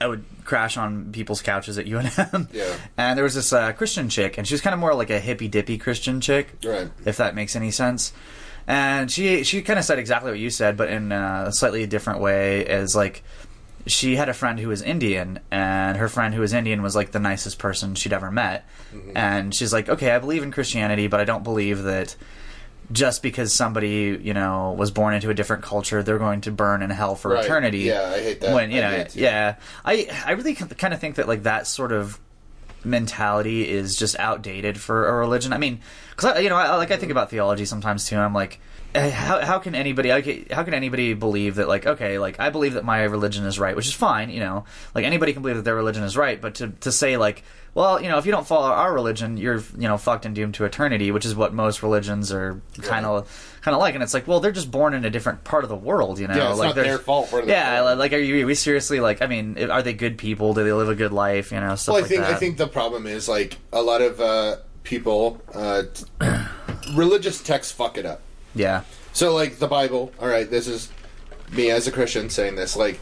I 0.00 0.06
would 0.06 0.24
crash 0.44 0.76
on 0.76 1.12
people's 1.12 1.40
couches 1.42 1.78
at 1.78 1.86
UNM. 1.86 2.48
Yeah. 2.52 2.74
And 2.96 3.16
there 3.16 3.24
was 3.24 3.34
this 3.34 3.52
uh, 3.52 3.72
Christian 3.72 4.08
chick, 4.08 4.36
and 4.38 4.46
she 4.46 4.54
was 4.54 4.60
kind 4.60 4.74
of 4.74 4.80
more 4.80 4.94
like 4.94 5.10
a 5.10 5.20
hippy 5.20 5.48
dippy 5.48 5.78
Christian 5.78 6.20
chick 6.20 6.48
Right. 6.64 6.88
if 7.04 7.16
that 7.18 7.34
makes 7.34 7.56
any 7.56 7.70
sense. 7.70 8.12
And 8.66 9.10
she 9.10 9.44
she 9.44 9.60
kind 9.62 9.78
of 9.78 9.84
said 9.84 9.98
exactly 9.98 10.30
what 10.30 10.40
you 10.40 10.50
said, 10.50 10.76
but 10.76 10.88
in 10.88 11.12
a 11.12 11.50
slightly 11.52 11.86
different 11.86 12.20
way. 12.20 12.64
As 12.66 12.94
like, 12.96 13.22
she 13.86 14.16
had 14.16 14.28
a 14.30 14.34
friend 14.34 14.58
who 14.58 14.68
was 14.68 14.80
Indian, 14.80 15.40
and 15.50 15.98
her 15.98 16.08
friend 16.08 16.34
who 16.34 16.40
was 16.40 16.52
Indian 16.54 16.80
was 16.82 16.96
like 16.96 17.12
the 17.12 17.18
nicest 17.20 17.58
person 17.58 17.94
she'd 17.94 18.12
ever 18.14 18.30
met. 18.30 18.66
And 19.14 19.54
she's 19.54 19.72
like, 19.72 19.88
okay, 19.88 20.12
I 20.12 20.18
believe 20.18 20.42
in 20.42 20.50
Christianity, 20.50 21.08
but 21.08 21.20
I 21.20 21.24
don't 21.24 21.42
believe 21.44 21.82
that 21.82 22.16
just 22.92 23.22
because 23.22 23.52
somebody 23.52 24.18
you 24.22 24.34
know 24.34 24.72
was 24.78 24.90
born 24.90 25.14
into 25.14 25.30
a 25.30 25.34
different 25.34 25.62
culture, 25.62 26.02
they're 26.02 26.18
going 26.18 26.42
to 26.42 26.50
burn 26.52 26.82
in 26.82 26.90
hell 26.90 27.14
for 27.14 27.30
Right. 27.32 27.44
eternity. 27.44 27.78
Yeah, 27.80 28.02
I 28.14 28.20
hate 28.22 28.40
that. 28.40 28.54
When 28.54 28.70
you 28.70 28.78
I 28.78 28.80
know, 28.82 28.90
hate 28.90 29.00
it, 29.00 29.08
too. 29.10 29.20
yeah, 29.20 29.56
I 29.84 30.08
I 30.26 30.32
really 30.32 30.54
kind 30.54 30.92
of 30.94 31.00
think 31.00 31.16
that 31.16 31.26
like 31.28 31.44
that 31.44 31.66
sort 31.66 31.92
of 31.92 32.18
mentality 32.84 33.68
is 33.68 33.96
just 33.96 34.18
outdated 34.18 34.78
for 34.78 35.08
a 35.08 35.12
religion. 35.14 35.52
I 35.52 35.58
mean, 35.58 35.80
because 36.10 36.42
you 36.42 36.48
know, 36.48 36.56
I, 36.56 36.76
like 36.76 36.90
I 36.90 36.96
think 36.96 37.12
about 37.12 37.30
theology 37.30 37.64
sometimes 37.64 38.06
too. 38.06 38.16
And 38.16 38.24
I'm 38.24 38.34
like, 38.34 38.60
how 38.94 39.44
how 39.44 39.58
can 39.58 39.74
anybody 39.74 40.08
how 40.08 40.62
can 40.62 40.74
anybody 40.74 41.14
believe 41.14 41.56
that 41.56 41.68
like 41.68 41.86
okay, 41.86 42.18
like 42.18 42.38
I 42.38 42.50
believe 42.50 42.74
that 42.74 42.84
my 42.84 43.02
religion 43.02 43.44
is 43.44 43.58
right, 43.58 43.74
which 43.74 43.86
is 43.86 43.92
fine. 43.92 44.30
You 44.30 44.40
know, 44.40 44.64
like 44.94 45.04
anybody 45.04 45.32
can 45.32 45.42
believe 45.42 45.56
that 45.56 45.64
their 45.64 45.74
religion 45.74 46.04
is 46.04 46.16
right, 46.16 46.40
but 46.40 46.56
to 46.56 46.68
to 46.68 46.92
say 46.92 47.16
like. 47.16 47.42
Well, 47.76 48.00
you 48.00 48.08
know, 48.08 48.18
if 48.18 48.24
you 48.24 48.30
don't 48.30 48.46
follow 48.46 48.68
our 48.68 48.94
religion, 48.94 49.36
you're 49.36 49.56
you 49.76 49.88
know 49.88 49.98
fucked 49.98 50.24
and 50.24 50.32
doomed 50.32 50.54
to 50.54 50.64
eternity, 50.64 51.10
which 51.10 51.26
is 51.26 51.34
what 51.34 51.52
most 51.52 51.82
religions 51.82 52.30
are 52.30 52.62
kind 52.82 53.04
of 53.04 53.58
kind 53.62 53.74
of 53.74 53.80
like. 53.80 53.94
And 53.94 54.02
it's 54.04 54.14
like, 54.14 54.28
well, 54.28 54.38
they're 54.38 54.52
just 54.52 54.70
born 54.70 54.94
in 54.94 55.04
a 55.04 55.10
different 55.10 55.42
part 55.42 55.64
of 55.64 55.70
the 55.70 55.76
world, 55.76 56.20
you 56.20 56.28
know. 56.28 56.36
Yeah, 56.36 56.50
it's 56.50 56.60
like 56.60 56.76
not 56.76 56.84
their 56.84 56.98
fault 56.98 57.30
for 57.30 57.42
yeah, 57.42 57.82
fault. 57.82 57.98
like 57.98 58.12
are 58.12 58.18
you 58.18 58.44
are 58.44 58.46
we 58.46 58.54
seriously 58.54 59.00
like? 59.00 59.22
I 59.22 59.26
mean, 59.26 59.58
are 59.72 59.82
they 59.82 59.92
good 59.92 60.18
people? 60.18 60.54
Do 60.54 60.62
they 60.62 60.72
live 60.72 60.88
a 60.88 60.94
good 60.94 61.12
life? 61.12 61.50
You 61.50 61.58
know, 61.58 61.74
stuff 61.74 61.94
Well, 61.94 61.96
I 61.96 62.00
like 62.02 62.08
think 62.08 62.20
that. 62.20 62.30
I 62.30 62.36
think 62.36 62.58
the 62.58 62.68
problem 62.68 63.08
is 63.08 63.28
like 63.28 63.58
a 63.72 63.82
lot 63.82 64.02
of 64.02 64.20
uh, 64.20 64.58
people, 64.84 65.42
uh, 65.52 65.82
religious 66.94 67.42
texts 67.42 67.72
fuck 67.72 67.98
it 67.98 68.06
up. 68.06 68.20
Yeah. 68.54 68.82
So, 69.12 69.34
like 69.34 69.58
the 69.58 69.68
Bible. 69.68 70.12
All 70.20 70.28
right, 70.28 70.48
this 70.50 70.66
is 70.66 70.90
me 71.52 71.70
as 71.70 71.86
a 71.86 71.92
Christian 71.92 72.30
saying 72.30 72.56
this. 72.56 72.76
Like 72.76 73.00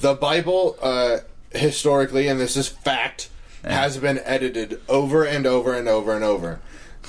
the 0.00 0.14
Bible 0.14 0.76
uh, 0.82 1.18
historically, 1.50 2.28
and 2.28 2.40
this 2.40 2.56
is 2.56 2.68
fact, 2.68 3.30
has 3.64 3.96
been 3.98 4.18
edited 4.24 4.80
over 4.88 5.24
and 5.24 5.46
over 5.46 5.74
and 5.74 5.88
over 5.88 6.14
and 6.14 6.24
over 6.24 6.60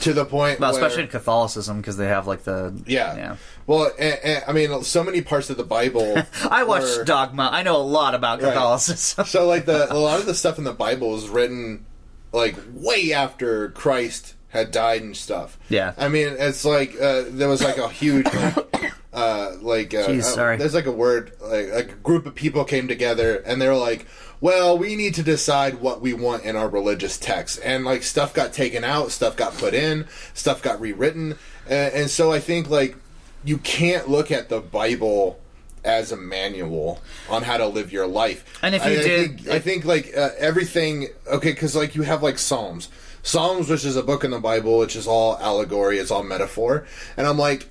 to 0.01 0.13
the 0.13 0.25
point. 0.25 0.59
Well, 0.59 0.73
where, 0.73 0.81
especially 0.81 1.03
in 1.03 1.09
Catholicism 1.09 1.77
because 1.77 1.97
they 1.97 2.07
have 2.07 2.27
like 2.27 2.43
the 2.43 2.73
yeah. 2.85 3.15
yeah. 3.15 3.35
Well, 3.67 3.91
and, 3.97 4.19
and, 4.23 4.43
I 4.47 4.53
mean, 4.53 4.83
so 4.83 5.03
many 5.03 5.21
parts 5.21 5.49
of 5.49 5.57
the 5.57 5.63
Bible. 5.63 6.21
I 6.49 6.63
watched 6.63 6.97
were- 6.97 7.03
Dogma. 7.03 7.49
I 7.51 7.63
know 7.63 7.77
a 7.77 7.83
lot 7.83 8.13
about 8.15 8.41
Right. 8.41 8.53
Catholicism. 8.53 9.25
So 9.25 9.47
like 9.47 9.65
the 9.65 9.91
a 9.91 9.95
lot 9.97 10.19
of 10.19 10.25
the 10.25 10.35
stuff 10.35 10.57
in 10.57 10.63
the 10.63 10.73
Bible 10.73 11.15
is 11.15 11.27
written 11.29 11.85
like 12.31 12.55
way 12.73 13.13
after 13.13 13.69
Christ 13.69 14.34
had 14.55 14.71
died 14.71 15.01
and 15.01 15.15
stuff. 15.15 15.57
Yeah. 15.69 15.93
I 15.97 16.07
mean, 16.09 16.35
it's 16.39 16.63
like 16.65 16.95
uh, 16.99 17.23
there 17.27 17.49
was 17.49 17.61
like 17.61 17.77
a 17.77 17.89
huge 17.89 18.25
like, 18.25 18.93
uh, 19.13 19.51
like 19.61 19.93
uh, 19.93 20.07
Jeez, 20.07 20.19
uh, 20.19 20.23
sorry. 20.23 20.57
there's 20.57 20.73
like 20.73 20.85
a 20.85 20.91
word 20.91 21.31
like 21.41 21.67
a 21.67 21.83
group 21.83 22.25
of 22.25 22.35
people 22.35 22.63
came 22.63 22.87
together 22.87 23.37
and 23.45 23.61
they 23.61 23.67
were 23.67 23.75
like, 23.75 24.05
well, 24.41 24.77
we 24.77 24.95
need 24.95 25.15
to 25.15 25.23
decide 25.23 25.75
what 25.81 26.01
we 26.01 26.13
want 26.13 26.43
in 26.43 26.55
our 26.55 26.67
religious 26.69 27.17
text, 27.17 27.59
and 27.63 27.85
like 27.85 28.03
stuff 28.03 28.33
got 28.33 28.53
taken 28.53 28.83
out, 28.83 29.11
stuff 29.11 29.35
got 29.35 29.53
put 29.57 29.73
in, 29.73 30.07
stuff 30.33 30.61
got 30.61 30.79
rewritten, 30.81 31.37
and, 31.67 31.93
and 31.93 32.09
so 32.09 32.31
I 32.31 32.39
think 32.39 32.69
like 32.69 32.95
you 33.43 33.57
can't 33.59 34.09
look 34.09 34.31
at 34.31 34.49
the 34.49 34.59
Bible 34.59 35.39
as 35.83 36.11
a 36.11 36.17
manual 36.17 36.99
on 37.29 37.43
how 37.43 37.57
to 37.57 37.67
live 37.67 37.91
your 37.93 38.07
life. 38.07 38.43
And 38.63 38.73
if 38.75 38.83
you 38.85 38.91
I, 38.91 38.93
I 38.93 38.97
did- 39.03 39.39
think, 39.39 39.47
I 39.49 39.59
think 39.59 39.85
like 39.85 40.11
uh, 40.17 40.29
everything. 40.37 41.07
Okay, 41.27 41.51
because 41.51 41.75
like 41.75 41.95
you 41.95 42.01
have 42.03 42.21
like 42.21 42.37
Psalms, 42.37 42.89
Psalms, 43.25 43.69
which 43.69 43.83
is 43.83 43.95
a 43.95 44.03
book 44.03 44.23
in 44.23 44.31
the 44.31 44.39
Bible, 44.39 44.77
which 44.77 44.95
is 44.95 45.07
all 45.07 45.37
allegory, 45.39 45.97
it's 45.97 46.11
all 46.11 46.23
metaphor, 46.23 46.85
and 47.17 47.27
I'm 47.27 47.37
like. 47.37 47.69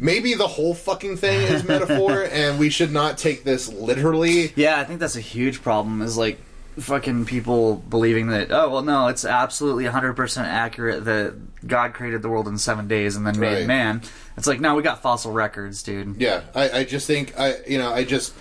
Maybe 0.00 0.34
the 0.34 0.46
whole 0.46 0.74
fucking 0.74 1.16
thing 1.16 1.40
is 1.40 1.64
metaphor, 1.74 2.22
and 2.30 2.56
we 2.60 2.70
should 2.70 2.92
not 2.92 3.18
take 3.18 3.42
this 3.42 3.66
literally. 3.68 4.52
Yeah, 4.54 4.78
I 4.78 4.84
think 4.84 5.00
that's 5.00 5.16
a 5.16 5.20
huge 5.20 5.60
problem. 5.60 6.02
Is 6.02 6.16
like 6.16 6.38
fucking 6.78 7.24
people 7.24 7.74
believing 7.74 8.28
that 8.28 8.52
oh 8.52 8.70
well 8.70 8.82
no 8.82 9.08
it's 9.08 9.24
absolutely 9.24 9.82
100% 9.82 10.44
accurate 10.44 11.04
that 11.06 11.34
god 11.66 11.92
created 11.92 12.22
the 12.22 12.28
world 12.28 12.46
in 12.46 12.56
seven 12.56 12.86
days 12.86 13.16
and 13.16 13.26
then 13.26 13.36
made 13.40 13.54
Right. 13.54 13.66
man 13.66 14.00
it's 14.36 14.46
like 14.46 14.60
no 14.60 14.76
we 14.76 14.84
got 14.84 15.02
fossil 15.02 15.32
records 15.32 15.82
dude 15.82 16.20
Yeah, 16.20 16.42
I, 16.54 16.70
I 16.70 16.84
just 16.84 17.08
think 17.08 17.34
I, 17.36 17.56
you 17.66 17.78
know, 17.78 17.92
I 17.92 18.04
just, 18.04 18.32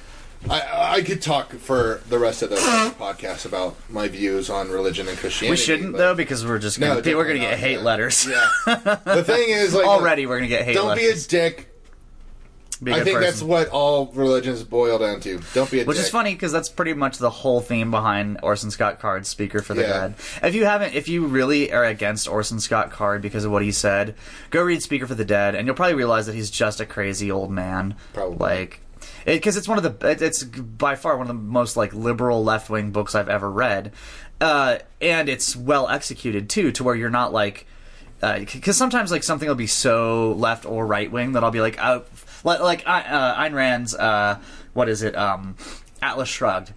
I, 0.49 0.95
I 0.97 1.01
could 1.01 1.21
talk 1.21 1.51
for 1.53 2.01
the 2.09 2.19
rest 2.19 2.41
of 2.41 2.49
the 2.49 2.55
uh-huh. 2.57 2.91
podcast 2.99 3.45
about 3.45 3.75
my 3.89 4.07
views 4.07 4.49
on 4.49 4.69
religion 4.69 5.07
and 5.07 5.17
Christianity. 5.17 5.51
we 5.51 5.57
shouldn't 5.57 5.91
but- 5.93 5.97
though 5.97 6.15
because 6.15 6.45
we're 6.45 6.59
just 6.59 6.79
No, 6.79 7.01
gonna 7.01 7.17
we're 7.17 7.25
gonna 7.27 7.39
get 7.39 7.51
not, 7.51 7.59
hate 7.59 7.77
yeah. 7.77 7.83
letters 7.83 8.25
Yeah. 8.27 8.47
The 8.65 9.23
thing 9.25 9.49
is, 9.49 9.73
like, 9.73 9.85
already 9.85 10.25
we're 10.25 10.37
gonna 10.37 10.47
get 10.47 10.63
hate 10.65 10.73
don't 10.75 10.95
be 10.95 11.03
a 11.05 11.07
letters 11.07 11.27
dick. 11.27 11.73
Be 12.81 12.91
a 12.91 12.93
I 12.93 12.97
good 12.99 13.05
think 13.05 13.19
that's 13.21 13.31
person. 13.37 13.47
what 13.47 13.69
all 13.69 14.05
religions 14.13 14.63
boil 14.63 14.99
down 14.99 15.19
to. 15.21 15.39
Don't 15.55 15.69
be 15.71 15.77
a 15.77 15.81
dick. 15.81 15.87
Which 15.87 15.97
dick. 15.97 16.05
is 16.05 16.11
funny 16.11 16.33
because 16.35 16.51
that's 16.51 16.69
pretty 16.69 16.93
much 16.93 17.17
the 17.17 17.31
whole 17.31 17.59
theme 17.59 17.89
behind 17.89 18.37
Orson 18.43 18.69
Scott 18.69 18.99
Card's 18.99 19.27
Speaker 19.27 19.63
for 19.63 19.73
the 19.73 19.81
Yeah. 19.81 19.87
Dead. 19.99 20.15
If 20.43 20.53
you 20.53 20.65
haven't, 20.65 20.93
if 20.93 21.07
you 21.09 21.25
really 21.25 21.71
are 21.73 21.83
against 21.83 22.27
Orson 22.27 22.59
Scott 22.59 22.91
Card 22.91 23.23
because 23.23 23.45
of 23.45 23.51
what 23.51 23.63
he 23.63 23.71
said, 23.71 24.13
go 24.51 24.61
read 24.61 24.83
Speaker 24.83 25.07
for 25.07 25.15
the 25.15 25.25
Dead, 25.25 25.55
and 25.55 25.65
you'll 25.65 25.75
probably 25.75 25.95
realize 25.95 26.27
that 26.27 26.35
he's 26.35 26.51
just 26.51 26.79
a 26.79 26.85
crazy 26.85 27.31
old 27.31 27.49
man. 27.49 27.95
Probably. 28.13 28.37
like 28.37 28.81
because 29.25 29.57
it's 29.57 29.67
one 29.67 29.77
of 29.77 29.83
the 29.83 30.09
it- 30.09 30.21
it's 30.21 30.43
by 30.43 30.95
far 30.95 31.17
one 31.17 31.23
of 31.23 31.27
the 31.27 31.33
most 31.41 31.75
like 31.77 31.93
liberal 31.93 32.43
left 32.43 32.69
wing 32.69 32.91
books 32.91 33.15
I've 33.15 33.29
ever 33.29 33.49
read, 33.49 33.91
uh, 34.41 34.77
and 35.01 35.29
it's 35.29 35.55
well 35.55 35.87
executed 35.89 36.49
too, 36.49 36.71
to 36.73 36.83
where 36.83 36.95
you're 36.95 37.09
not 37.09 37.33
like 37.33 37.65
because 38.19 38.75
sometimes 38.75 39.11
like 39.11 39.23
something 39.23 39.47
will 39.47 39.55
be 39.55 39.67
so 39.67 40.31
left 40.33 40.65
or 40.65 40.87
right 40.87 41.11
wing 41.11 41.33
that 41.33 41.43
I'll 41.43 41.51
be 41.51 41.61
like, 41.61 41.77
oh, 41.81 42.03
like 42.43 42.59
like 42.61 42.83
uh, 42.87 43.35
Ayn 43.35 43.53
Rand's 43.53 43.93
uh, 43.95 44.39
what 44.73 44.89
is 44.89 45.03
it? 45.03 45.15
Um, 45.15 45.55
Atlas 46.01 46.29
Shrugged. 46.29 46.73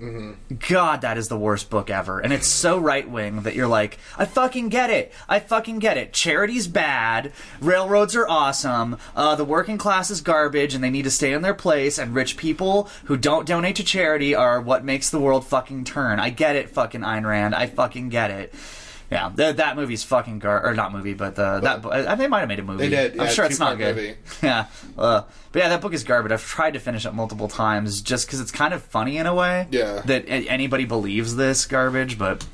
God, 0.69 1.01
that 1.03 1.19
is 1.19 1.29
the 1.29 1.39
worst 1.39 1.71
book 1.71 1.91
ever, 1.91 2.21
and 2.21 2.33
it's 2.33 2.47
so 2.47 2.79
right 2.79 3.09
wing 3.09 3.43
that 3.43 3.55
you're 3.55 3.67
like, 3.67 3.99
I 4.17 4.25
fucking 4.25 4.69
get 4.69 4.91
it. 4.91 5.13
I 5.29 5.39
fucking 5.41 5.79
get 5.79 5.97
it. 5.97 6.13
Charity's 6.13 6.67
bad. 6.67 7.33
Railroads 7.61 8.17
are 8.17 8.29
awesome. 8.29 8.97
Uh, 9.15 9.35
the 9.35 9.45
working 9.45 9.79
class 9.79 10.11
is 10.11 10.21
garbage, 10.21 10.75
and 10.75 10.83
they 10.83 10.91
need 10.91 11.05
to 11.05 11.11
stay 11.11 11.33
in 11.33 11.43
their 11.43 11.55
place. 11.55 11.99
And 11.99 12.15
rich 12.15 12.37
people 12.37 12.89
who 13.05 13.17
don't 13.17 13.47
donate 13.47 13.77
to 13.77 13.85
charity 13.85 14.35
are 14.35 14.61
what 14.61 14.85
makes 14.85 15.11
the 15.11 15.21
world 15.21 15.47
fucking 15.47 15.85
turn. 15.85 16.19
I 16.19 16.31
get 16.31 16.57
it, 16.57 16.71
fucking 16.71 17.03
Ayn 17.03 17.25
Rand. 17.27 17.55
I 17.55 17.67
fucking 17.67 18.09
get 18.09 18.31
it. 18.31 18.55
Yeah, 19.11 19.33
th- 19.37 19.57
that 19.57 19.75
movie's 19.77 20.05
fucking 20.05 20.39
gar 20.39 20.65
or 20.65 20.73
not 20.75 20.93
movie, 20.93 21.15
but 21.15 21.35
the, 21.35 21.59
that 21.61 21.83
bo- 21.83 21.89
uh, 21.91 22.15
they 22.15 22.29
might 22.29 22.41
have 22.41 22.49
made 22.49 22.61
a 22.61 22.63
movie. 22.63 22.89
They 22.89 22.97
did, 23.09 23.13
I'm 23.19 23.27
yeah, 23.27 23.33
sure 23.33 23.45
it's 23.45 23.59
not 23.59 23.77
two-part 23.77 23.97
good. 23.97 23.97
movie. 23.97 24.17
Yeah, 24.43 24.67
uh, 24.97 25.23
but 25.51 25.59
yeah, 25.59 25.69
that 25.71 25.81
book 25.81 25.93
is 25.93 26.05
garbage. 26.05 26.31
I've 26.31 26.47
tried 26.47 26.75
to 26.75 26.79
finish 26.79 27.05
it 27.05 27.13
multiple 27.13 27.49
times 27.49 28.03
just 28.03 28.27
because 28.27 28.41
it's 28.41 28.53
kind 28.53 28.73
of 28.73 28.83
funny 28.83 29.17
in 29.19 29.27
a 29.27 29.35
way. 29.35 29.67
Yeah. 29.73 30.03
that 30.07 30.27
a- 30.27 30.49
anybody 30.49 30.85
believes 30.85 31.35
this 31.35 31.67
garbage, 31.67 32.19
but 32.19 32.47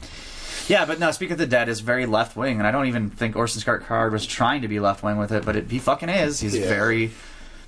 yeah, 0.66 0.86
but 0.86 0.98
no. 0.98 1.10
Speaker 1.10 1.34
for 1.34 1.38
the 1.38 1.46
Dead 1.46 1.68
is 1.68 1.80
very 1.80 2.06
left 2.06 2.36
wing, 2.36 2.56
and 2.58 2.66
I 2.66 2.70
don't 2.70 2.86
even 2.86 3.10
think 3.10 3.36
Orson 3.36 3.60
Scott 3.60 3.82
Card 3.82 4.12
was 4.12 4.24
trying 4.26 4.62
to 4.62 4.68
be 4.68 4.80
left 4.80 5.02
wing 5.02 5.18
with 5.18 5.32
it, 5.32 5.44
but 5.44 5.56
it, 5.56 5.70
he 5.70 5.78
fucking 5.78 6.08
is. 6.08 6.40
He's 6.40 6.56
Yeah. 6.56 6.68
very. 6.68 7.10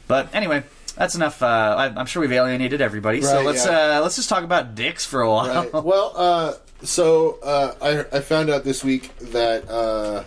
But 0.06 0.34
anyway. 0.34 0.64
That's 0.96 1.14
enough. 1.14 1.44
Uh, 1.44 1.46
I, 1.46 1.84
I'm 1.96 2.06
sure 2.06 2.20
we've 2.22 2.32
alienated 2.32 2.80
everybody, 2.80 3.22
so 3.22 3.36
Right, 3.36 3.46
let's 3.46 3.64
yeah. 3.64 3.98
uh, 3.98 4.00
let's 4.02 4.16
just 4.16 4.28
talk 4.28 4.42
about 4.42 4.74
dicks 4.74 5.04
for 5.06 5.20
a 5.20 5.30
while. 5.30 5.62
Right. 5.70 5.84
well, 5.84 6.12
uh, 6.16 6.54
so 6.82 7.38
uh, 7.42 7.74
I, 7.80 8.16
I 8.16 8.20
found 8.20 8.50
out 8.50 8.64
this 8.64 8.82
week 8.84 9.16
that 9.18 9.68
uh, 9.68 10.24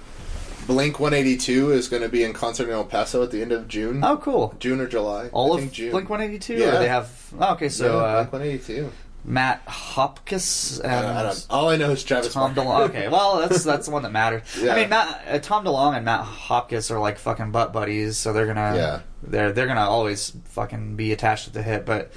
Blink 0.68 1.00
182 1.00 1.72
is 1.72 1.88
going 1.88 2.04
to 2.04 2.10
be 2.10 2.24
in 2.24 2.34
concert 2.34 2.66
in 2.68 2.72
El 2.72 2.86
Paso 2.86 3.24
at 3.24 3.32
the 3.32 3.42
end 3.42 3.52
of 3.52 3.68
June. 3.68 4.04
Oh, 4.04 4.18
cool. 4.18 4.56
June 4.60 4.80
or 4.80 4.88
July. 4.88 5.30
All 5.34 5.54
I 5.54 5.56
of 5.56 5.62
think 5.62 5.74
June. 5.74 5.92
Blink 5.92 6.10
182, 6.10 6.54
Yeah. 6.62 6.76
or 6.76 6.80
they 6.80 6.88
have. 6.88 7.34
Oh, 7.40 7.54
okay, 7.54 7.70
so 7.70 7.98
yeah, 7.98 8.04
uh, 8.04 8.16
Blink 8.24 8.34
182. 8.34 8.92
Matt 9.24 9.62
Hopkins 9.68 10.80
and 10.80 10.92
I 10.92 11.02
don't, 11.02 11.16
I 11.16 11.24
don't, 11.24 11.48
all 11.52 11.70
I 11.70 11.78
know 11.78 11.92
is 11.92 12.04
Travis 12.04 12.34
Tom. 12.34 12.56
DeLonge. 12.56 12.90
Okay, 12.90 13.08
well 13.08 13.38
that's 13.38 13.64
that's 13.64 13.86
the 13.86 13.92
one 13.92 14.02
that 14.02 14.12
matters. 14.12 14.42
Yeah. 14.60 14.74
I 14.74 14.76
mean, 14.78 14.90
Matt, 14.90 15.24
uh, 15.30 15.38
Tom 15.38 15.64
DeLonge 15.64 15.98
and 15.98 16.06
Matt 16.06 16.22
Hopkins 16.26 16.90
are 16.90 16.98
like 17.00 17.20
fucking 17.20 17.52
butt 17.52 17.72
buddies, 17.72 18.18
so 18.18 18.34
they're 18.34 18.48
gonna 18.48 18.76
Yeah. 18.76 19.00
they're 19.22 19.52
they're 19.52 19.68
gonna 19.68 19.88
always 19.88 20.36
fucking 20.46 20.96
be 20.96 21.12
attached 21.12 21.44
to 21.46 21.52
the 21.52 21.62
hip. 21.62 21.86
But 21.86 22.12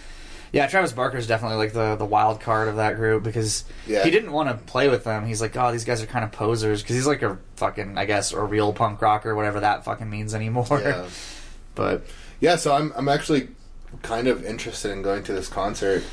yeah, 0.55 0.67
Travis 0.69 0.93
Barker 0.93 1.17
is 1.19 1.27
definitely 1.27 1.59
like 1.59 1.73
the 1.73 1.97
the 1.97 2.05
wild 2.05 2.41
card 2.41 2.69
of 2.69 2.77
that 2.77 2.97
group 2.97 3.23
because 3.25 3.65
Yeah. 3.87 4.05
he 4.05 4.11
didn't 4.11 4.33
want 4.33 4.49
to 4.49 4.55
play 4.67 4.89
with 4.89 5.05
them. 5.05 5.27
He's 5.27 5.41
like, 5.41 5.57
oh, 5.57 5.73
these 5.73 5.85
guys 5.85 6.03
are 6.03 6.07
kind 6.07 6.25
of 6.25 6.33
posers 6.33 6.81
because 6.83 6.95
he's 6.97 7.07
like 7.07 7.23
a 7.23 7.39
fucking 7.57 7.99
I 7.99 8.05
guess 8.05 8.33
a 8.33 8.41
real 8.43 8.73
punk 8.73 9.03
rocker, 9.03 9.35
whatever 9.35 9.61
that 9.61 9.85
fucking 9.85 10.09
means 10.09 10.35
anymore. 10.35 10.67
Yeah. 10.81 11.07
But 11.77 12.07
yeah, 12.39 12.55
so 12.55 12.73
I'm, 12.73 12.93
I'm 12.95 13.09
actually 13.09 13.49
kind 14.03 14.29
of 14.29 14.45
interested 14.45 14.93
in 14.93 15.03
going 15.03 15.25
to 15.25 15.33
this 15.33 15.49
concert. 15.49 16.05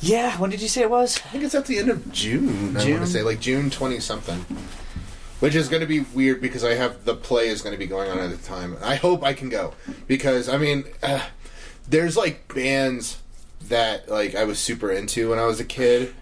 yeah, 0.00 0.36
when 0.38 0.50
did 0.50 0.62
you 0.62 0.68
say 0.68 0.82
it 0.82 0.90
was? 0.90 1.16
I 1.18 1.28
think 1.30 1.42
it's 1.42 1.54
at 1.56 1.66
the 1.66 1.78
end 1.78 1.88
of 1.90 2.12
June. 2.12 2.76
I 2.76 2.80
June? 2.84 2.92
want 2.94 3.06
to 3.06 3.10
say 3.12 3.22
like 3.22 3.40
June 3.40 3.70
twenty 3.70 3.98
something, 3.98 4.44
which 5.40 5.56
is 5.56 5.68
going 5.68 5.80
to 5.80 5.86
be 5.86 6.00
weird 6.00 6.40
because 6.40 6.62
I 6.64 6.74
have 6.74 7.04
the 7.04 7.14
play 7.16 7.48
is 7.48 7.60
going 7.62 7.72
to 7.72 7.78
be 7.78 7.86
going 7.88 8.08
on 8.08 8.18
at 8.18 8.30
the 8.30 8.36
time. 8.36 8.76
I 8.82 8.94
hope 8.94 9.24
I 9.24 9.32
can 9.32 9.48
go 9.48 9.74
because 10.06 10.48
I 10.48 10.58
mean, 10.58 10.84
uh, 11.02 11.22
there's 11.88 12.16
like 12.16 12.52
bands 12.54 13.18
that 13.68 14.08
like 14.08 14.34
I 14.34 14.44
was 14.44 14.58
super 14.58 14.90
into 14.90 15.30
when 15.30 15.38
I 15.38 15.46
was 15.46 15.60
a 15.60 15.64
kid. 15.64 16.14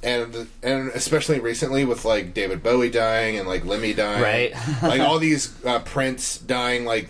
And 0.00 0.46
and 0.62 0.90
especially 0.90 1.40
recently 1.40 1.84
with 1.84 2.04
like 2.04 2.32
David 2.32 2.62
Bowie 2.62 2.88
dying 2.90 3.36
and 3.36 3.48
like 3.48 3.64
Lemmy 3.64 3.92
dying, 3.92 4.22
Right. 4.22 4.52
like 4.82 5.00
all 5.00 5.18
these 5.18 5.52
uh, 5.64 5.80
Prince 5.80 6.38
dying, 6.38 6.84
like 6.84 7.08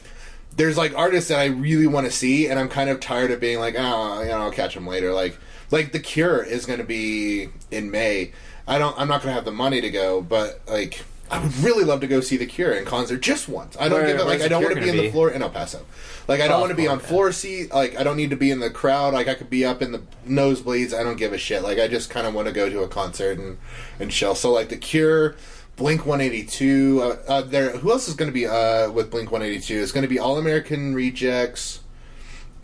there's 0.56 0.78
like 0.78 0.94
artists 0.96 1.28
that 1.28 1.38
I 1.38 1.46
really 1.46 1.86
want 1.86 2.06
to 2.06 2.10
see, 2.12 2.48
and 2.48 2.58
I'm 2.58 2.70
kind 2.70 2.88
of 2.88 2.98
tired 2.98 3.30
of 3.30 3.40
being 3.40 3.58
like, 3.58 3.74
oh, 3.78 4.22
you 4.22 4.28
know, 4.28 4.38
I'll 4.38 4.50
catch 4.50 4.74
them 4.74 4.86
later. 4.86 5.12
Like, 5.12 5.36
like 5.70 5.92
The 5.92 6.00
Cure 6.00 6.42
is 6.42 6.64
going 6.64 6.78
to 6.78 6.84
be 6.84 7.50
in 7.70 7.90
May. 7.90 8.32
I 8.66 8.78
don't. 8.78 8.98
I'm 8.98 9.06
not 9.06 9.20
going 9.22 9.28
to 9.32 9.34
have 9.34 9.44
the 9.44 9.52
money 9.52 9.82
to 9.82 9.90
go, 9.90 10.22
but 10.22 10.60
like, 10.66 11.04
I 11.30 11.40
would 11.42 11.54
really 11.58 11.84
love 11.84 12.00
to 12.00 12.06
go 12.06 12.20
see 12.20 12.36
The 12.38 12.46
Cure 12.46 12.72
in 12.72 12.84
concert 12.86 13.20
just 13.20 13.48
once. 13.48 13.76
I 13.78 13.88
don't 13.88 13.98
Where- 13.98 14.06
give 14.06 14.16
it. 14.16 14.18
Like, 14.20 14.26
where's 14.26 14.40
I 14.40 14.44
The 14.44 14.48
don't 14.48 14.60
Cure 14.62 14.70
want 14.70 14.78
to 14.78 14.82
be 14.84 14.88
in 14.88 14.94
gonna 14.96 15.02
the 15.02 15.08
be? 15.08 15.12
floor 15.12 15.30
in 15.30 15.42
El 15.42 15.50
Paso. 15.50 15.84
Like, 16.26 16.40
I 16.40 16.48
don't 16.48 16.56
Oh, 16.56 16.60
want 16.60 16.70
to 16.70 16.76
be 16.76 16.86
on 16.88 16.98
okay. 16.98 17.06
floor 17.06 17.32
seat. 17.32 17.72
Like, 17.72 17.98
I 17.98 18.02
don't 18.02 18.16
need 18.16 18.30
to 18.30 18.36
be 18.36 18.50
in 18.50 18.60
the 18.60 18.70
crowd. 18.70 19.12
Like, 19.14 19.28
I 19.28 19.34
could 19.34 19.50
be 19.50 19.64
up 19.64 19.82
in 19.82 19.92
the 19.92 20.00
nosebleeds. 20.26 20.92
I 20.98 21.02
don't 21.02 21.16
give 21.16 21.32
a 21.32 21.38
shit. 21.38 21.62
Like, 21.62 21.78
I 21.78 21.86
just 21.88 22.08
kind 22.10 22.26
of 22.26 22.34
want 22.34 22.48
to 22.48 22.52
go 22.54 22.68
to 22.70 22.80
a 22.82 22.88
concert 22.88 23.38
and 23.38 23.58
and 24.00 24.10
chill. 24.10 24.34
So 24.34 24.52
like 24.52 24.68
The 24.70 24.76
Cure. 24.76 25.36
Blink 25.76 26.06
182. 26.06 27.00
Uh, 27.02 27.16
uh, 27.28 27.42
there. 27.42 27.70
Who 27.76 27.92
else 27.92 28.08
is 28.08 28.14
going 28.14 28.28
to 28.28 28.32
be 28.34 28.46
uh, 28.48 28.90
with 28.90 29.10
Blink 29.12 29.30
182? 29.30 29.80
It's 29.80 29.92
going 29.92 30.02
to 30.02 30.08
be 30.08 30.18
All 30.18 30.36
American 30.36 30.92
Rejects, 30.92 31.80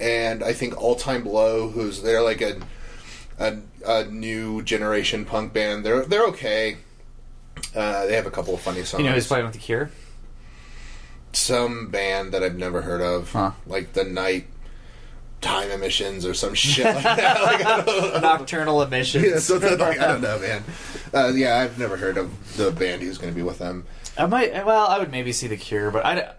and 0.01 0.43
I 0.43 0.53
think 0.53 0.77
All 0.83 0.97
Time 0.97 1.25
Low, 1.25 1.69
who's 1.69 2.03
they're 2.03 2.23
like 2.23 2.41
a, 2.41 2.57
a 3.39 3.59
a 3.87 4.05
new 4.07 4.63
generation 4.63 5.25
punk 5.25 5.53
band. 5.53 5.85
They're 5.87 6.05
they're 6.05 6.27
okay. 6.29 6.79
Uh, 7.75 8.07
they 8.07 8.15
have 8.17 8.27
a 8.27 8.31
couple 8.31 8.55
of 8.55 8.61
funny 8.61 8.83
songs. 8.85 9.03
You 9.03 9.09
know 9.09 9.15
who's 9.15 9.27
playing 9.27 9.45
with 9.45 9.55
the 9.55 9.59
Cure? 9.61 9.91
Some 11.33 11.89
band 11.91 12.33
that 12.33 12.43
I've 12.43 12.57
never 12.57 12.83
heard 12.83 13.01
of, 13.01 13.33
Huh. 13.33 13.53
like 13.67 13.93
the 13.93 14.05
Night 14.05 14.47
Time 15.41 15.71
Emissions 15.71 16.25
or 16.25 16.33
some 16.35 16.55
shit 16.55 16.87
like 16.87 17.03
that. 17.03 17.41
Like, 17.43 17.65
I 17.67 17.83
don't 17.83 17.87
know. 18.15 18.21
Nocturnal 18.21 18.83
Emissions. 18.83 19.25
Yeah, 19.25 19.39
something 19.41 19.79
like 19.79 19.99
I 19.99 20.07
don't 20.07 20.21
know, 20.21 20.39
man. 20.39 20.63
Uh, 21.13 21.33
yeah, 21.35 21.59
I've 21.59 21.79
never 21.79 21.97
heard 21.97 22.17
of 22.17 22.57
the 22.57 22.71
band 22.71 23.03
who's 23.03 23.19
going 23.19 23.33
to 23.33 23.37
be 23.37 23.43
with 23.43 23.59
them. 23.59 23.85
I 24.17 24.27
might. 24.27 24.65
Well, 24.65 24.87
I 24.87 24.99
would 24.99 25.11
maybe 25.11 25.33
see 25.33 25.49
the 25.49 25.57
Cure, 25.57 25.91
but 25.91 26.07
I. 26.07 26.33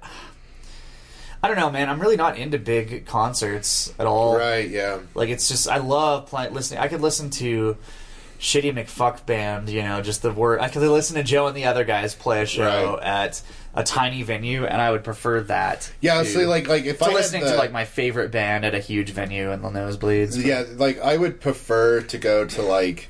I 1.43 1.47
don't 1.47 1.57
know, 1.57 1.69
man. 1.69 1.89
I'm 1.89 1.99
really 1.99 2.15
not 2.17 2.37
into 2.39 2.57
big 2.57 3.05
concerts 3.05 3.93
at 3.99 4.07
all. 4.07 4.35
Right? 4.35 4.67
Yeah. 4.67 4.99
Like 5.13 5.29
it's 5.29 5.47
just 5.47 5.67
I 5.69 5.77
love 5.77 6.25
playing 6.25 6.53
listening. 6.55 6.79
I 6.79 6.87
could 6.87 7.01
listen 7.01 7.29
to 7.31 7.77
shitty 8.45 8.71
McFuck 8.73 9.25
band, 9.25 9.69
you 9.69 9.81
know, 9.81 10.01
just 10.01 10.21
the 10.21 10.31
word. 10.31 10.59
I 10.59 10.69
could 10.69 10.83
listen 10.83 11.15
to 11.15 11.23
Joe 11.23 11.47
and 11.47 11.57
the 11.57 11.65
other 11.65 11.83
guys 11.83 12.13
play 12.13 12.43
a 12.43 12.45
show 12.45 12.93
Right. 12.93 13.03
at 13.03 13.41
a 13.73 13.83
tiny 13.83 14.21
venue, 14.21 14.65
and 14.65 14.79
I 14.79 14.91
would 14.91 15.03
prefer 15.03 15.41
that. 15.41 15.91
Yeah, 15.99 16.21
to, 16.21 16.25
so 16.29 16.39
like 16.41 16.67
like 16.67 16.85
if 16.85 16.99
to 16.99 17.05
I 17.05 17.07
had 17.09 17.15
listening 17.15 17.43
the- 17.45 17.51
to 17.53 17.57
like 17.57 17.71
my 17.71 17.85
favorite 17.85 18.31
band 18.31 18.63
at 18.63 18.75
a 18.75 18.79
huge 18.79 19.09
venue 19.09 19.51
in 19.51 19.61
the 19.63 19.69
nosebleeds. 19.69 20.43
Yeah, 20.45 20.63
like 20.75 20.99
I 21.01 21.17
would 21.17 21.41
prefer 21.41 22.01
to 22.01 22.17
go 22.19 22.45
to 22.45 22.61
like 22.61 23.09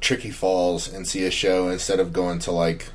Tricky 0.00 0.30
Falls 0.30 0.92
and 0.92 1.06
see 1.06 1.24
a 1.24 1.30
show 1.30 1.68
instead 1.68 1.98
of 1.98 2.12
going 2.12 2.38
to 2.40 2.52
like 2.52 2.90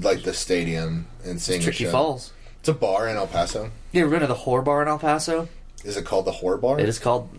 like 0.00 0.24
the 0.24 0.34
stadium 0.34 1.06
and 1.24 1.40
seeing 1.40 1.60
Tricky 1.62 1.84
a 1.84 1.86
show. 1.88 1.92
Falls. 1.92 2.32
It's 2.58 2.68
a 2.68 2.74
bar 2.74 3.08
in 3.08 3.16
El 3.16 3.26
Paso. 3.28 3.70
You 3.92 4.02
ever 4.02 4.10
been 4.10 4.20
to 4.20 4.26
the 4.26 4.34
Whore 4.34 4.64
Bar 4.64 4.82
in 4.82 4.88
El 4.88 4.98
Paso? 4.98 5.48
Is 5.84 5.96
it 5.96 6.04
called 6.04 6.26
the 6.26 6.32
Whore 6.32 6.60
Bar? 6.60 6.78
It 6.80 6.88
is 6.88 6.98
called. 6.98 7.30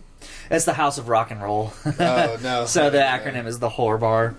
It's 0.50 0.64
the 0.64 0.72
House 0.74 0.98
of 0.98 1.08
Rock 1.08 1.30
and 1.30 1.42
Roll. 1.42 1.72
Oh 1.98 2.38
no! 2.42 2.66
so 2.66 2.90
the 2.90 2.98
acronym 2.98 3.46
is 3.46 3.58
the 3.58 3.68
Whore 3.70 3.98
Bar. 4.00 4.34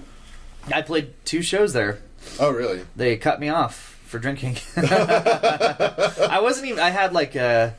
I 0.73 0.81
played 0.81 1.13
two 1.25 1.41
shows 1.41 1.73
there. 1.73 1.99
Oh 2.39 2.51
really? 2.51 2.85
They 2.95 3.17
cut 3.17 3.39
me 3.39 3.49
off 3.49 3.99
for 4.05 4.19
drinking. 4.19 4.57
I 4.77 6.39
wasn't 6.41 6.67
even. 6.67 6.79
I 6.79 6.89
had 6.89 7.13
like 7.13 7.35
a. 7.35 7.75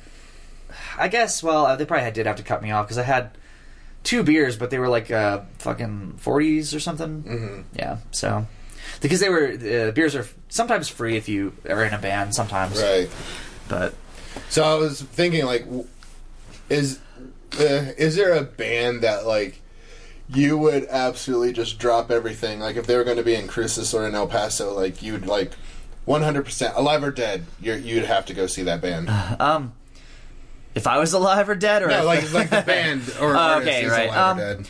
I 0.99 1.09
guess. 1.09 1.43
Well, 1.43 1.77
they 1.77 1.85
probably 1.87 2.11
did 2.11 2.27
have 2.27 2.37
to 2.37 2.43
cut 2.43 2.63
me 2.63 2.71
off 2.71 2.87
because 2.87 2.99
I 2.99 3.03
had 3.05 3.31
two 4.03 4.23
beers, 4.23 4.57
but 4.57 4.71
they 4.71 4.79
were 4.79 4.89
like 4.89 5.11
uh, 5.11 5.41
fucking 5.59 6.15
forties 6.19 6.75
or 6.75 6.81
something. 6.81 7.23
hmm 7.23 7.61
Yeah. 7.79 7.99
So 8.11 8.47
because 9.01 9.21
they 9.21 9.29
were 9.29 9.47
uh, 9.53 9.91
beers 9.93 10.15
are 10.15 10.27
sometimes 10.49 10.89
free 10.89 11.17
if 11.17 11.29
you 11.29 11.53
are 11.69 11.85
in 11.85 11.95
a 11.95 11.99
band. 11.99 12.35
Sometimes, 12.35 12.81
Right. 12.83 13.09
but 13.69 13.95
So 14.51 14.63
I 14.65 14.75
was 14.75 15.01
thinking, 15.01 15.45
like, 15.47 15.67
is 16.69 16.99
uh, 17.61 17.93
is 17.97 18.17
there 18.17 18.35
a 18.35 18.43
band 18.43 19.03
that 19.03 19.27
like 19.27 19.61
you 20.29 20.57
would 20.57 20.87
absolutely 20.87 21.53
just 21.53 21.79
drop 21.79 22.11
everything? 22.11 22.61
Like, 22.61 22.77
if 22.77 22.87
they 22.87 22.97
were 22.97 23.05
going 23.05 23.17
to 23.19 23.23
be 23.23 23.35
in 23.35 23.47
Cruces 23.47 23.93
or 23.95 24.07
in 24.07 24.15
El 24.15 24.27
Paso, 24.27 24.75
like 24.75 25.03
you'd 25.03 25.27
like 25.27 25.53
one 26.05 26.23
hundred 26.23 26.45
percent 26.45 26.75
alive 26.77 27.03
or 27.03 27.11
dead, 27.11 27.45
you're, 27.61 27.77
you'd 27.77 28.05
have 28.05 28.27
to 28.27 28.35
go 28.35 28.47
see 28.47 28.63
that 28.63 28.81
band. 28.81 29.09
um, 29.41 29.73
if 30.75 30.87
I 30.87 30.99
was 30.99 31.13
alive 31.13 31.49
or 31.49 31.55
dead, 31.55 31.83
or 31.83 31.89
no, 31.89 32.05
like 32.05 32.33
like 32.33 32.51
the 32.51 32.63
band 32.67 33.03
or 33.21 33.37
Oh, 33.37 33.61
okay, 33.61 33.87
right. 33.87 34.09
Um. 34.09 34.65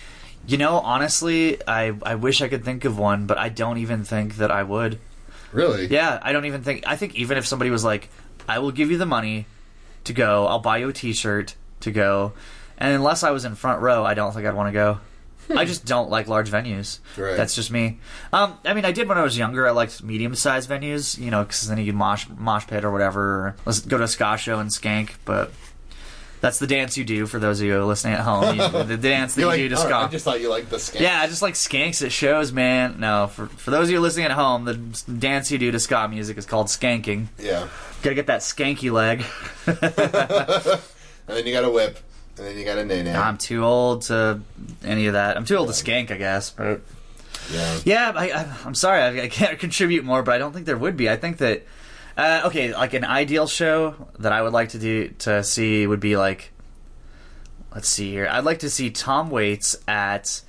You 0.47 0.59
know, 0.59 0.78
honestly, 0.78 1.59
I 1.66 1.95
I 2.03 2.16
wish 2.16 2.43
I 2.43 2.49
could 2.49 2.64
think 2.64 2.85
of 2.85 2.99
one, 2.99 3.26
but 3.26 3.39
I 3.39 3.49
don't 3.49 3.78
even 3.78 4.05
think 4.05 4.37
that 4.37 4.51
I 4.51 4.62
would. 4.62 4.99
Really? 5.53 5.87
Yeah, 5.87 6.18
I 6.20 6.32
don't 6.32 6.45
even 6.45 6.62
think. 6.62 6.85
I 6.87 6.97
think 6.97 7.14
even 7.14 7.39
if 7.39 7.47
somebody 7.47 7.70
was 7.70 7.82
like, 7.82 8.11
"I 8.47 8.59
will 8.59 8.72
give 8.72 8.91
you 8.91 8.99
the 8.99 9.07
money 9.07 9.47
to 10.05 10.12
go. 10.12 10.47
I'll 10.47 10.59
buy 10.59 10.78
you 10.78 10.91
a 10.91 10.93
T-shirt 10.93 11.55
to 11.80 11.91
go," 11.91 12.35
and 12.79 12.93
unless 12.95 13.22
I 13.22 13.31
was 13.31 13.45
in 13.45 13.55
front 13.55 13.83
row, 13.83 14.05
I 14.05 14.14
don't 14.14 14.33
think 14.33 14.47
I'd 14.47 14.55
want 14.55 14.68
to 14.68 14.72
go. 14.72 14.99
I 15.57 15.64
just 15.64 15.85
don't 15.95 16.11
like 16.11 16.27
large 16.27 16.51
venues. 16.51 16.99
Right. 17.16 17.37
That's 17.37 17.55
just 17.55 17.70
me. 17.70 17.99
Um, 18.33 18.59
I 18.64 18.75
mean, 18.75 18.85
I 18.85 18.93
did 18.93 19.09
when 19.09 19.18
I 19.18 19.22
was 19.22 19.37
younger. 19.37 19.66
I 19.66 19.72
liked 19.72 20.03
medium-sized 20.03 20.68
venues, 20.68 21.18
you 21.18 21.31
know, 21.31 21.43
because 21.45 21.68
then 21.68 21.79
you 21.79 21.87
could 21.87 21.95
mosh 21.95 22.27
mosh 22.37 22.66
pit 22.66 22.85
or 22.85 22.91
whatever. 22.91 23.20
Or 23.22 23.57
let's 23.66 23.81
go 23.81 23.99
to 23.99 24.05
a 24.05 24.09
ska 24.09 24.37
show 24.39 24.59
and 24.59 24.70
skank, 24.70 25.12
but. 25.25 25.53
That's 26.41 26.59
the 26.59 26.66
dance 26.66 26.99
you 26.99 27.05
do 27.05 27.25
for 27.25 27.39
those 27.39 27.59
of 27.61 27.66
you 27.66 27.83
listening 27.87 28.12
at 28.14 28.20
home. 28.20 28.57
You, 28.57 28.83
the 28.85 28.99
dance 28.99 29.35
that 29.35 29.41
You're 29.41 29.55
you 29.57 29.62
like, 29.62 29.70
do 29.70 29.77
to 29.77 29.81
"Oh, 29.81 29.87
ska. 29.87 29.95
I 29.97 30.09
just 30.09 30.27
thought 30.27 30.43
you 30.43 30.51
liked 30.51 30.68
the 30.68 30.77
skank. 30.77 31.01
Yeah, 31.01 31.18
I 31.22 31.27
just 31.27 31.41
like 31.41 31.55
skanks 31.55 32.05
at 32.05 32.12
shows, 32.12 32.53
man. 32.53 33.01
No, 33.01 33.29
for 33.29 33.47
for 33.47 33.70
those 33.70 33.89
of 33.89 33.93
you 33.93 34.01
listening 34.01 34.27
at 34.27 34.33
home, 34.33 34.66
the 34.66 34.75
dance 35.11 35.51
you 35.51 35.57
do 35.57 35.70
to 35.70 35.81
ska 35.81 36.07
music 36.07 36.37
is 36.37 36.45
called 36.45 36.66
skanking. 36.66 37.29
Yeah. 37.39 37.68
Gotta 38.03 38.14
get 38.14 38.27
that 38.27 38.41
skanky 38.43 38.93
leg. 38.93 39.25
And 41.27 41.39
then 41.39 41.47
you 41.47 41.55
got 41.55 41.64
a 41.64 41.70
whip, 41.70 41.99
and 42.39 42.47
then 42.47 42.57
you 42.59 42.64
got 42.64 42.78
a 42.78 42.85
nay 42.85 43.03
nay. 43.03 43.14
I'm 43.14 43.39
too 43.39 43.64
old 43.64 44.03
to 44.03 44.41
any 44.85 45.07
of 45.07 45.12
that. 45.14 45.37
I'm 45.37 45.45
too 45.45 45.57
old 45.57 45.68
to 45.68 45.74
skank, 45.74 46.11
I 46.11 46.16
guess. 46.16 46.51
But 46.51 46.80
Yeah. 47.53 47.78
yeah, 47.85 48.12
I, 48.14 48.30
I, 48.30 48.57
I'm 48.64 48.74
sorry, 48.74 49.01
I, 49.03 49.24
I 49.24 49.28
can't 49.28 49.59
contribute 49.66 50.05
more, 50.05 50.22
but 50.22 50.35
I 50.35 50.39
don't 50.39 50.53
think 50.53 50.66
there 50.66 50.76
would 50.78 50.97
be. 50.97 51.09
I 51.11 51.16
think 51.16 51.39
that 51.39 51.62
uh, 52.16 52.43
okay, 52.47 52.72
like 52.72 52.95
an 52.95 53.05
ideal 53.05 53.47
show 53.47 53.95
that 54.20 54.32
I 54.32 54.43
would 54.43 54.53
like 54.53 54.70
to 54.70 54.78
do 54.78 55.09
to 55.20 55.43
see 55.43 55.87
would 55.87 56.01
be 56.01 56.16
like, 56.16 56.53
let's 57.74 57.89
see 57.89 58.11
here. 58.11 58.28
I'd 58.30 58.45
like 58.45 58.61
to 58.61 58.70
see 58.70 58.91
Tom 58.91 59.30
Waits 59.30 59.76
at 59.89 60.41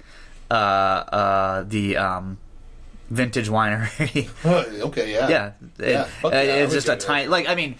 uh, 0.52 0.54
uh, 0.54 1.64
the 1.64 1.98
um, 1.98 2.38
Vintage 3.10 3.50
Winery. 3.50 4.30
okay. 4.82 5.12
Yeah. 5.14 5.28
Yeah, 5.30 5.52
It- 5.80 5.92
Yeah, 5.92 6.04
fuck 6.04 6.34
uh, 6.34 6.36
yeah, 6.38 6.56
it's 6.64 6.74
just 6.74 6.88
a 6.90 6.96
tiny. 6.96 7.28
Like 7.28 7.50
I 7.50 7.56
mean, 7.56 7.76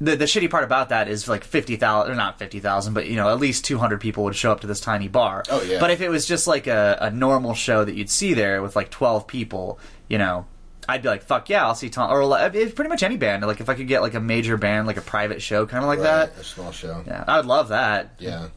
the 0.00 0.16
the 0.16 0.24
shitty 0.26 0.50
part 0.50 0.64
about 0.64 0.90
that 0.90 1.08
is 1.08 1.28
like 1.28 1.44
fifty 1.44 1.76
thousand, 1.76 2.12
or 2.12 2.14
not 2.16 2.38
fifty 2.38 2.60
thousand, 2.60 2.94
but 2.94 3.06
you 3.06 3.16
know, 3.16 3.28
at 3.30 3.38
least 3.38 3.64
two 3.64 3.78
hundred 3.78 4.00
people 4.00 4.24
would 4.24 4.36
show 4.36 4.52
up 4.52 4.60
to 4.60 4.66
this 4.66 4.80
tiny 4.80 5.08
bar. 5.08 5.42
Oh, 5.50 5.62
yeah. 5.62 5.80
But 5.80 5.90
if 5.90 6.00
it 6.00 6.08
was 6.08 6.26
just 6.26 6.46
like 6.46 6.66
a, 6.66 6.98
a 7.00 7.10
normal 7.10 7.54
show 7.54 7.84
that 7.84 7.94
you'd 7.94 8.10
see 8.10 8.34
there 8.34 8.60
with 8.62 8.76
like 8.76 8.90
twelve 8.90 9.26
people, 9.26 9.78
you 10.08 10.18
know. 10.18 10.46
I'd 10.88 11.02
be 11.02 11.08
like, 11.08 11.24
fuck 11.24 11.48
yeah, 11.48 11.66
I'll 11.66 11.74
see 11.74 11.90
Tom, 11.90 12.12
or 12.12 12.24
like, 12.24 12.52
pretty 12.52 12.88
much 12.88 13.02
any 13.02 13.16
band. 13.16 13.44
Like, 13.44 13.58
if 13.60 13.68
I 13.68 13.74
could 13.74 13.88
get 13.88 14.02
like 14.02 14.14
a 14.14 14.20
major 14.20 14.56
band, 14.56 14.86
like 14.86 14.96
a 14.96 15.00
private 15.00 15.42
show, 15.42 15.66
kind 15.66 15.82
of 15.82 15.88
like 15.88 15.98
Right, 15.98 16.26
that. 16.32 16.38
A 16.38 16.44
small 16.44 16.70
show. 16.70 17.02
Yeah, 17.04 17.24
I'd 17.26 17.44
love 17.44 17.70
that. 17.70 18.10
Yeah. 18.20 18.50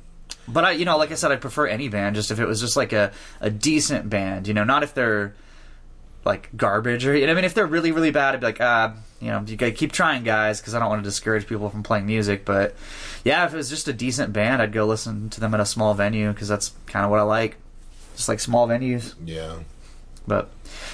But 0.47 0.63
I, 0.63 0.71
you 0.73 0.85
know, 0.85 0.95
like 0.99 1.11
I 1.11 1.15
said, 1.15 1.31
I'd 1.31 1.41
prefer 1.41 1.65
any 1.65 1.89
band. 1.89 2.15
Just 2.15 2.29
if 2.29 2.39
it 2.39 2.45
was 2.45 2.61
just 2.61 2.77
like 2.77 2.93
a, 2.93 3.11
a 3.41 3.49
decent 3.49 4.11
band, 4.11 4.47
you 4.47 4.53
know, 4.53 4.63
not 4.63 4.83
if 4.83 4.93
they're 4.93 5.33
like 6.25 6.49
garbage 6.55 7.05
or. 7.05 7.15
you 7.15 7.25
know, 7.25 7.31
I 7.31 7.35
mean, 7.35 7.45
if 7.45 7.53
they're 7.53 7.65
really 7.67 7.91
really 7.91 8.11
bad, 8.11 8.33
I'd 8.35 8.39
be 8.41 8.45
like, 8.47 8.61
ah, 8.61 8.93
you 9.21 9.27
know, 9.29 9.43
you 9.45 9.55
gotta 9.57 9.71
keep 9.71 9.91
trying, 9.91 10.23
guys, 10.23 10.59
because 10.61 10.75
I 10.75 10.79
don't 10.79 10.89
want 10.89 11.03
to 11.03 11.09
discourage 11.09 11.47
people 11.47 11.69
from 11.69 11.83
playing 11.83 12.05
music. 12.05 12.45
But 12.45 12.75
yeah, 13.23 13.45
if 13.45 13.53
it 13.53 13.57
was 13.57 13.69
just 13.69 13.87
a 13.87 13.93
decent 13.93 14.33
band, 14.33 14.61
I'd 14.61 14.71
go 14.73 14.85
listen 14.85 15.29
to 15.31 15.39
them 15.39 15.53
at 15.53 15.59
a 15.59 15.65
small 15.65 15.93
venue 15.93 16.31
because 16.31 16.47
that's 16.47 16.71
kind 16.87 17.03
of 17.05 17.11
what 17.11 17.19
I 17.19 17.23
like. 17.23 17.57
Just 18.15 18.27
like 18.29 18.39
small 18.39 18.67
venues. 18.67 19.13
Yeah. 19.25 19.59
But 20.27 20.49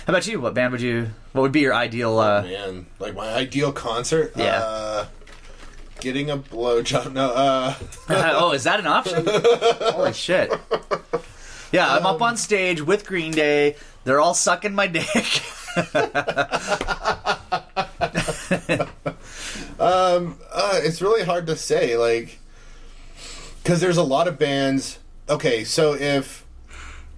how 0.07 0.13
about 0.13 0.25
you? 0.27 0.39
What 0.39 0.53
band 0.53 0.71
would 0.71 0.81
you? 0.81 1.09
What 1.33 1.41
would 1.41 1.51
be 1.51 1.59
your 1.61 1.73
ideal? 1.73 2.17
Uh, 2.19 2.43
Man, 2.43 2.85
like 2.99 3.15
my 3.15 3.27
ideal 3.33 3.71
concert. 3.73 4.31
Yeah. 4.35 4.59
Uh, 4.59 5.05
getting 5.99 6.29
a 6.29 6.37
blowjob. 6.37 7.11
No. 7.13 7.31
Uh. 7.31 7.73
oh, 8.09 8.51
is 8.53 8.63
that 8.63 8.79
an 8.79 8.87
option? 8.87 9.25
Holy 9.29 10.13
shit! 10.13 10.53
Yeah, 11.71 11.91
I'm 11.91 12.05
Um, 12.05 12.15
up 12.15 12.21
on 12.21 12.37
stage 12.37 12.81
with 12.81 13.05
Green 13.05 13.31
Day. 13.31 13.75
They're 14.05 14.21
all 14.21 14.33
sucking 14.33 14.73
my 14.73 14.87
dick. 14.87 15.41
Um. 19.77 20.37
Uh, 20.53 20.79
it's 20.83 21.01
really 21.01 21.23
hard 21.23 21.47
to 21.47 21.55
say. 21.57 21.97
Like, 21.97 22.39
because 23.61 23.81
there's 23.81 23.97
a 23.97 24.03
lot 24.03 24.27
of 24.27 24.39
bands. 24.39 24.99
Okay, 25.29 25.63
so 25.65 25.93
if 25.95 26.45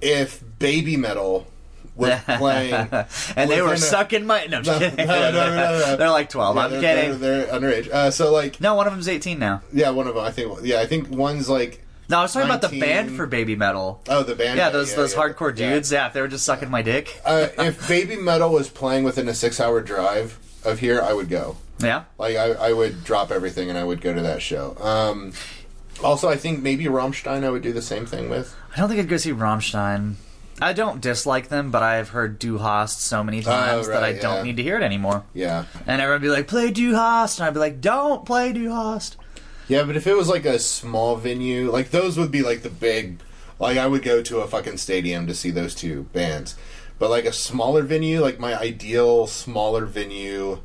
if 0.02 0.44
Babymetal 0.60 1.46
was 1.96 2.20
playing, 2.26 2.74
and 3.36 3.52
they 3.52 3.62
were 3.62 3.74
a- 3.74 3.78
sucking 3.78 4.26
my. 4.26 4.46
No, 4.50 4.62
No, 4.62 4.80
no, 4.80 4.90
no, 4.90 5.32
no, 5.32 5.80
no. 5.80 5.96
They're 5.98 6.10
like 6.10 6.30
12. 6.30 6.56
Yeah, 6.56 6.62
I'm 6.64 6.72
they're, 6.72 6.82
kidding. 6.82 7.20
They're, 7.20 7.46
they're 7.46 7.60
underage. 7.60 7.90
Uh, 7.92 8.10
so 8.12 8.34
like, 8.34 8.60
no, 8.60 8.74
one 8.74 8.88
of 8.88 8.94
them's 8.94 9.08
18 9.08 9.38
now. 9.38 9.62
yeah, 9.72 9.92
one 9.92 10.08
of 10.08 10.16
them. 10.16 10.24
I 10.24 10.32
think. 10.32 10.60
Yeah, 10.64 10.80
I 10.80 10.88
think 10.88 11.10
one's 11.10 11.48
like. 11.48 11.84
No, 12.10 12.20
I 12.20 12.22
was 12.22 12.34
talking 12.34 12.50
about 12.50 12.62
the 12.70 12.80
band 12.80 13.12
for 13.12 13.28
Babymetal. 13.28 14.00
Oh, 14.08 14.24
the 14.24 14.36
band. 14.36 14.58
Yeah, 14.58 14.70
those 14.70 14.96
those 14.96 15.14
yeah. 15.14 15.20
hardcore 15.20 15.58
Yeah. 15.58 15.74
dudes. 15.74 15.92
Yeah. 15.92 16.08
if 16.08 16.14
they 16.14 16.22
were 16.22 16.28
just 16.30 16.46
sucking 16.46 16.70
my 16.70 16.82
dick. 16.82 17.20
Uh, 17.26 17.48
if 17.58 17.88
Babymetal 17.88 18.52
was 18.52 18.70
playing 18.70 19.04
within 19.04 19.28
a 19.28 19.34
six-hour 19.34 19.82
drive 19.82 20.40
of 20.64 20.80
here, 20.80 21.02
I 21.02 21.14
would 21.14 21.30
go. 21.30 21.58
Yeah. 21.80 22.06
Like 22.18 22.36
I, 22.38 22.52
I 22.54 22.74
would 22.74 23.04
drop 23.04 23.30
everything 23.32 23.70
and 23.70 23.78
I 23.78 23.84
would 23.84 24.02
go 24.02 24.14
to 24.14 24.22
that 24.22 24.42
show. 24.42 24.76
Um, 24.80 25.34
also, 26.04 26.30
I 26.30 26.36
think 26.38 26.62
maybe 26.62 26.86
Rammstein 26.86 27.44
I 27.44 27.50
would 27.50 27.62
do 27.62 27.74
the 27.74 27.82
same 27.82 28.06
thing 28.06 28.30
with. 28.30 28.56
I 28.74 28.78
don't 28.80 28.88
think 28.90 29.00
I'd 29.02 29.10
go 29.10 29.18
see 29.18 29.32
Rammstein. 29.34 30.16
I 30.60 30.74
don't 30.74 31.02
dislike 31.02 31.50
them, 31.50 31.70
but 31.70 31.84
I've 31.84 32.10
heard 32.10 32.40
Du 32.40 32.58
Hast 32.58 33.00
so 33.02 33.24
many 33.24 33.44
times 33.44 33.88
that 33.88 34.02
I 34.04 34.10
Oh, 34.10 34.12
right, 34.14 34.22
don't 34.22 34.44
need 34.44 34.58
to 34.58 34.64
hear 34.64 34.76
it 34.76 34.82
anymore. 34.84 35.24
Yeah, 35.36 35.66
And 35.86 36.02
everyone 36.02 36.22
would 36.22 36.26
be 36.28 36.32
like, 36.32 36.48
play 36.48 36.72
Du 36.72 36.94
Hast. 36.96 37.40
And 37.40 37.48
I'd 37.48 37.54
be 37.54 37.60
like, 37.60 37.80
don't 37.80 38.26
play 38.26 38.54
Du 38.54 38.72
Hast. 38.72 39.18
Yeah. 39.68 39.84
But 39.84 39.96
if 39.96 40.08
it 40.08 40.16
was 40.16 40.28
like 40.30 40.46
a 40.46 40.60
small 40.60 41.16
venue, 41.16 41.72
like 41.72 41.92
those 41.92 42.18
would 42.18 42.32
be 42.32 42.42
like 42.44 42.62
the 42.64 42.70
big. 42.70 43.20
Like 43.60 43.78
I 43.78 43.88
would 43.88 44.04
go 44.04 44.22
to 44.22 44.40
a 44.42 44.48
fucking 44.48 44.78
stadium 44.78 45.26
to 45.28 45.34
see 45.34 45.50
those 45.52 45.74
two 45.74 46.04
bands. 46.14 46.56
But 47.00 47.10
like 47.10 47.26
a 47.26 47.34
smaller 47.34 47.82
venue, 47.84 48.22
like 48.22 48.40
my 48.40 48.56
ideal 48.60 49.26
smaller 49.28 49.86
venue 49.86 50.60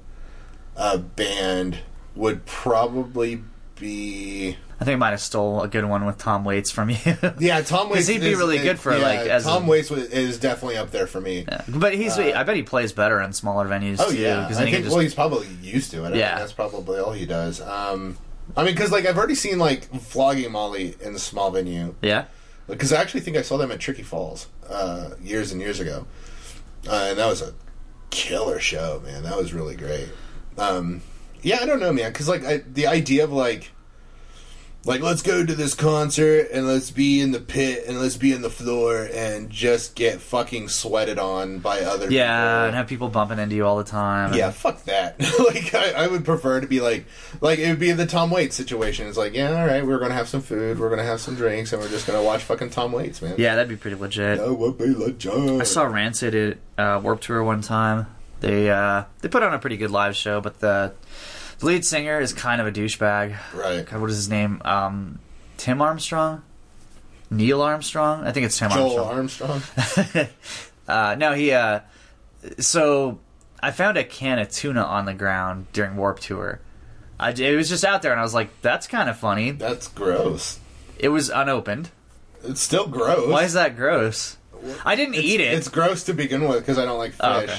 uh, 0.76 0.98
band 0.98 1.78
would 2.14 2.44
probably 2.46 3.42
be. 3.78 4.56
I 4.80 4.84
think 4.84 4.94
I 4.94 4.98
might 4.98 5.10
have 5.10 5.20
stole 5.20 5.62
a 5.62 5.68
good 5.68 5.84
one 5.84 6.04
with 6.06 6.18
Tom 6.18 6.44
Waits 6.44 6.70
from 6.70 6.90
you. 6.90 6.96
Yeah, 7.38 7.60
Tom 7.62 7.88
Waits. 7.88 8.08
he'd 8.08 8.20
be 8.20 8.30
is- 8.32 8.38
really 8.38 8.56
is- 8.56 8.62
good 8.64 8.80
for, 8.80 8.92
yeah, 8.96 9.02
like, 9.02 9.20
as 9.20 9.44
Tom 9.44 9.64
a- 9.64 9.68
Waits 9.68 9.90
is 9.90 10.38
definitely 10.38 10.76
up 10.76 10.90
there 10.90 11.06
for 11.06 11.20
me. 11.20 11.46
but 11.68 11.94
he's, 11.94 12.18
I 12.18 12.42
bet 12.42 12.56
he 12.56 12.62
plays 12.62 12.92
better 12.92 13.20
in 13.20 13.32
smaller 13.32 13.66
venues 13.68 14.00
Uh, 14.00 14.04
Oh 14.06 14.10
too. 14.10 14.18
yeah, 14.18 14.42
Because 14.42 14.58
I 14.58 14.66
he 14.66 14.72
think 14.72 14.84
just 14.84 14.94
well 14.94 15.02
he's 15.02 15.14
probably 15.14 15.46
used 15.62 15.90
to 15.92 16.04
it. 16.04 16.14
I 16.14 16.16
Yeah. 16.16 16.38
that's 16.38 16.52
probably 16.52 16.98
all 16.98 17.12
he 17.12 17.26
does. 17.26 17.60
Um, 17.60 18.16
I 18.56 18.64
mean, 18.64 18.74
because 18.74 18.92
like 18.92 19.06
I've 19.06 19.16
already 19.16 19.34
seen 19.34 19.58
like 19.58 19.84
flogging 20.00 20.52
Molly 20.52 20.96
in 21.00 21.12
the 21.12 21.18
small 21.18 21.50
venue. 21.50 21.94
yeah. 22.02 22.26
Because 22.68 22.92
I 22.92 23.00
actually 23.00 23.20
think 23.20 23.36
I 23.36 23.42
saw 23.42 23.56
them 23.56 23.72
at 23.72 23.80
Tricky 23.80 24.02
Falls 24.04 24.46
uh, 24.68 25.10
years 25.20 25.50
and 25.52 25.60
years 25.60 25.80
ago, 25.80 26.06
uh, 26.88 27.08
and 27.10 27.18
that 27.18 27.26
was 27.26 27.42
a 27.42 27.54
killer 28.10 28.60
show, 28.60 29.02
man. 29.04 29.24
That 29.24 29.36
was 29.36 29.52
really 29.52 29.74
great. 29.74 30.08
Um, 30.56 31.02
yeah, 31.42 31.58
I 31.60 31.66
don't 31.66 31.80
know, 31.80 31.92
man, 31.92 32.12
because 32.12 32.28
like 32.28 32.44
I, 32.44 32.58
the 32.58 32.86
idea 32.86 33.24
of 33.24 33.32
like 33.32 33.72
like 34.84 35.00
let's 35.00 35.22
go 35.22 35.44
to 35.44 35.54
this 35.54 35.74
concert 35.74 36.48
and 36.52 36.66
let's 36.66 36.90
be 36.90 37.20
in 37.20 37.30
the 37.30 37.40
pit 37.40 37.84
and 37.86 38.00
let's 38.00 38.16
be 38.16 38.32
in 38.32 38.42
the 38.42 38.50
floor 38.50 39.08
and 39.14 39.48
just 39.48 39.94
get 39.94 40.20
fucking 40.20 40.68
sweated 40.68 41.18
on 41.18 41.58
by 41.60 41.80
other 41.80 42.10
Yeah, 42.10 42.64
and 42.64 42.74
have 42.74 42.88
people 42.88 43.08
bumping 43.08 43.38
into 43.38 43.54
you 43.54 43.64
all 43.64 43.78
the 43.78 43.84
time. 43.84 44.34
Yeah, 44.34 44.50
fuck 44.50 44.82
that. 44.84 45.20
like 45.38 45.74
I, 45.74 46.04
I 46.04 46.08
would 46.08 46.24
prefer 46.24 46.60
to 46.60 46.66
be 46.66 46.80
like 46.80 47.06
like 47.40 47.58
it 47.58 47.68
would 47.68 47.78
be 47.78 47.90
in 47.90 47.96
the 47.96 48.06
Tom 48.06 48.30
Waits 48.30 48.56
situation. 48.56 49.06
It's 49.06 49.18
like, 49.18 49.34
yeah, 49.34 49.60
all 49.60 49.66
right, 49.66 49.86
we're 49.86 49.98
gonna 49.98 50.14
have 50.14 50.28
some 50.28 50.40
food, 50.40 50.80
we're 50.80 50.90
gonna 50.90 51.04
have 51.04 51.20
some 51.20 51.36
drinks, 51.36 51.72
and 51.72 51.80
we're 51.80 51.88
just 51.88 52.06
gonna 52.06 52.22
watch 52.22 52.42
fucking 52.42 52.70
Tom 52.70 52.92
Waits, 52.92 53.22
man. 53.22 53.36
Yeah, 53.38 53.54
that'd 53.54 53.68
be 53.68 53.76
pretty 53.76 53.96
legit. 53.96 54.38
That 54.38 54.54
would 54.54 54.78
be 54.78 54.86
legit. 54.86 55.32
I 55.32 55.64
saw 55.64 55.84
Rancid 55.84 56.34
at 56.34 56.58
uh, 56.84 57.00
Warped 57.00 57.24
Tour 57.24 57.44
one 57.44 57.60
time. 57.60 58.06
They 58.40 58.68
uh, 58.68 59.04
they 59.20 59.28
put 59.28 59.44
on 59.44 59.54
a 59.54 59.58
pretty 59.60 59.76
good 59.76 59.92
live 59.92 60.16
show, 60.16 60.40
but 60.40 60.58
the, 60.58 60.92
the 61.62 61.66
lead 61.68 61.84
singer 61.84 62.20
is 62.20 62.32
kind 62.32 62.60
of 62.60 62.66
a 62.66 62.72
douchebag. 62.72 63.36
right. 63.54 63.86
God, 63.86 64.00
what 64.00 64.10
is 64.10 64.16
his 64.16 64.28
name? 64.28 64.60
Um, 64.64 65.20
Tim 65.56 65.80
Armstrong, 65.80 66.42
Neil 67.30 67.62
Armstrong. 67.62 68.24
I 68.24 68.32
think 68.32 68.46
it's 68.46 68.58
Tim 68.58 68.70
Joel 68.70 69.04
Armstrong. 69.04 69.62
Armstrong. 69.76 70.26
uh, 70.88 71.14
no, 71.16 71.32
he. 71.34 71.52
Uh, 71.52 71.80
so 72.58 73.20
I 73.62 73.70
found 73.70 73.96
a 73.96 74.04
can 74.04 74.40
of 74.40 74.50
tuna 74.50 74.82
on 74.82 75.04
the 75.04 75.14
ground 75.14 75.66
during 75.72 75.96
Warped 75.96 76.22
Tour. 76.22 76.60
I, 77.20 77.30
it 77.30 77.54
was 77.54 77.68
just 77.68 77.84
out 77.84 78.02
there, 78.02 78.10
and 78.10 78.20
I 78.20 78.24
was 78.24 78.34
like, 78.34 78.60
"That's 78.62 78.88
kind 78.88 79.08
of 79.08 79.16
funny." 79.16 79.52
That's 79.52 79.86
gross. 79.86 80.58
It 80.98 81.10
was 81.10 81.28
unopened. 81.28 81.90
It's 82.42 82.60
still 82.60 82.88
gross. 82.88 83.30
Why 83.30 83.44
is 83.44 83.52
that 83.52 83.76
gross? 83.76 84.36
I 84.84 84.96
didn't 84.96 85.14
it's, 85.14 85.24
eat 85.24 85.40
it. 85.40 85.54
It's 85.54 85.68
gross 85.68 86.04
to 86.04 86.14
begin 86.14 86.48
with 86.48 86.58
because 86.58 86.78
I 86.78 86.84
don't 86.84 86.98
like 86.98 87.12
fish. 87.12 87.20
Oh, 87.22 87.40
okay. 87.40 87.58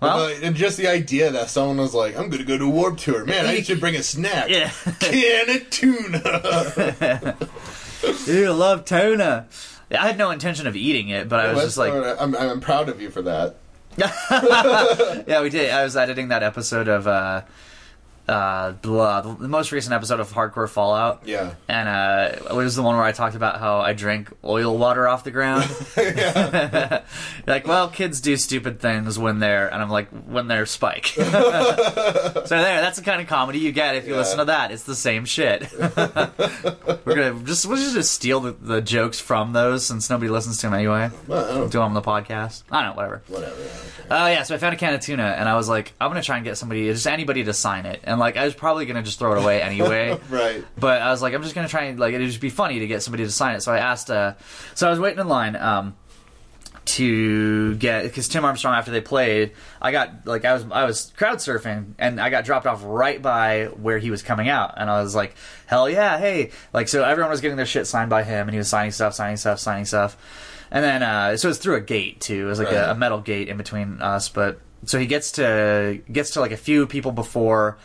Well- 0.00 0.24
like, 0.26 0.42
and 0.42 0.54
just 0.56 0.76
the 0.76 0.88
idea 0.88 1.30
that 1.30 1.50
someone 1.50 1.78
was 1.78 1.94
like, 1.94 2.16
"I'm 2.16 2.28
going 2.28 2.42
to 2.42 2.46
go 2.46 2.58
to 2.58 2.68
Warped 2.68 3.00
Tour, 3.00 3.24
man. 3.24 3.46
I 3.46 3.62
should 3.62 3.80
bring 3.80 3.96
a 3.96 4.02
snack." 4.02 4.50
yeah. 4.50 4.70
Can 5.00 5.50
of 5.50 5.70
tuna. 5.70 7.36
you 8.26 8.52
love 8.52 8.84
tuna. 8.84 9.46
I 9.90 10.06
had 10.06 10.18
no 10.18 10.30
intention 10.30 10.66
of 10.66 10.76
eating 10.76 11.08
it, 11.08 11.28
but 11.28 11.40
I 11.40 11.52
was 11.52 11.64
just 11.64 11.78
like. 11.78 11.92
I'm, 11.92 12.34
I'm 12.34 12.60
proud 12.60 12.88
of 12.88 13.00
you 13.00 13.10
for 13.10 13.22
that. 13.22 13.56
yeah, 15.26 15.40
we 15.40 15.50
did. 15.50 15.70
I 15.70 15.84
was 15.84 15.96
editing 15.96 16.28
that 16.28 16.42
episode 16.42 16.88
of 16.88 17.06
uh, 17.06 17.42
uh, 18.26 18.72
blah, 18.72 19.20
the 19.20 19.48
most 19.48 19.70
recent 19.72 19.92
episode 19.94 20.18
of 20.20 20.32
Hardcore 20.32 20.68
Fallout, 20.68 21.22
Yeah. 21.26 21.54
and 21.68 21.88
uh, 21.88 22.48
it 22.50 22.54
was 22.54 22.74
the 22.74 22.82
one 22.82 22.96
where 22.96 23.04
I 23.04 23.12
talked 23.12 23.36
about 23.36 23.60
how 23.60 23.80
I 23.80 23.92
drank 23.92 24.32
oil 24.42 24.76
water 24.78 25.06
off 25.06 25.24
the 25.24 25.30
ground. 25.30 25.64
like, 27.46 27.66
well, 27.66 27.88
kids 27.88 28.20
do 28.20 28.36
stupid 28.36 28.80
things 28.80 29.18
when 29.18 29.38
they're, 29.40 29.68
and 29.72 29.82
I'm 29.82 29.90
like, 29.90 30.08
when 30.08 30.48
they're 30.48 30.66
Spike. 30.66 31.06
so 31.08 31.22
there, 31.30 32.80
that's 32.80 32.98
the 32.98 33.04
kind 33.04 33.20
of 33.20 33.26
comedy 33.26 33.58
you 33.58 33.72
get 33.72 33.96
if 33.96 34.06
you 34.06 34.12
Yeah. 34.14 34.18
listen 34.20 34.38
to 34.38 34.44
that. 34.46 34.70
It's 34.72 34.84
the 34.84 34.94
same 34.94 35.24
shit. 35.24 35.70
We're 35.72 37.14
gonna 37.14 37.42
just 37.44 37.66
we'll 37.66 37.76
just 37.92 38.12
steal 38.12 38.40
the, 38.40 38.52
the 38.52 38.80
jokes 38.80 39.20
from 39.20 39.52
those 39.52 39.86
since 39.86 40.08
nobody 40.10 40.30
listens 40.30 40.58
to 40.58 40.66
them 40.66 40.74
anyway. 40.74 41.10
Well, 41.26 41.64
Do 41.68 41.78
them 41.78 41.82
on 41.82 41.94
the 41.94 42.02
podcast. 42.02 42.62
I 42.70 42.82
don't 42.82 42.90
know, 42.90 42.96
whatever. 42.96 43.22
whatever. 43.28 43.56
Oh 44.10 44.26
yeah, 44.26 44.42
so 44.42 44.54
I 44.54 44.58
found 44.58 44.74
a 44.74 44.78
can 44.78 44.94
of 44.94 45.00
tuna, 45.00 45.22
and 45.38 45.48
I 45.48 45.54
was 45.56 45.68
like, 45.68 45.92
I'm 46.00 46.10
gonna 46.10 46.22
try 46.22 46.36
and 46.36 46.44
get 46.44 46.56
somebody, 46.58 46.86
just 46.86 47.06
anybody, 47.06 47.44
to 47.44 47.52
sign 47.52 47.86
it. 47.86 48.00
And 48.04 48.13
like, 48.18 48.36
I 48.36 48.44
was 48.44 48.54
probably 48.54 48.86
gonna 48.86 49.02
just 49.02 49.18
throw 49.18 49.32
it 49.36 49.42
away 49.42 49.60
anyway. 49.62 50.18
Right. 50.30 50.64
But 50.78 51.02
I 51.02 51.10
was 51.10 51.22
like, 51.22 51.34
I'm 51.34 51.42
just 51.42 51.54
gonna 51.54 51.68
try 51.68 51.84
and 51.84 51.98
like, 51.98 52.14
it'd 52.14 52.26
just 52.28 52.40
be 52.40 52.50
funny 52.50 52.80
to 52.80 52.86
get 52.86 53.02
somebody 53.02 53.24
to 53.24 53.30
sign 53.30 53.54
it. 53.56 53.62
So 53.62 53.72
I 53.72 53.78
asked, 53.78 54.10
uh, 54.10 54.34
so 54.74 54.86
I 54.86 54.90
was 54.90 54.98
waiting 55.00 55.20
in 55.20 55.28
line, 55.28 55.56
um, 55.56 55.94
to 56.86 57.74
get 57.76 58.02
because 58.02 58.28
Tim 58.28 58.44
Armstrong 58.44 58.74
after 58.74 58.90
they 58.90 59.00
played, 59.00 59.52
I 59.80 59.90
got 59.90 60.26
like 60.26 60.44
I 60.44 60.52
was 60.52 60.66
I 60.70 60.84
was 60.84 61.12
crowd 61.16 61.38
surfing 61.38 61.94
and 61.98 62.20
I 62.20 62.28
got 62.28 62.44
dropped 62.44 62.66
off 62.66 62.82
right 62.84 63.20
by 63.22 63.66
where 63.66 63.98
he 63.98 64.10
was 64.10 64.22
coming 64.22 64.48
out, 64.50 64.74
and 64.76 64.90
I 64.90 65.00
was 65.02 65.14
like, 65.14 65.34
hell 65.66 65.88
yeah, 65.88 66.18
hey, 66.18 66.50
like 66.74 66.88
so 66.88 67.02
everyone 67.02 67.30
was 67.30 67.40
getting 67.40 67.56
their 67.56 67.64
shit 67.66 67.86
signed 67.86 68.10
by 68.10 68.22
him, 68.22 68.48
and 68.48 68.50
he 68.54 68.58
was 68.58 68.68
signing 68.68 68.92
stuff, 68.92 69.14
signing 69.14 69.38
stuff, 69.38 69.60
signing 69.60 69.86
stuff, 69.86 70.16
and 70.70 70.84
then 70.84 71.02
uh, 71.02 71.36
so 71.38 71.48
it 71.48 71.52
was 71.52 71.58
through 71.58 71.76
a 71.76 71.80
gate 71.80 72.20
too, 72.20 72.42
it 72.46 72.48
was 72.50 72.58
like 72.58 72.68
Right. 72.68 72.76
a, 72.76 72.90
a 72.90 72.94
metal 72.94 73.20
gate 73.20 73.48
in 73.48 73.56
between 73.56 74.02
us, 74.02 74.28
but 74.28 74.60
so 74.84 74.98
he 74.98 75.06
gets 75.06 75.32
to 75.32 76.00
gets 76.12 76.32
to 76.32 76.40
like 76.40 76.52
a 76.52 76.56
few 76.58 76.86
people 76.86 77.12
before 77.12 77.78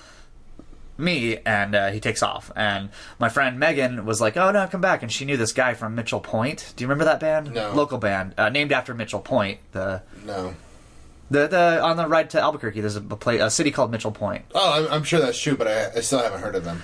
me 1.00 1.38
and 1.45 1.74
uh, 1.76 1.89
he 1.91 2.00
takes 2.00 2.22
off 2.22 2.52
and 2.56 2.89
my 3.20 3.30
friend 3.30 3.58
megan 3.58 4.06
was 4.06 4.20
like 4.22 4.36
oh 4.38 4.52
no 4.52 4.68
come 4.68 4.82
back 4.82 5.02
and 5.02 5.12
she 5.12 5.24
knew 5.26 5.38
this 5.38 5.54
guy 5.54 5.74
from 5.74 5.95
mitchell 5.95 6.20
point 6.20 6.74
do 6.76 6.84
you 6.84 6.88
remember 6.88 7.06
that 7.06 7.20
band 7.20 7.54
No. 7.54 7.72
local 7.74 7.97
band 7.97 8.34
uh, 8.38 8.50
named 8.50 8.72
after 8.72 8.93
mitchell 8.93 9.20
point 9.22 9.60
the 9.72 10.02
No. 10.26 10.54
the, 11.32 11.47
the 11.47 11.82
on 11.82 11.95
the 11.97 12.08
ride 12.08 12.30
to 12.32 12.41
albuquerque 12.41 12.82
there's 12.82 12.95
a, 12.97 13.02
play, 13.02 13.38
a 13.39 13.50
city 13.50 13.72
called 13.72 13.91
mitchell 13.91 14.12
point 14.12 14.45
Oh, 14.54 14.86
I'm, 14.86 14.91
I'm 14.93 15.04
sure 15.04 15.20
that's 15.22 15.39
true, 15.39 15.56
but 15.56 15.68
I, 15.68 15.91
I 15.97 16.02
still 16.02 16.20
haven't 16.20 16.41
heard 16.41 16.56
of 16.56 16.64
them. 16.66 16.84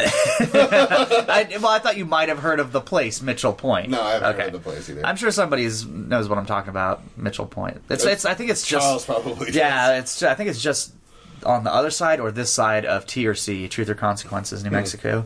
I, 0.00 1.48
well 1.60 1.68
i 1.72 1.78
thought 1.80 1.96
you 1.96 2.04
might 2.04 2.28
have 2.28 2.38
heard 2.38 2.60
of 2.60 2.70
the 2.72 2.80
place 2.80 3.20
mitchell 3.20 3.52
point 3.52 3.90
No, 3.90 4.00
I 4.00 4.12
haven't 4.12 4.28
okay 4.30 4.38
heard 4.44 4.54
of 4.54 4.64
the 4.64 4.70
place 4.70 4.88
either. 4.88 5.04
i'm 5.04 5.16
sure 5.16 5.30
somebody 5.32 5.64
knows 5.88 6.28
what 6.28 6.38
i'm 6.38 6.46
talking 6.46 6.70
about 6.70 7.02
mitchell 7.16 7.46
point 7.46 7.82
it's, 7.90 8.04
it's 8.04 8.24
i 8.24 8.34
think 8.34 8.50
it's 8.50 8.64
just 8.66 8.84
Charles 8.84 9.04
probably. 9.04 9.46
does. 9.46 9.56
Yeah, 9.56 9.98
it's. 9.98 10.22
I 10.22 10.34
think 10.34 10.50
it's 10.50 10.62
just 10.62 10.92
on 11.44 11.64
the 11.64 11.72
other 11.72 11.90
side 11.90 12.20
or 12.20 12.30
this 12.30 12.52
side 12.52 12.84
of 12.84 13.06
T 13.06 13.26
or 13.26 13.34
C, 13.34 13.68
Truth 13.68 13.88
or 13.88 13.94
Consequences, 13.94 14.62
New 14.62 14.70
hmm. 14.70 14.76
Mexico. 14.76 15.24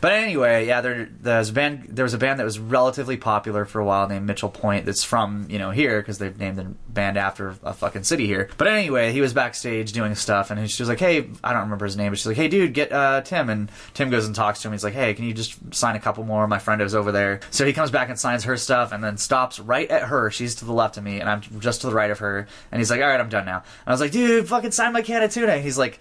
But 0.00 0.12
anyway, 0.12 0.66
yeah, 0.66 0.80
there 0.80 1.08
there's 1.20 1.50
a 1.50 1.52
band. 1.52 1.86
There 1.88 2.04
was 2.04 2.14
a 2.14 2.18
band 2.18 2.38
that 2.38 2.44
was 2.44 2.58
relatively 2.58 3.16
popular 3.16 3.64
for 3.64 3.80
a 3.80 3.84
while 3.84 4.08
named 4.08 4.26
Mitchell 4.26 4.48
Point. 4.48 4.86
That's 4.86 5.04
from 5.04 5.46
you 5.50 5.58
know 5.58 5.70
here 5.70 6.00
because 6.00 6.18
they've 6.18 6.38
named 6.38 6.58
the 6.58 6.64
band 6.88 7.16
after 7.16 7.54
a 7.62 7.72
fucking 7.72 8.04
city 8.04 8.26
here. 8.26 8.48
But 8.56 8.68
anyway, 8.68 9.12
he 9.12 9.20
was 9.20 9.32
backstage 9.32 9.92
doing 9.92 10.14
stuff, 10.14 10.50
and 10.50 10.70
she 10.70 10.82
was 10.82 10.88
like, 10.88 11.00
"Hey, 11.00 11.28
I 11.44 11.52
don't 11.52 11.62
remember 11.62 11.84
his 11.84 11.96
name, 11.96 12.10
but 12.10 12.18
she's 12.18 12.26
like, 12.26 12.36
"Hey, 12.36 12.48
dude, 12.48 12.74
get 12.74 12.92
uh, 12.92 13.20
Tim." 13.22 13.50
And 13.50 13.70
Tim 13.94 14.10
goes 14.10 14.26
and 14.26 14.34
talks 14.34 14.62
to 14.62 14.68
him. 14.68 14.72
He's 14.72 14.84
like, 14.84 14.94
"Hey, 14.94 15.14
can 15.14 15.24
you 15.24 15.34
just 15.34 15.74
sign 15.74 15.96
a 15.96 16.00
couple 16.00 16.24
more? 16.24 16.46
My 16.46 16.58
friend 16.58 16.80
is 16.80 16.94
over 16.94 17.12
there." 17.12 17.40
So 17.50 17.66
he 17.66 17.72
comes 17.72 17.90
back 17.90 18.08
and 18.08 18.18
signs 18.18 18.44
her 18.44 18.56
stuff, 18.56 18.92
and 18.92 19.02
then 19.02 19.16
stops 19.16 19.58
right 19.60 19.90
at 19.90 20.04
her. 20.04 20.30
She's 20.30 20.54
to 20.56 20.64
the 20.64 20.72
left 20.72 20.96
of 20.96 21.04
me, 21.04 21.20
and 21.20 21.28
I'm 21.28 21.42
just 21.60 21.82
to 21.82 21.88
the 21.88 21.94
right 21.94 22.10
of 22.10 22.18
her. 22.20 22.46
And 22.72 22.80
he's 22.80 22.90
like, 22.90 23.00
"All 23.00 23.08
right, 23.08 23.20
I'm 23.20 23.28
done 23.28 23.44
now." 23.44 23.58
And 23.58 23.88
I 23.88 23.90
was 23.92 24.00
like, 24.00 24.12
"Dude, 24.12 24.48
fucking 24.48 24.72
sign 24.72 24.92
my 24.92 25.02
can 25.02 25.22
of 25.22 25.32
tuna." 25.32 25.52
And 25.52 25.62
he's 25.62 25.78
like 25.78 26.00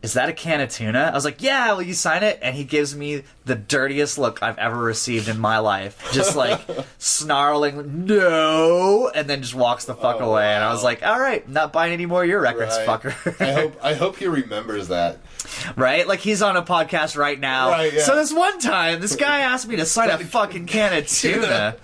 is 0.00 0.12
that 0.12 0.28
a 0.28 0.32
can 0.32 0.60
of 0.60 0.70
tuna? 0.70 1.10
I 1.10 1.14
was 1.14 1.24
like, 1.24 1.42
yeah, 1.42 1.72
will 1.72 1.82
you 1.82 1.92
sign 1.94 2.22
it? 2.22 2.38
And 2.40 2.54
he 2.54 2.62
gives 2.64 2.94
me 2.94 3.24
the 3.44 3.56
dirtiest 3.56 4.16
look 4.16 4.42
I've 4.42 4.56
ever 4.58 4.78
received 4.78 5.28
in 5.28 5.40
my 5.40 5.58
life. 5.58 6.10
Just 6.12 6.36
like 6.36 6.60
snarling, 6.98 8.06
no, 8.06 9.10
and 9.14 9.28
then 9.28 9.42
just 9.42 9.54
walks 9.54 9.86
the 9.86 9.94
fuck 9.94 10.20
Oh, 10.20 10.30
away. 10.30 10.46
And 10.54 10.62
I 10.62 10.72
was 10.72 10.84
like, 10.84 11.04
all 11.04 11.18
right, 11.18 11.48
not 11.48 11.72
buying 11.72 11.92
any 11.92 12.06
more 12.06 12.22
of 12.22 12.28
your 12.28 12.40
records, 12.40 12.76
Right. 12.76 12.86
fucker. 12.86 13.40
I 13.40 13.52
hope 13.52 13.76
I 13.82 13.94
hope 13.94 14.16
he 14.18 14.26
remembers 14.28 14.88
that. 14.88 15.18
right? 15.76 16.06
Like 16.06 16.20
he's 16.20 16.42
on 16.42 16.56
a 16.56 16.62
podcast 16.62 17.16
right 17.16 17.38
now. 17.38 17.70
Right, 17.70 17.92
yeah. 17.92 18.02
So 18.02 18.14
this 18.16 18.32
one 18.32 18.58
time, 18.60 19.00
this 19.00 19.16
guy 19.16 19.40
asked 19.40 19.66
me 19.66 19.76
to 19.76 19.86
sign 19.86 20.10
a 20.10 20.18
fucking 20.18 20.66
can 20.66 20.96
of 20.96 21.06
tuna. 21.08 21.76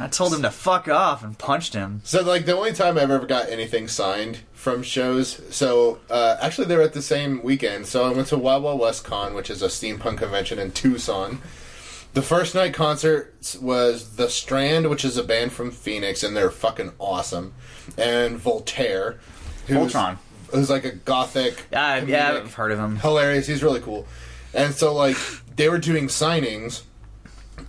I 0.00 0.08
told 0.08 0.34
him 0.34 0.42
to 0.42 0.50
fuck 0.50 0.88
off 0.88 1.22
and 1.22 1.38
punched 1.38 1.74
him. 1.74 2.00
So 2.04 2.22
like 2.22 2.44
the 2.46 2.56
only 2.56 2.72
time 2.72 2.96
I've 2.98 3.10
ever 3.10 3.26
got 3.26 3.48
anything 3.48 3.86
signed 3.88 4.40
from 4.64 4.82
shows. 4.82 5.40
So 5.54 5.98
uh, 6.10 6.38
actually 6.40 6.66
they 6.68 6.76
were 6.76 6.82
at 6.82 6.94
the 6.94 7.02
same 7.02 7.42
weekend. 7.42 7.86
So 7.86 8.02
I 8.04 8.10
went 8.12 8.28
to 8.28 8.38
Wild 8.38 8.62
Wild 8.62 8.80
West 8.80 9.04
Con, 9.04 9.34
which 9.34 9.50
is 9.50 9.62
a 9.62 9.66
steampunk 9.68 10.16
convention 10.18 10.58
in 10.58 10.72
Tucson. 10.72 11.40
The 12.14 12.22
first 12.22 12.54
night 12.54 12.72
concert 12.72 13.34
was 13.60 14.16
The 14.16 14.30
Strand, 14.30 14.88
which 14.88 15.04
is 15.04 15.18
a 15.18 15.22
band 15.22 15.52
from 15.52 15.70
Phoenix, 15.70 16.22
and 16.22 16.34
they're 16.34 16.50
fucking 16.50 16.92
awesome. 16.98 17.52
And 17.98 18.38
Voltaire, 18.38 19.18
who's, 19.66 19.92
Voltron. 19.92 20.16
who's 20.50 20.70
like 20.70 20.84
a 20.86 20.92
gothic, 20.92 21.64
Yeah, 21.70 22.02
yeah, 22.04 22.32
I've 22.32 22.54
heard 22.54 22.72
of 22.72 22.78
him. 22.78 22.96
hilarious. 22.96 23.46
He's 23.46 23.62
really 23.62 23.80
cool. 23.80 24.06
And 24.54 24.72
so 24.74 24.94
like 24.94 25.18
they 25.56 25.68
were 25.68 25.78
doing 25.78 26.06
signings, 26.06 26.82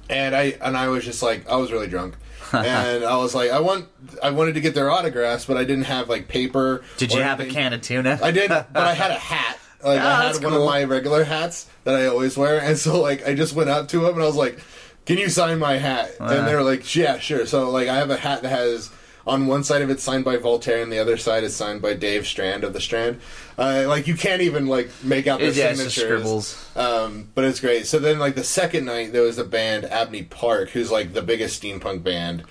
and 0.10 0.34
I 0.36 0.56
and 0.62 0.78
I 0.78 0.88
was 0.88 1.04
just 1.04 1.22
like 1.24 1.50
I 1.50 1.58
was 1.58 1.72
really 1.74 1.88
drunk, 1.88 2.16
and 2.54 3.04
I 3.04 3.18
was 3.18 3.34
like 3.36 3.52
I 3.52 3.60
want 3.60 3.88
I 4.22 4.32
wanted 4.32 4.54
to 4.56 4.62
get 4.62 4.76
their 4.76 4.90
autographs, 4.90 5.46
but 5.46 5.58
I 5.58 5.64
didn't 5.64 5.86
have 5.86 6.10
like 6.10 6.28
paper. 6.28 6.84
Did 6.98 7.14
you 7.14 7.22
have 7.22 7.40
a 7.40 7.46
can 7.46 7.74
of 7.74 7.82
tuna? 7.82 8.20
I 8.22 8.32
did, 8.32 8.50
but 8.50 8.68
I 8.76 8.94
had 8.94 9.12
a 9.12 9.16
hat. 9.20 9.60
Like 9.84 10.00
Ah, 10.02 10.22
I 10.22 10.24
had 10.28 10.34
one 10.44 10.54
cool. 10.54 10.62
of 10.64 10.70
my 10.70 10.84
regular 10.84 11.24
hats 11.24 11.68
that 11.84 11.96
I 11.96 12.08
always 12.08 12.36
wear, 12.38 12.60
and 12.60 12.78
so 12.78 13.00
like 13.02 13.28
I 13.28 13.36
just 13.36 13.54
went 13.54 13.70
up 13.70 13.88
to 13.90 14.06
him 14.06 14.14
and 14.16 14.24
I 14.24 14.26
was 14.26 14.36
like, 14.36 14.60
"Can 15.06 15.18
you 15.20 15.30
sign 15.30 15.60
my 15.60 15.78
hat?" 15.78 16.12
Yeah. 16.20 16.32
And 16.34 16.48
they 16.48 16.56
were 16.56 16.64
like, 16.64 16.96
"Yeah, 16.96 17.20
sure." 17.20 17.46
So 17.46 17.70
like 17.70 17.88
I 17.88 17.96
have 17.98 18.10
a 18.10 18.18
hat 18.18 18.42
that 18.42 18.50
has 18.50 18.90
on 19.28 19.48
one 19.48 19.64
side 19.64 19.82
of 19.82 19.90
it 19.90 20.00
signed 20.00 20.24
by 20.24 20.38
Voltaire, 20.38 20.82
and 20.84 20.92
the 20.92 21.00
other 21.00 21.18
side 21.18 21.44
is 21.44 21.56
signed 21.56 21.82
by 21.82 21.94
Dave 21.94 22.28
Strand 22.28 22.64
of 22.64 22.74
the 22.74 22.80
Strand. 22.82 23.20
Uh, 23.58 23.86
like 23.88 24.08
you 24.08 24.16
can't 24.16 24.42
even 24.42 24.68
like 24.68 24.90
make 25.04 25.28
out 25.28 25.40
the 25.40 25.46
Yeah, 25.52 25.70
it's 25.70 25.84
just 25.84 25.96
signatures. 25.96 26.48
scribbles. 26.48 26.70
Um, 26.76 27.30
but 27.34 27.44
it's 27.46 27.60
great. 27.60 27.88
So 27.88 28.00
then, 28.00 28.20
like 28.20 28.36
the 28.36 28.44
second 28.44 28.86
night, 28.86 29.14
there 29.14 29.24
was 29.24 29.38
the 29.38 29.44
band 29.44 29.86
Abney 29.86 30.24
Park, 30.24 30.70
who's 30.70 30.92
like 30.92 31.14
the 31.14 31.22
biggest 31.22 31.62
steampunk 31.62 32.04
band, 32.04 32.44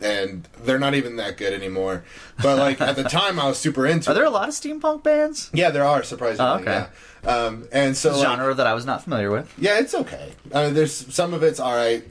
and 0.00 0.48
they're 0.62 0.78
not 0.78 0.94
even 0.94 1.16
that 1.16 1.36
good 1.36 1.52
anymore. 1.52 2.04
But 2.42 2.58
like 2.58 2.80
at 2.80 2.96
the 2.96 3.04
time, 3.04 3.38
I 3.40 3.48
was 3.48 3.58
super 3.58 3.86
into. 3.86 4.10
Are 4.10 4.14
there 4.14 4.24
it. 4.24 4.28
a 4.28 4.30
lot 4.30 4.48
of 4.48 4.54
steampunk 4.54 5.02
bands? 5.02 5.50
Yeah, 5.52 5.70
there 5.70 5.84
are 5.84 6.02
surprisingly. 6.02 6.50
Oh, 6.50 6.56
okay. 6.56 6.86
Yeah. 6.86 6.88
Um, 7.24 7.68
and 7.72 7.96
so 7.96 8.12
like, 8.16 8.26
genre 8.26 8.52
that 8.54 8.66
I 8.66 8.74
was 8.74 8.84
not 8.84 9.04
familiar 9.04 9.30
with. 9.30 9.52
yeah, 9.56 9.78
it's 9.78 9.94
okay. 9.94 10.32
Uh, 10.52 10.70
there's 10.70 10.92
some 11.14 11.32
of 11.34 11.42
it's 11.44 11.60
all 11.60 11.74
right. 11.74 12.02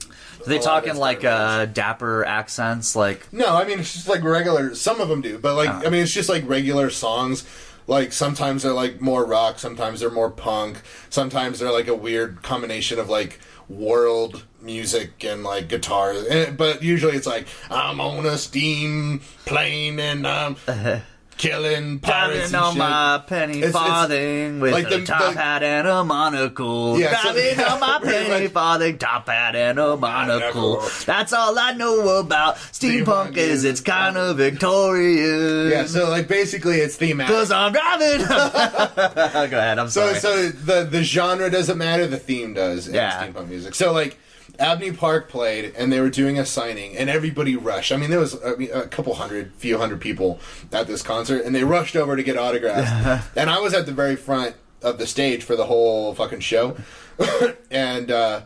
Do 0.44 0.50
they 0.50 0.58
A 0.58 0.60
lot 0.62 0.66
talk 0.66 0.88
in 0.88 0.98
like 0.98 1.24
uh, 1.24 1.66
dapper 1.66 2.26
accents? 2.26 2.96
Like, 2.96 3.32
No, 3.34 3.56
I 3.56 3.64
mean 3.66 3.80
it's 3.80 3.94
just 3.94 4.08
like 4.08 4.24
regular. 4.24 4.76
Some 4.76 5.00
of 5.02 5.10
them 5.10 5.22
do, 5.22 5.38
but 5.38 5.56
like 5.56 5.70
Oh. 5.70 5.88
I 5.88 5.90
mean 5.90 6.04
it's 6.04 6.14
just 6.14 6.30
like 6.30 6.48
regular 6.48 6.90
songs. 6.90 7.46
like 7.88 8.14
sometimes 8.14 8.64
they're 8.64 8.74
like 8.74 9.02
more 9.02 9.26
rock, 9.26 9.60
sometimes 9.60 10.00
they're 10.00 10.12
more 10.12 10.30
punk, 10.32 10.82
sometimes 11.10 11.60
they're 11.60 11.72
like 11.72 11.88
a 11.88 11.96
weird 11.96 12.42
combination 12.44 13.00
of 13.00 13.10
like 13.10 13.40
world 13.70 14.44
music 14.62 15.24
and 15.24 15.44
like 15.44 15.68
guitar. 15.68 16.14
But 16.56 16.84
usually 16.84 17.16
it's 17.16 17.28
like 17.28 17.48
I'm 17.70 18.00
on 18.00 18.26
a 18.26 18.38
steam 18.38 19.22
plane 19.46 20.00
and 20.00 20.28
I'm 20.28 20.56
killing 21.42 21.98
pirates 22.00 22.52
Driving 22.52 22.56
and 22.56 22.56
on 22.56 22.72
shit. 22.74 22.78
my 22.80 23.24
penny 23.26 23.58
It's- 23.58 23.70
it's- 23.70 23.74
farthing 23.88 24.60
with 24.60 24.74
like 24.74 24.92
a 24.92 25.00
the- 25.00 25.06
top 25.08 25.34
the- 25.34 25.40
hat 25.42 25.64
and 25.64 25.88
a 25.88 26.04
monocle. 26.04 27.00
Yeah, 27.00 27.16
so- 27.20 27.34
Driving 27.34 27.60
on 27.72 27.80
my 27.80 28.00
pretty 28.04 28.26
penny 28.30 28.44
much. 28.44 28.54
farthing, 28.54 28.98
top 29.00 29.28
hat 29.28 29.56
and 29.56 29.80
a 29.80 29.98
monocle. 29.98 30.84
That's 31.08 31.34
all 31.34 31.58
I 31.58 31.74
know 31.74 32.20
about 32.20 32.58
steampunk. 32.58 33.06
Steampunk 33.34 33.38
Is 33.38 33.50
is- 33.60 33.64
it's 33.66 33.82
kind 33.82 34.18
of 34.18 34.38
victorious. 34.38 35.72
Yeah, 35.74 35.86
so 35.88 36.10
like 36.10 36.28
basically 36.28 36.78
it's 36.78 36.96
thematic. 36.96 37.36
Cause 37.36 37.52
I'm 37.52 37.72
driving. 37.74 38.20
Go 38.28 39.58
ahead. 39.58 39.80
I'm 39.80 39.90
So 39.90 40.14
sorry. 40.14 40.20
so 40.20 40.50
the 40.50 40.84
the 40.84 41.04
genre 41.04 41.50
doesn't 41.50 41.78
matter, 41.78 42.06
the 42.08 42.18
theme 42.20 42.54
does 42.54 42.88
in 42.88 42.94
Yeah. 42.94 43.26
steampunk 43.28 43.48
music. 43.50 43.74
So 43.76 43.92
like 43.94 44.18
Abney 44.60 44.92
Park 44.92 45.30
played 45.30 45.74
and 45.76 45.92
they 45.92 46.00
were 46.00 46.10
doing 46.10 46.38
a 46.38 46.46
signing 46.46 46.98
and 46.98 47.10
everybody 47.10 47.56
rushed. 47.56 47.92
I 47.92 47.98
mean 47.98 48.10
there 48.10 48.20
was 48.20 48.42
I 48.44 48.56
mean, 48.56 48.70
a 48.74 48.88
couple 48.88 49.14
hundred, 49.16 49.54
few 49.54 49.78
hundred 49.78 50.02
people 50.02 50.40
at 50.72 50.88
this 50.88 51.02
concert 51.02 51.44
and 51.46 51.54
they 51.56 51.64
rushed 51.64 51.96
over 51.96 52.16
to 52.16 52.24
get 52.24 52.38
autographs. 52.38 53.28
and 53.36 53.50
I 53.50 53.60
was 53.60 53.74
at 53.74 53.86
the 53.86 53.92
very 53.92 54.16
front 54.16 54.56
of 54.82 54.98
the 54.98 55.08
stage 55.08 55.44
for 55.44 55.56
the 55.56 55.66
whole 55.66 56.14
fucking 56.14 56.40
show. 56.40 56.78
and 57.72 58.12
uh 58.12 58.42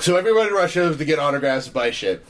so 0.00 0.16
everybody 0.16 0.52
rushed 0.52 0.76
over 0.76 0.96
to 0.96 1.04
get 1.04 1.18
autographs, 1.18 1.68
buy 1.68 1.90
shit. 1.90 2.24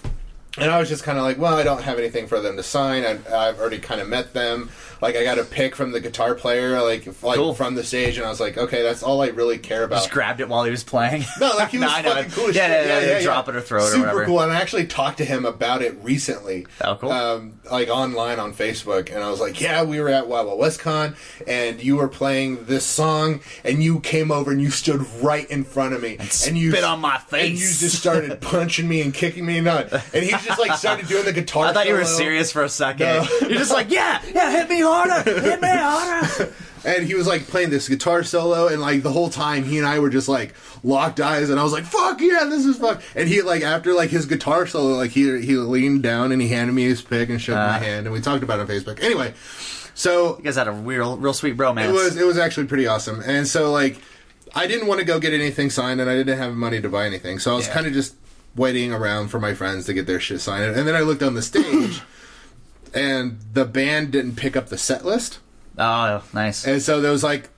And 0.56 0.70
I 0.70 0.78
was 0.80 0.88
just 0.88 1.04
kind 1.04 1.18
of 1.18 1.24
like, 1.24 1.38
well, 1.38 1.54
I 1.54 1.62
don't 1.62 1.82
have 1.82 1.98
anything 1.98 2.26
for 2.26 2.40
them 2.40 2.56
to 2.56 2.62
sign. 2.62 3.04
I, 3.04 3.18
I've 3.32 3.60
already 3.60 3.78
kind 3.78 4.00
of 4.00 4.08
met 4.08 4.32
them. 4.32 4.70
Like, 5.00 5.14
I 5.14 5.22
got 5.22 5.38
a 5.38 5.44
pick 5.44 5.76
from 5.76 5.92
the 5.92 6.00
guitar 6.00 6.34
player, 6.34 6.82
like, 6.82 7.06
like 7.22 7.36
Cool. 7.36 7.54
from 7.54 7.76
the 7.76 7.84
stage, 7.84 8.16
and 8.16 8.26
I 8.26 8.30
was 8.30 8.40
like, 8.40 8.58
okay, 8.58 8.82
that's 8.82 9.04
all 9.04 9.22
I 9.22 9.28
really 9.28 9.58
care 9.58 9.84
about. 9.84 9.98
just 9.98 10.10
grabbed 10.10 10.40
it 10.40 10.48
while 10.48 10.64
he 10.64 10.72
was 10.72 10.82
playing. 10.82 11.24
no, 11.38 11.50
like 11.50 11.68
he 11.68 11.78
was 11.78 11.86
know 12.02 12.14
fucking 12.14 12.32
cool 12.32 12.48
as 12.48 12.56
yeah, 12.56 12.66
shit. 12.66 12.86
Yeah, 12.88 13.18
yeah, 13.18 13.22
Drop 13.22 13.48
it 13.48 13.54
or 13.54 13.60
throw 13.60 13.84
it 13.84 13.90
Super 13.90 13.98
or 13.98 14.00
whatever. 14.06 14.24
cool. 14.24 14.40
And 14.40 14.50
I 14.50 14.56
actually 14.60 14.86
talked 14.88 15.18
to 15.18 15.24
him 15.24 15.44
about 15.44 15.82
it 15.82 15.96
recently. 16.02 16.66
Oh, 16.80 16.96
cool. 16.96 17.12
Um, 17.12 17.60
like 17.70 17.88
online 17.88 18.40
on 18.40 18.52
Facebook, 18.52 19.14
and 19.14 19.22
I 19.22 19.30
was 19.30 19.38
like, 19.38 19.60
yeah, 19.60 19.84
we 19.84 20.00
were 20.00 20.08
at 20.08 20.26
Wild 20.26 20.48
Wild 20.48 20.58
West 20.58 20.80
Con, 20.80 21.14
and 21.46 21.80
you 21.80 21.94
were 21.94 22.08
playing 22.08 22.64
this 22.64 22.84
song, 22.84 23.40
and 23.62 23.80
you 23.84 24.00
came 24.00 24.32
over 24.32 24.50
and 24.50 24.60
you 24.60 24.70
stood 24.70 25.06
right 25.22 25.48
in 25.48 25.62
front 25.62 25.94
of 25.94 26.02
me, 26.02 26.16
and, 26.18 26.58
you 26.58 26.72
spit 26.72 26.82
on 26.82 27.00
my 27.00 27.18
face, 27.18 27.50
and 27.50 27.58
you 27.58 27.66
just 27.66 27.98
started 28.00 28.40
punching 28.40 28.88
me 28.88 29.00
and 29.02 29.14
kicking 29.14 29.46
me, 29.46 29.58
and 29.58 29.68
and 29.68 30.24
he 30.24 30.32
just 30.48 30.58
like 30.60 30.78
started 30.78 31.06
doing 31.06 31.24
the 31.24 31.32
guitar. 31.32 31.66
I 31.66 31.72
thought 31.72 31.86
you 31.86 31.94
were 31.94 32.04
serious 32.04 32.50
for 32.52 32.62
a 32.64 32.68
second. 32.68 33.06
No. 33.06 33.26
You're 33.48 33.58
just 33.58 33.72
like, 33.72 33.90
yeah, 33.90 34.20
yeah, 34.34 34.50
hit 34.50 34.68
me 34.68 34.80
harder, 34.80 35.22
hit 35.40 35.60
me 35.60 35.68
harder. 35.68 36.52
and 36.84 37.04
he 37.06 37.14
was 37.14 37.26
like 37.26 37.46
playing 37.46 37.70
this 37.70 37.88
guitar 37.88 38.22
solo 38.22 38.68
and 38.68 38.80
like 38.80 39.02
the 39.02 39.12
whole 39.12 39.28
time 39.30 39.64
he 39.64 39.78
and 39.78 39.86
I 39.86 39.98
were 39.98 40.10
just 40.10 40.28
like 40.28 40.54
locked 40.84 41.20
eyes 41.20 41.50
and 41.50 41.58
I 41.58 41.64
was 41.64 41.72
like 41.72 41.82
fuck 41.84 42.20
yeah 42.20 42.44
this 42.44 42.64
is 42.64 42.78
fuck 42.78 43.02
and 43.16 43.28
he 43.28 43.42
like 43.42 43.62
after 43.62 43.94
like 43.94 44.10
his 44.10 44.26
guitar 44.26 44.64
solo 44.64 44.94
like 44.94 45.10
he 45.10 45.40
he 45.42 45.56
leaned 45.56 46.04
down 46.04 46.30
and 46.30 46.40
he 46.40 46.46
handed 46.46 46.72
me 46.74 46.84
his 46.84 47.02
pick 47.02 47.30
and 47.30 47.42
shook 47.42 47.56
my 47.56 47.76
Uh. 47.76 47.78
hand 47.80 48.06
and 48.06 48.14
we 48.14 48.20
talked 48.20 48.44
about 48.44 48.60
it 48.60 48.62
on 48.62 48.68
Facebook 48.68 49.02
anyway 49.02 49.34
so 49.94 50.36
You 50.38 50.44
guys 50.44 50.54
had 50.54 50.68
a 50.68 50.72
real, 50.72 51.16
real 51.16 51.34
sweet 51.34 51.56
bromance. 51.56 51.88
it 51.88 51.92
was 51.92 52.16
it 52.16 52.24
was 52.24 52.38
actually 52.38 52.68
pretty 52.68 52.86
awesome 52.86 53.20
and 53.26 53.48
so 53.48 53.72
like 53.72 54.00
I 54.54 54.68
didn't 54.68 54.86
want 54.86 55.00
to 55.00 55.04
go 55.04 55.18
get 55.18 55.32
anything 55.34 55.70
signed 55.70 56.00
and 56.00 56.08
I 56.08 56.14
didn't 56.14 56.38
have 56.38 56.54
money 56.54 56.80
to 56.80 56.88
buy 56.88 57.06
anything 57.06 57.40
so 57.40 57.52
I 57.52 57.56
was 57.56 57.66
Yeah. 57.66 57.74
kind 57.74 57.86
of 57.88 57.92
just 57.92 58.14
waiting 58.58 58.92
around 58.92 59.28
for 59.28 59.38
my 59.40 59.54
friends 59.54 59.86
to 59.86 59.94
get 59.94 60.06
their 60.06 60.20
shit 60.20 60.40
signed 60.40 60.74
and 60.76 60.86
then 60.86 60.94
I 60.94 61.00
looked 61.00 61.22
on 61.22 61.34
the 61.34 61.42
stage 61.42 62.02
and 62.94 63.38
the 63.52 63.64
band 63.64 64.10
didn't 64.10 64.36
pick 64.36 64.56
up 64.56 64.68
the 64.68 64.78
set 64.78 65.04
list 65.04 65.38
Oh, 65.78 66.22
nice. 66.34 66.66
and 66.66 66.82
so 66.82 67.00
there 67.00 67.12
was 67.12 67.22
like 67.22 67.50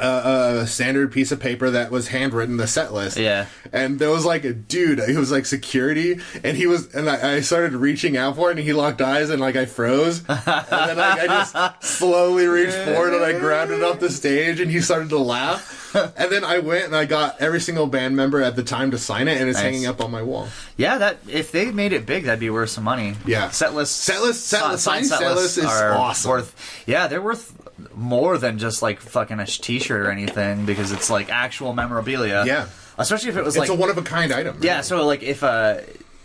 a, 0.00 0.60
a 0.62 0.66
standard 0.66 1.12
piece 1.12 1.32
of 1.32 1.40
paper 1.40 1.70
that 1.70 1.90
was 1.90 2.08
handwritten, 2.08 2.56
the 2.56 2.66
set 2.66 2.92
list. 2.92 3.16
Yeah. 3.18 3.46
And 3.72 3.98
there 3.98 4.10
was 4.10 4.24
like 4.24 4.44
a 4.44 4.52
dude, 4.52 5.00
he 5.00 5.16
was 5.16 5.30
like 5.30 5.44
security, 5.46 6.18
and 6.42 6.56
he 6.56 6.66
was, 6.66 6.94
and 6.94 7.08
I, 7.10 7.34
I 7.36 7.40
started 7.40 7.74
reaching 7.74 8.16
out 8.16 8.36
for 8.36 8.50
it, 8.50 8.56
and 8.56 8.60
he 8.66 8.72
locked 8.72 9.00
eyes, 9.02 9.28
and 9.30 9.40
like 9.40 9.56
I 9.56 9.66
froze. 9.66 10.18
and 10.28 10.38
then 10.46 10.96
like 10.96 11.20
I 11.20 11.26
just 11.26 11.84
slowly 11.84 12.46
reached 12.46 12.76
forward 12.76 13.14
and 13.14 13.24
I 13.24 13.38
grabbed 13.38 13.70
it 13.70 13.82
off 13.82 14.00
the 14.00 14.10
stage, 14.10 14.60
and 14.60 14.70
he 14.70 14.80
started 14.80 15.10
to 15.10 15.18
laugh. 15.18 15.80
and 15.94 16.32
then 16.32 16.42
I 16.42 16.58
went 16.60 16.86
and 16.86 16.96
I 16.96 17.04
got 17.04 17.38
every 17.42 17.60
single 17.60 17.86
band 17.86 18.16
member 18.16 18.40
at 18.40 18.56
the 18.56 18.62
time 18.62 18.92
to 18.92 18.98
sign 18.98 19.28
it, 19.28 19.38
and 19.40 19.48
it's 19.50 19.58
Nice. 19.58 19.64
hanging 19.64 19.86
up 19.86 20.00
on 20.00 20.10
my 20.10 20.22
wall. 20.22 20.48
Yeah, 20.78 20.96
that 20.98 21.18
if 21.28 21.52
they 21.52 21.70
made 21.70 21.92
it 21.92 22.06
big, 22.06 22.24
that'd 22.24 22.40
be 22.40 22.48
worth 22.48 22.70
some 22.70 22.84
money. 22.84 23.14
Yeah. 23.26 23.50
set 23.50 23.74
lists, 23.74 23.94
Set 23.96 24.22
list- 24.22 24.46
set 24.46 24.62
si- 24.62 24.68
list- 24.70 24.84
signed 24.84 25.06
set 25.06 25.34
list 25.34 25.58
is 25.58 25.64
are 25.66 25.92
awesome. 25.92 26.30
Worth, 26.30 26.82
yeah, 26.86 27.08
they're 27.08 27.20
worth 27.20 27.61
more 27.94 28.38
than 28.38 28.58
just 28.58 28.82
like 28.82 29.00
fucking 29.00 29.40
a 29.40 29.46
sh- 29.46 29.58
t-shirt 29.60 30.06
or 30.06 30.10
anything 30.10 30.66
because 30.66 30.92
it's 30.92 31.10
like 31.10 31.30
actual 31.30 31.72
memorabilia. 31.72 32.44
Yeah. 32.46 32.66
especially 32.98 33.30
if 33.30 33.36
it 33.36 33.44
was 33.44 33.56
It's 33.56 33.68
like 33.68 33.70
a 33.70 33.74
one 33.80 33.90
of 33.90 33.98
a 33.98 34.02
kind 34.02 34.32
item. 34.32 34.58
Yeah, 34.62 34.80
so 34.82 35.06
like 35.06 35.22
if 35.22 35.42
uh 35.42 35.78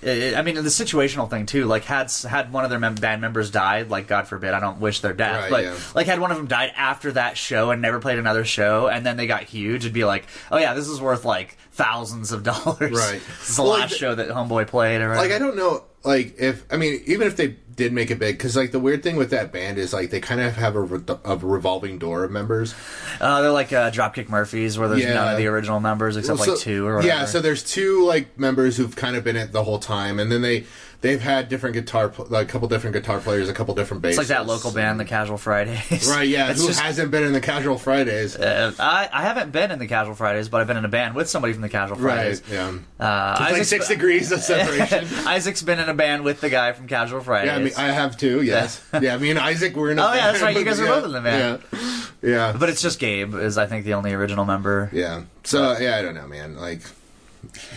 I 0.05 0.35
I 0.35 0.41
mean, 0.43 0.53
the 0.55 0.61
situational 0.61 1.27
thing 1.27 1.47
too. 1.47 1.65
Like, 1.65 1.83
had 1.83 2.11
had 2.29 2.53
one 2.53 2.63
of 2.63 2.69
their 2.69 2.77
mem- 2.77 2.93
band 2.95 3.19
members 3.19 3.49
died, 3.49 3.89
like 3.89 4.05
God 4.07 4.27
forbid, 4.27 4.53
I 4.53 4.59
don't 4.59 4.79
wish 4.79 4.99
their 4.99 5.11
death, 5.13 5.43
Right, 5.43 5.49
but 5.49 5.63
yeah. 5.63 5.75
like 5.95 6.05
had 6.05 6.19
one 6.19 6.29
of 6.29 6.37
them 6.37 6.45
died 6.45 6.71
after 6.75 7.13
that 7.13 7.35
show 7.35 7.71
and 7.71 7.81
never 7.81 7.99
played 7.99 8.19
another 8.19 8.45
show, 8.45 8.87
and 8.87 9.03
then 9.03 9.17
they 9.17 9.25
got 9.25 9.43
huge, 9.43 9.85
it'd 9.85 9.93
be 9.93 10.05
like, 10.05 10.27
oh 10.51 10.59
yeah, 10.59 10.75
this 10.75 10.87
is 10.87 11.01
worth 11.01 11.25
like 11.25 11.57
thousands 11.71 12.31
of 12.31 12.43
dollars. 12.43 12.91
Right. 12.91 13.21
This 13.39 13.49
is 13.49 13.55
the 13.55 13.63
Well, 13.63 13.71
last 13.71 13.91
like 13.91 13.99
show 13.99 14.13
that 14.13 14.29
Homeboy 14.29 14.67
played, 14.67 15.01
or 15.01 15.15
like 15.15 15.31
I 15.31 15.39
don't 15.39 15.55
know 15.57 15.83
like 16.03 16.35
if 16.39 16.63
I 16.71 16.77
mean 16.77 17.01
even 17.05 17.27
if 17.27 17.35
they 17.35 17.55
did 17.75 17.93
make 17.93 18.09
it 18.09 18.17
big 18.17 18.37
because 18.37 18.55
like 18.55 18.71
the 18.71 18.79
weird 18.79 19.03
thing 19.03 19.17
with 19.17 19.29
that 19.29 19.51
band 19.51 19.77
is 19.77 19.93
like 19.93 20.09
they 20.09 20.19
kind 20.19 20.41
of 20.41 20.55
have 20.55 20.75
a, 20.75 20.81
re- 20.81 21.03
a 21.25 21.37
revolving 21.37 21.99
door 21.99 22.23
of 22.23 22.31
members. 22.31 22.73
uh, 23.21 23.41
they're 23.41 23.51
like 23.51 23.71
uh, 23.71 23.91
Dropkick 23.91 24.29
Murphys, 24.29 24.79
where 24.79 24.87
there's 24.87 25.03
Yeah. 25.03 25.13
none 25.13 25.31
of 25.33 25.37
the 25.37 25.45
original 25.47 25.79
members 25.79 26.17
except 26.17 26.39
Well, 26.39 26.49
like 26.55 26.59
two 26.59 26.87
or 26.87 26.95
whatever. 26.95 27.07
Yeah, 27.07 27.25
so 27.25 27.39
there's 27.39 27.63
two 27.63 28.03
like 28.05 28.39
members 28.39 28.77
who've 28.77 28.95
kind 28.95 29.15
of 29.15 29.23
been 29.23 29.35
it 29.35 29.51
the 29.51 29.63
whole 29.63 29.77
time, 29.79 30.19
and 30.19 30.31
then 30.31 30.41
they 30.41 30.65
they've 31.01 31.21
had 31.21 31.47
different 31.49 31.73
guitar 31.75 32.09
pl- 32.09 32.25
like 32.29 32.47
a 32.47 32.51
couple 32.51 32.67
different 32.67 32.93
guitar 32.95 33.19
players, 33.19 33.49
a 33.49 33.53
couple 33.53 33.75
different 33.75 34.01
bassists. 34.03 34.09
it's 34.09 34.17
like 34.17 34.27
that 34.27 34.47
local 34.47 34.71
band, 34.71 34.99
the 34.99 35.05
Casual 35.05 35.37
Fridays. 35.37 36.09
Right, 36.09 36.27
yeah. 36.27 36.49
It's 36.51 36.59
who 36.61 36.67
just- 36.67 36.79
hasn't 36.79 37.11
been 37.11 37.23
in 37.23 37.33
the 37.33 37.39
Casual 37.41 37.77
Fridays? 37.77 38.35
uh, 38.35 38.73
I, 38.79 39.07
I 39.13 39.21
haven't 39.23 39.51
been 39.51 39.69
in 39.71 39.79
the 39.79 39.87
Casual 39.87 40.15
Fridays, 40.15 40.49
but 40.49 40.61
I've 40.61 40.67
been 40.67 40.77
in 40.77 40.85
a 40.85 40.89
band 40.89 41.13
with 41.15 41.29
somebody 41.29 41.53
from 41.53 41.61
the 41.61 41.69
Casual 41.69 41.97
Fridays. 41.97 42.41
right, 42.49 42.51
yeah. 42.99 43.05
Uh, 43.05 43.37
It's 43.41 43.51
like 43.53 43.63
six 43.65 43.87
degrees 43.87 44.31
of 44.31 44.39
separation. 44.41 45.05
Isaac's 45.27 45.61
been 45.61 45.79
in 45.79 45.87
a 45.89 45.93
band 45.93 46.23
with 46.23 46.41
the 46.41 46.49
guy 46.49 46.71
from 46.73 46.87
Casual 46.87 47.21
Fridays. 47.21 47.47
Yeah, 47.49 47.55
I 47.55 47.59
mean, 47.59 47.73
I 47.77 47.91
have 47.93 48.17
too. 48.17 48.41
Yes, 48.41 48.83
yeah. 48.99 49.17
Me 49.17 49.29
and 49.29 49.39
Isaac 49.39 49.75
were 49.75 49.91
in. 49.91 49.99
A 49.99 50.01
Oh, 50.07 50.13
yeah, 50.13 50.31
that's 50.31 50.41
right, 50.41 50.55
you 50.57 50.63
guys 50.63 50.79
Yeah, 50.79 50.85
both 50.87 51.05
in 51.05 51.11
the 51.11 51.21
band. 51.21 51.61
Yeah, 51.71 51.79
yeah. 52.21 52.55
but 52.57 52.69
it's 52.69 52.81
just 52.81 52.99
Gabe 52.99 53.35
is 53.35 53.57
I 53.57 53.67
think 53.67 53.85
the 53.85 53.93
only 53.93 54.13
original 54.13 54.45
member. 54.45 54.89
yeah. 54.91 55.23
So 55.43 55.77
yeah, 55.77 55.95
I 55.97 56.01
don't 56.01 56.15
know, 56.15 56.27
man. 56.27 56.57
Like, 56.57 56.81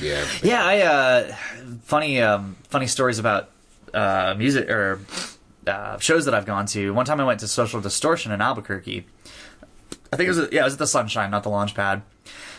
yeah, 0.01 0.27
Yeah, 0.43 0.65
I 0.65 0.81
uh, 0.81 1.35
funny 1.83 2.21
um, 2.21 2.57
funny 2.69 2.87
stories 2.87 3.19
about 3.19 3.51
uh, 3.95 4.35
music 4.37 4.69
or 4.71 5.01
uh, 5.67 5.99
shows 5.99 6.25
that 6.25 6.35
I've 6.35 6.47
gone 6.47 6.67
to. 6.67 6.93
One 6.93 7.07
time 7.07 7.21
I 7.21 7.25
went 7.25 7.41
to 7.41 7.49
Social 7.49 7.81
Distortion 7.81 8.33
in 8.33 8.41
Albuquerque. 8.41 9.07
I 10.13 10.17
think 10.17 10.27
it 10.27 10.37
was 10.37 10.49
yeah, 10.53 10.63
it 10.63 10.65
was 10.65 10.75
at 10.75 10.79
the 10.79 10.87
Sunshine, 10.87 11.31
not 11.31 11.43
the 11.43 11.51
Launchpad. 11.51 12.03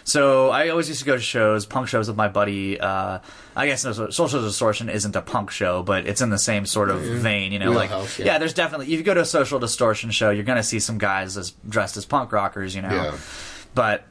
So 0.04 0.50
I 0.50 0.70
always 0.70 0.88
used 0.88 1.02
to 1.02 1.06
go 1.06 1.16
to 1.16 1.22
shows, 1.22 1.66
punk 1.66 1.88
shows 1.88 2.08
with 2.08 2.18
my 2.18 2.28
buddy. 2.28 2.80
Uh, 2.80 3.20
I 3.56 3.68
guess 3.68 3.86
no, 3.86 4.10
Social 4.10 4.42
Distortion 4.42 4.90
isn't 4.90 5.16
a 5.16 5.22
punk 5.22 5.52
show, 5.52 5.84
but 5.84 6.08
it's 6.08 6.22
in 6.22 6.30
the 6.30 6.40
same 6.40 6.66
sort 6.66 6.90
of 6.90 7.02
vein, 7.02 7.52
you 7.52 7.60
know. 7.60 7.72
Like 7.72 7.90
Wheelhouse, 7.90 8.20
yeah. 8.20 8.26
yeah. 8.26 8.38
there's 8.40 8.54
definitely 8.54 8.88
if 8.88 8.94
you 8.94 9.04
go 9.04 9.14
to 9.14 9.22
a 9.22 9.26
Social 9.26 9.60
Distortion 9.60 10.12
show, 10.12 10.32
you're 10.32 10.44
gonna 10.44 10.64
see 10.64 10.80
some 10.80 10.98
guys 10.98 11.38
as 11.38 11.52
dressed 11.68 11.98
as 11.98 12.06
punk 12.06 12.32
rockers, 12.32 12.76
you 12.76 12.82
know. 12.82 12.90
Yeah. 12.90 13.18
But 13.76 14.06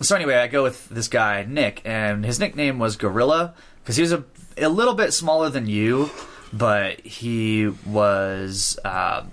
so 0.00 0.16
anyway, 0.16 0.36
I 0.36 0.46
go 0.48 0.62
with 0.62 0.88
this 0.88 1.08
guy 1.08 1.44
Nick, 1.48 1.82
and 1.84 2.24
his 2.24 2.38
nickname 2.40 2.78
was 2.78 2.96
Gorilla 2.96 3.54
because 3.82 3.96
he 3.96 4.02
was 4.02 4.12
a 4.12 4.24
a 4.58 4.68
little 4.68 4.94
bit 4.94 5.12
smaller 5.12 5.50
than 5.50 5.66
you, 5.66 6.10
but 6.52 7.00
he 7.00 7.68
was 7.86 8.78
uh, 8.84 9.24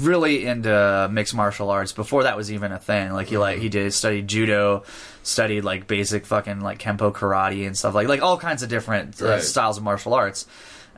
really 0.00 0.46
into 0.46 1.08
mixed 1.10 1.34
martial 1.34 1.70
arts 1.70 1.92
before 1.92 2.24
that 2.24 2.36
was 2.36 2.52
even 2.52 2.72
a 2.72 2.78
thing. 2.78 3.12
Like 3.12 3.28
he 3.28 3.38
like 3.38 3.58
he 3.58 3.68
did 3.68 3.92
studied 3.94 4.28
judo, 4.28 4.84
studied 5.22 5.62
like 5.62 5.86
basic 5.86 6.26
fucking 6.26 6.60
like 6.60 6.78
kempo 6.78 7.12
karate 7.12 7.66
and 7.66 7.76
stuff 7.76 7.94
like 7.94 8.08
like 8.08 8.22
all 8.22 8.36
kinds 8.38 8.62
of 8.62 8.68
different 8.68 9.20
uh, 9.22 9.26
Right. 9.26 9.42
styles 9.42 9.78
of 9.78 9.84
martial 9.84 10.12
arts, 10.14 10.46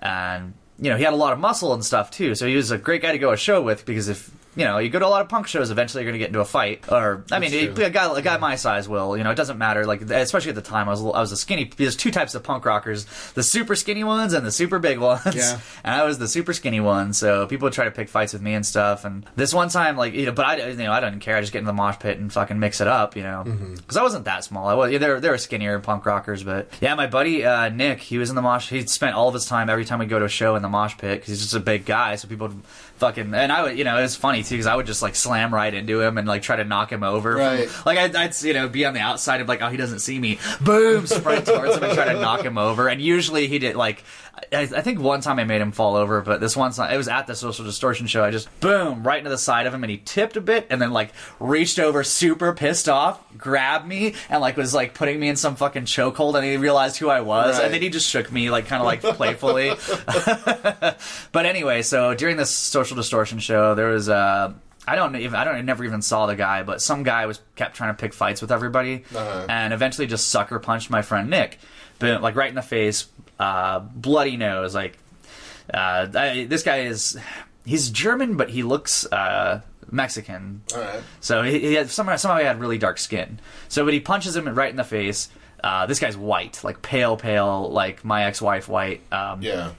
and 0.03 0.55
you 0.81 0.91
know 0.91 0.97
he 0.97 1.05
had 1.05 1.13
a 1.13 1.17
lot 1.17 1.33
of 1.33 1.39
muscle 1.39 1.73
and 1.75 1.85
stuff 1.85 2.11
too. 2.11 2.35
So 2.35 2.47
he 2.47 2.57
was 2.57 2.71
a 2.71 2.79
great 2.79 3.03
guy 3.03 3.13
to 3.13 3.19
go 3.19 3.31
a 3.33 3.37
show 3.37 3.61
with 3.63 3.85
because 3.87 4.09
if 4.09 4.31
you 4.59 4.65
know, 4.65 4.77
you 4.79 4.91
go 4.91 4.99
to 4.99 5.07
a 5.07 5.09
lot 5.09 5.23
of 5.23 5.29
punk 5.31 5.47
shows. 5.47 5.71
Eventually, 5.71 6.03
you're 6.03 6.11
going 6.11 6.19
to 6.19 6.23
get 6.23 6.29
into 6.29 6.41
a 6.41 6.45
fight, 6.45 6.85
or 6.93 7.25
I 7.33 7.39
mean, 7.39 7.51
That's 7.75 7.79
a, 7.79 7.91
guy 7.91 8.19
a 8.19 8.23
guy 8.23 8.37
my 8.37 8.57
size 8.57 8.89
will. 8.89 9.17
You 9.17 9.25
know, 9.25 9.31
it 9.31 9.37
doesn't 9.37 9.57
matter. 9.57 9.87
Like, 9.87 10.03
especially 10.03 10.51
at 10.51 10.55
the 10.57 10.61
time, 10.63 10.89
I 10.89 10.91
was 10.91 11.01
a 11.01 11.05
little- 11.05 11.17
I 11.17 11.21
was 11.21 11.33
a 11.33 11.37
skinny. 11.37 11.71
There's 11.77 11.97
two 11.97 12.11
types 12.11 12.35
of 12.35 12.43
punk 12.43 12.65
rockers: 12.67 13.07
the 13.35 13.43
super 13.43 13.75
skinny 13.77 14.05
ones 14.05 14.33
and 14.35 14.45
the 14.45 14.53
super 14.53 14.79
big 14.79 14.99
ones. 15.11 15.35
Yeah. 15.35 15.61
And 15.85 15.95
I 15.95 16.05
was 16.05 16.19
the 16.19 16.29
super 16.29 16.53
skinny 16.53 16.81
one, 16.81 17.13
so 17.15 17.47
people 17.47 17.67
would 17.67 17.73
try 17.73 17.85
to 17.87 17.91
pick 17.91 18.09
fights 18.09 18.33
with 18.35 18.43
me 18.43 18.55
and 18.55 18.67
stuff. 18.67 19.05
And 19.05 19.25
this 19.37 19.55
one 19.55 19.69
time, 19.69 19.97
like, 19.97 20.13
you 20.15 20.27
know, 20.27 20.33
but 20.33 20.45
I, 20.45 20.69
you 20.69 20.77
know, 20.77 20.93
I 20.93 21.01
didn't 21.01 21.21
care. 21.21 21.37
I 21.37 21.41
just 21.41 21.53
get 21.53 21.61
in 21.61 21.65
the 21.65 21.73
mosh 21.73 21.99
pit 22.01 22.19
and 22.19 22.33
fucking 22.33 22.59
mix 22.59 22.81
it 22.81 22.89
up, 22.89 23.17
you 23.17 23.23
know, 23.23 23.45
Mm-hmm. 23.47 23.75
because 23.77 23.97
I 23.97 24.03
wasn't 24.03 24.25
that 24.25 24.43
small. 24.45 24.67
I 24.67 24.75
was. 24.75 24.91
Yeah, 24.91 24.99
there, 24.99 25.21
there 25.21 25.31
were 25.31 25.39
skinnier 25.39 25.79
punk 25.79 26.05
rockers, 26.05 26.43
but 26.43 26.69
yeah, 26.81 26.95
my 26.97 27.07
buddy 27.07 27.45
uh, 27.45 27.69
Nick, 27.69 28.01
he 28.01 28.19
was 28.19 28.29
in 28.31 28.37
the 28.37 28.43
mosh. 28.43 28.69
He 28.69 28.85
spent 28.87 29.15
all 29.15 29.29
of 29.29 29.35
his 29.35 29.47
time 29.47 29.71
every 29.71 29.85
time 29.85 30.01
we 30.01 30.07
go 30.07 30.19
to 30.19 30.25
a 30.25 30.29
show 30.29 30.57
in 30.57 30.63
the 30.63 30.69
mosh 30.69 30.97
pit 30.99 31.21
because 31.21 31.29
he's 31.29 31.41
just 31.43 31.55
a 31.55 31.61
big 31.61 31.85
guy. 31.85 32.17
So 32.17 32.27
people 32.27 32.49
would 32.49 32.63
fucking 32.99 33.33
and 33.35 33.51
I 33.53 33.63
would, 33.63 33.79
you 33.79 33.85
know, 33.85 33.97
it 33.99 34.03
was 34.03 34.17
funny 34.17 34.43
too 34.43 34.55
because 34.55 34.67
I 34.67 34.75
would 34.77 34.87
just 34.87 35.03
like 35.03 35.15
slam 35.15 35.55
right 35.55 35.73
into 35.73 36.01
him 36.01 36.19
and 36.19 36.27
like 36.29 36.43
try 36.43 36.57
to 36.57 36.65
knock 36.65 36.93
him 36.93 37.03
over. 37.03 37.33
from- 37.33 37.41
Right. 37.41 37.69
like 37.87 37.99
I'd, 37.99 38.15
I'd 38.17 38.43
you 38.43 38.53
know 38.55 38.69
be 38.69 38.85
on 38.85 38.95
the 38.95 39.01
outside 39.01 39.41
of 39.41 39.49
like 39.49 39.63
oh 39.63 39.69
he 39.69 39.77
doesn't 39.77 40.01
see 40.01 40.19
me, 40.19 40.39
boom, 40.61 41.07
sprint 41.07 41.47
towards 41.47 41.77
him 41.77 41.85
and 41.85 41.95
try 41.95 42.13
to 42.13 42.21
knock 42.21 42.43
him 42.45 42.59
over. 42.59 42.89
And 42.89 43.01
usually 43.01 43.47
he 43.49 43.59
did 43.59 43.77
like 43.77 44.05
I, 44.53 44.61
I 44.63 44.81
think 44.83 45.01
one 45.01 45.21
time 45.21 45.39
I 45.39 45.45
made 45.45 45.61
him 45.61 45.73
fall 45.73 45.97
over, 45.97 46.21
but 46.23 46.41
this 46.41 46.57
one 46.57 46.73
time 46.73 46.93
it 46.93 46.97
was 46.97 47.09
at 47.09 47.27
the 47.27 47.35
social 47.35 47.65
distortion 47.65 48.07
show. 48.07 48.23
I 48.25 48.31
just 48.31 48.49
boom 48.61 49.07
right 49.07 49.19
into 49.19 49.31
the 49.31 49.39
side 49.39 49.67
of 49.67 49.75
him 49.75 49.83
and 49.85 49.91
he 49.91 49.99
tipped 49.99 50.37
a 50.37 50.41
bit 50.41 50.67
and 50.71 50.81
then 50.81 50.91
like 50.93 51.13
reached 51.41 51.79
over 51.79 52.03
super 52.05 52.53
pissed 52.53 52.89
off, 52.89 53.21
grabbed 53.37 53.87
me 53.87 54.15
and 54.31 54.41
like 54.41 54.57
was 54.57 54.75
like 54.75 54.95
putting 54.95 55.19
me 55.21 55.29
in 55.29 55.37
some 55.37 55.57
fucking 55.57 55.85
chokehold 55.85 56.35
and 56.37 56.45
he 56.45 56.57
realized 56.57 56.97
who 56.99 57.09
I 57.09 57.21
was 57.21 57.57
Right. 57.57 57.65
and 57.65 57.75
then 57.75 57.83
he 57.83 57.89
just 57.91 58.09
shook 58.09 58.31
me 58.33 58.51
like 58.51 58.67
kind 58.67 58.81
of 58.81 58.87
like 58.87 59.01
playfully. 59.03 59.71
but 61.33 61.47
anyway, 61.47 61.83
so 61.83 62.15
during 62.15 62.37
this 62.37 62.51
social 62.51 62.97
distortion 62.97 63.39
show, 63.39 63.75
there 63.75 63.89
was 63.89 64.09
uh, 64.09 64.53
I 64.87 64.97
don't 64.97 65.17
even 65.17 65.35
I 65.35 65.45
don't 65.45 65.55
I 65.57 65.61
never 65.61 65.85
even 65.85 66.03
saw 66.03 66.27
the 66.27 66.37
guy, 66.37 66.63
but 66.63 66.81
some 66.81 67.03
guy 67.03 67.27
was 67.27 67.41
kept 67.57 67.77
trying 67.77 67.95
to 67.95 68.01
pick 68.01 68.13
fights 68.15 68.41
with 68.41 68.51
everybody, 68.53 69.05
Uh-huh. 69.15 69.47
and 69.49 69.73
eventually 69.73 70.07
just 70.07 70.29
sucker 70.29 70.59
punched 70.59 70.91
my 70.91 71.03
friend 71.03 71.29
Nick, 71.31 71.59
but 71.99 72.23
like 72.23 72.37
right 72.37 72.49
in 72.49 72.55
the 72.55 72.63
face, 72.63 73.07
uh, 73.39 73.81
bloody 73.81 74.37
nose. 74.37 74.75
Like 74.75 74.99
uh, 75.73 76.09
I, 76.15 76.47
this 76.49 76.63
guy 76.63 76.81
is 76.81 77.19
he's 77.65 77.91
German, 77.91 78.37
but 78.37 78.51
he 78.51 78.63
looks 78.63 79.05
uh, 79.13 79.61
Mexican. 79.91 80.63
All 80.75 80.81
right. 80.81 81.01
So 81.21 81.43
he, 81.43 81.59
he 81.61 81.75
had 81.75 81.91
somehow 81.91 82.17
somehow 82.17 82.39
he 82.39 82.45
had 82.45 82.61
really 82.61 82.79
dark 82.79 82.99
skin. 82.99 83.41
So 83.69 83.85
when 83.85 83.95
he 83.95 84.01
punches 84.01 84.37
him 84.37 84.49
right 84.49 84.71
in 84.71 84.77
the 84.77 84.85
face, 84.85 85.29
uh, 85.63 85.87
this 85.87 85.99
guy's 85.99 86.17
white, 86.17 86.63
like 86.65 86.83
pale, 86.83 87.17
pale, 87.17 87.71
like 87.71 88.05
my 88.05 88.25
ex-wife 88.25 88.69
white. 88.69 89.01
Um, 89.13 89.43
Yeah. 89.43 89.73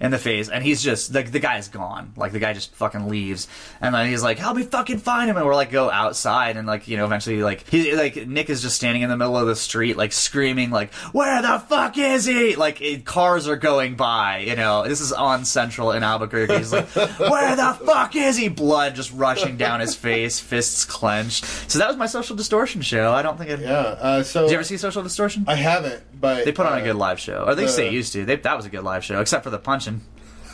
In 0.00 0.10
the 0.10 0.18
face, 0.18 0.48
and 0.48 0.64
he's 0.64 0.82
just 0.82 1.12
the 1.12 1.22
the 1.22 1.40
guy's 1.40 1.68
gone. 1.68 2.12
Like 2.16 2.32
the 2.32 2.38
guy 2.38 2.52
just 2.52 2.74
fucking 2.74 3.08
leaves, 3.08 3.48
and 3.80 3.94
then 3.94 4.08
he's 4.08 4.22
like, 4.22 4.38
"Help 4.38 4.56
me 4.56 4.62
fucking 4.62 4.98
find 4.98 5.30
him!" 5.30 5.36
And 5.36 5.46
we're 5.46 5.54
like, 5.54 5.70
go 5.70 5.90
outside, 5.90 6.56
and 6.56 6.66
like 6.66 6.88
you 6.88 6.96
know, 6.96 7.04
eventually 7.04 7.42
like 7.42 7.68
he 7.68 7.94
like 7.94 8.26
Nick 8.26 8.50
is 8.50 8.62
just 8.62 8.76
standing 8.76 9.02
in 9.02 9.10
the 9.10 9.16
middle 9.16 9.36
of 9.36 9.46
the 9.46 9.56
street, 9.56 9.96
like 9.96 10.12
screaming, 10.12 10.70
like, 10.70 10.92
"Where 11.12 11.42
the 11.42 11.58
fuck 11.58 11.98
is 11.98 12.24
he?" 12.24 12.56
Like 12.56 12.80
it, 12.80 13.04
cars 13.04 13.48
are 13.48 13.56
going 13.56 13.96
by, 13.96 14.38
you 14.38 14.56
know. 14.56 14.86
This 14.86 15.00
is 15.00 15.12
on 15.12 15.44
Central 15.44 15.92
in 15.92 16.02
Albuquerque. 16.02 16.56
He's 16.56 16.72
like, 16.72 16.88
"Where 16.94 17.56
the 17.56 17.78
fuck 17.84 18.14
is 18.16 18.36
he?" 18.36 18.48
Blood 18.48 18.94
just 18.94 19.12
rushing 19.12 19.56
down 19.56 19.80
his 19.80 19.94
face, 19.94 20.38
fists 20.40 20.84
clenched. 20.84 21.44
So 21.70 21.78
that 21.78 21.88
was 21.88 21.96
my 21.96 22.06
social 22.06 22.36
distortion 22.36 22.82
show. 22.82 23.12
I 23.12 23.22
don't 23.22 23.36
think 23.36 23.50
it. 23.50 23.60
Yeah. 23.60 23.78
Uh, 23.78 24.22
so 24.22 24.42
Did 24.42 24.50
you 24.50 24.54
ever 24.56 24.64
see 24.64 24.76
Social 24.76 25.02
Distortion? 25.02 25.44
I 25.46 25.54
haven't, 25.54 26.02
but 26.20 26.44
they 26.44 26.52
put 26.52 26.66
on 26.66 26.78
a 26.78 26.80
uh, 26.80 26.84
good 26.84 26.96
live 26.96 27.18
show, 27.18 27.44
or 27.44 27.50
at 27.50 27.56
least 27.56 27.76
they 27.76 27.88
uh, 27.88 27.92
used 27.92 28.12
to. 28.12 28.24
They, 28.24 28.36
that 28.36 28.56
was 28.56 28.66
a 28.66 28.68
good 28.68 28.84
live 28.84 29.04
show, 29.04 29.20
except 29.20 29.44
for 29.44 29.50
the 29.50 29.58
punching. 29.58 29.87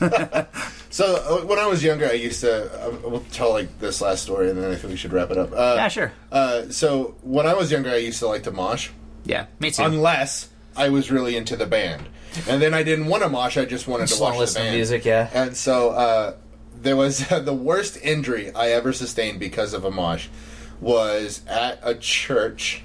So 0.94 1.16
uh, 1.16 1.44
when 1.44 1.58
I 1.58 1.66
was 1.66 1.82
younger, 1.82 2.06
I 2.06 2.12
used 2.12 2.40
to. 2.42 2.70
Uh, 2.86 2.96
we'll 3.02 3.24
tell 3.32 3.50
like 3.50 3.80
this 3.80 4.00
last 4.00 4.22
story, 4.22 4.48
and 4.48 4.56
then 4.62 4.70
I 4.70 4.76
think 4.76 4.92
we 4.92 4.96
should 4.96 5.12
wrap 5.12 5.32
it 5.32 5.36
up. 5.36 5.50
Uh, 5.50 5.74
Yeah, 5.76 5.88
sure. 5.88 6.12
Uh, 6.30 6.68
so 6.70 7.16
when 7.22 7.48
I 7.48 7.54
was 7.54 7.72
younger, 7.72 7.90
I 7.90 7.96
used 7.96 8.20
to 8.20 8.28
like 8.28 8.44
to 8.44 8.52
mosh, 8.52 8.90
Yeah, 9.24 9.46
me 9.58 9.72
too. 9.72 9.82
unless 9.82 10.50
I 10.76 10.90
was 10.90 11.10
really 11.10 11.36
into 11.36 11.56
the 11.56 11.66
band, 11.66 12.04
and 12.48 12.62
then 12.62 12.74
I 12.74 12.84
didn't 12.84 13.06
want 13.06 13.24
to 13.24 13.28
mosh. 13.28 13.56
I 13.56 13.64
just 13.64 13.88
wanted 13.88 14.06
Just 14.06 14.18
to 14.18 14.22
watch 14.22 14.34
the 14.34 14.38
listen 14.38 14.66
to 14.66 14.70
music, 14.70 15.04
yeah. 15.04 15.30
And 15.34 15.56
so 15.56 15.90
uh, 15.90 16.34
there 16.80 16.96
was 16.96 17.26
the 17.28 17.52
worst 17.52 17.98
injury 18.00 18.54
I 18.54 18.68
ever 18.70 18.92
sustained 18.92 19.40
because 19.40 19.74
of 19.74 19.84
a 19.84 19.90
mosh 19.90 20.28
was 20.80 21.42
at 21.48 21.80
a 21.82 21.96
church. 21.96 22.84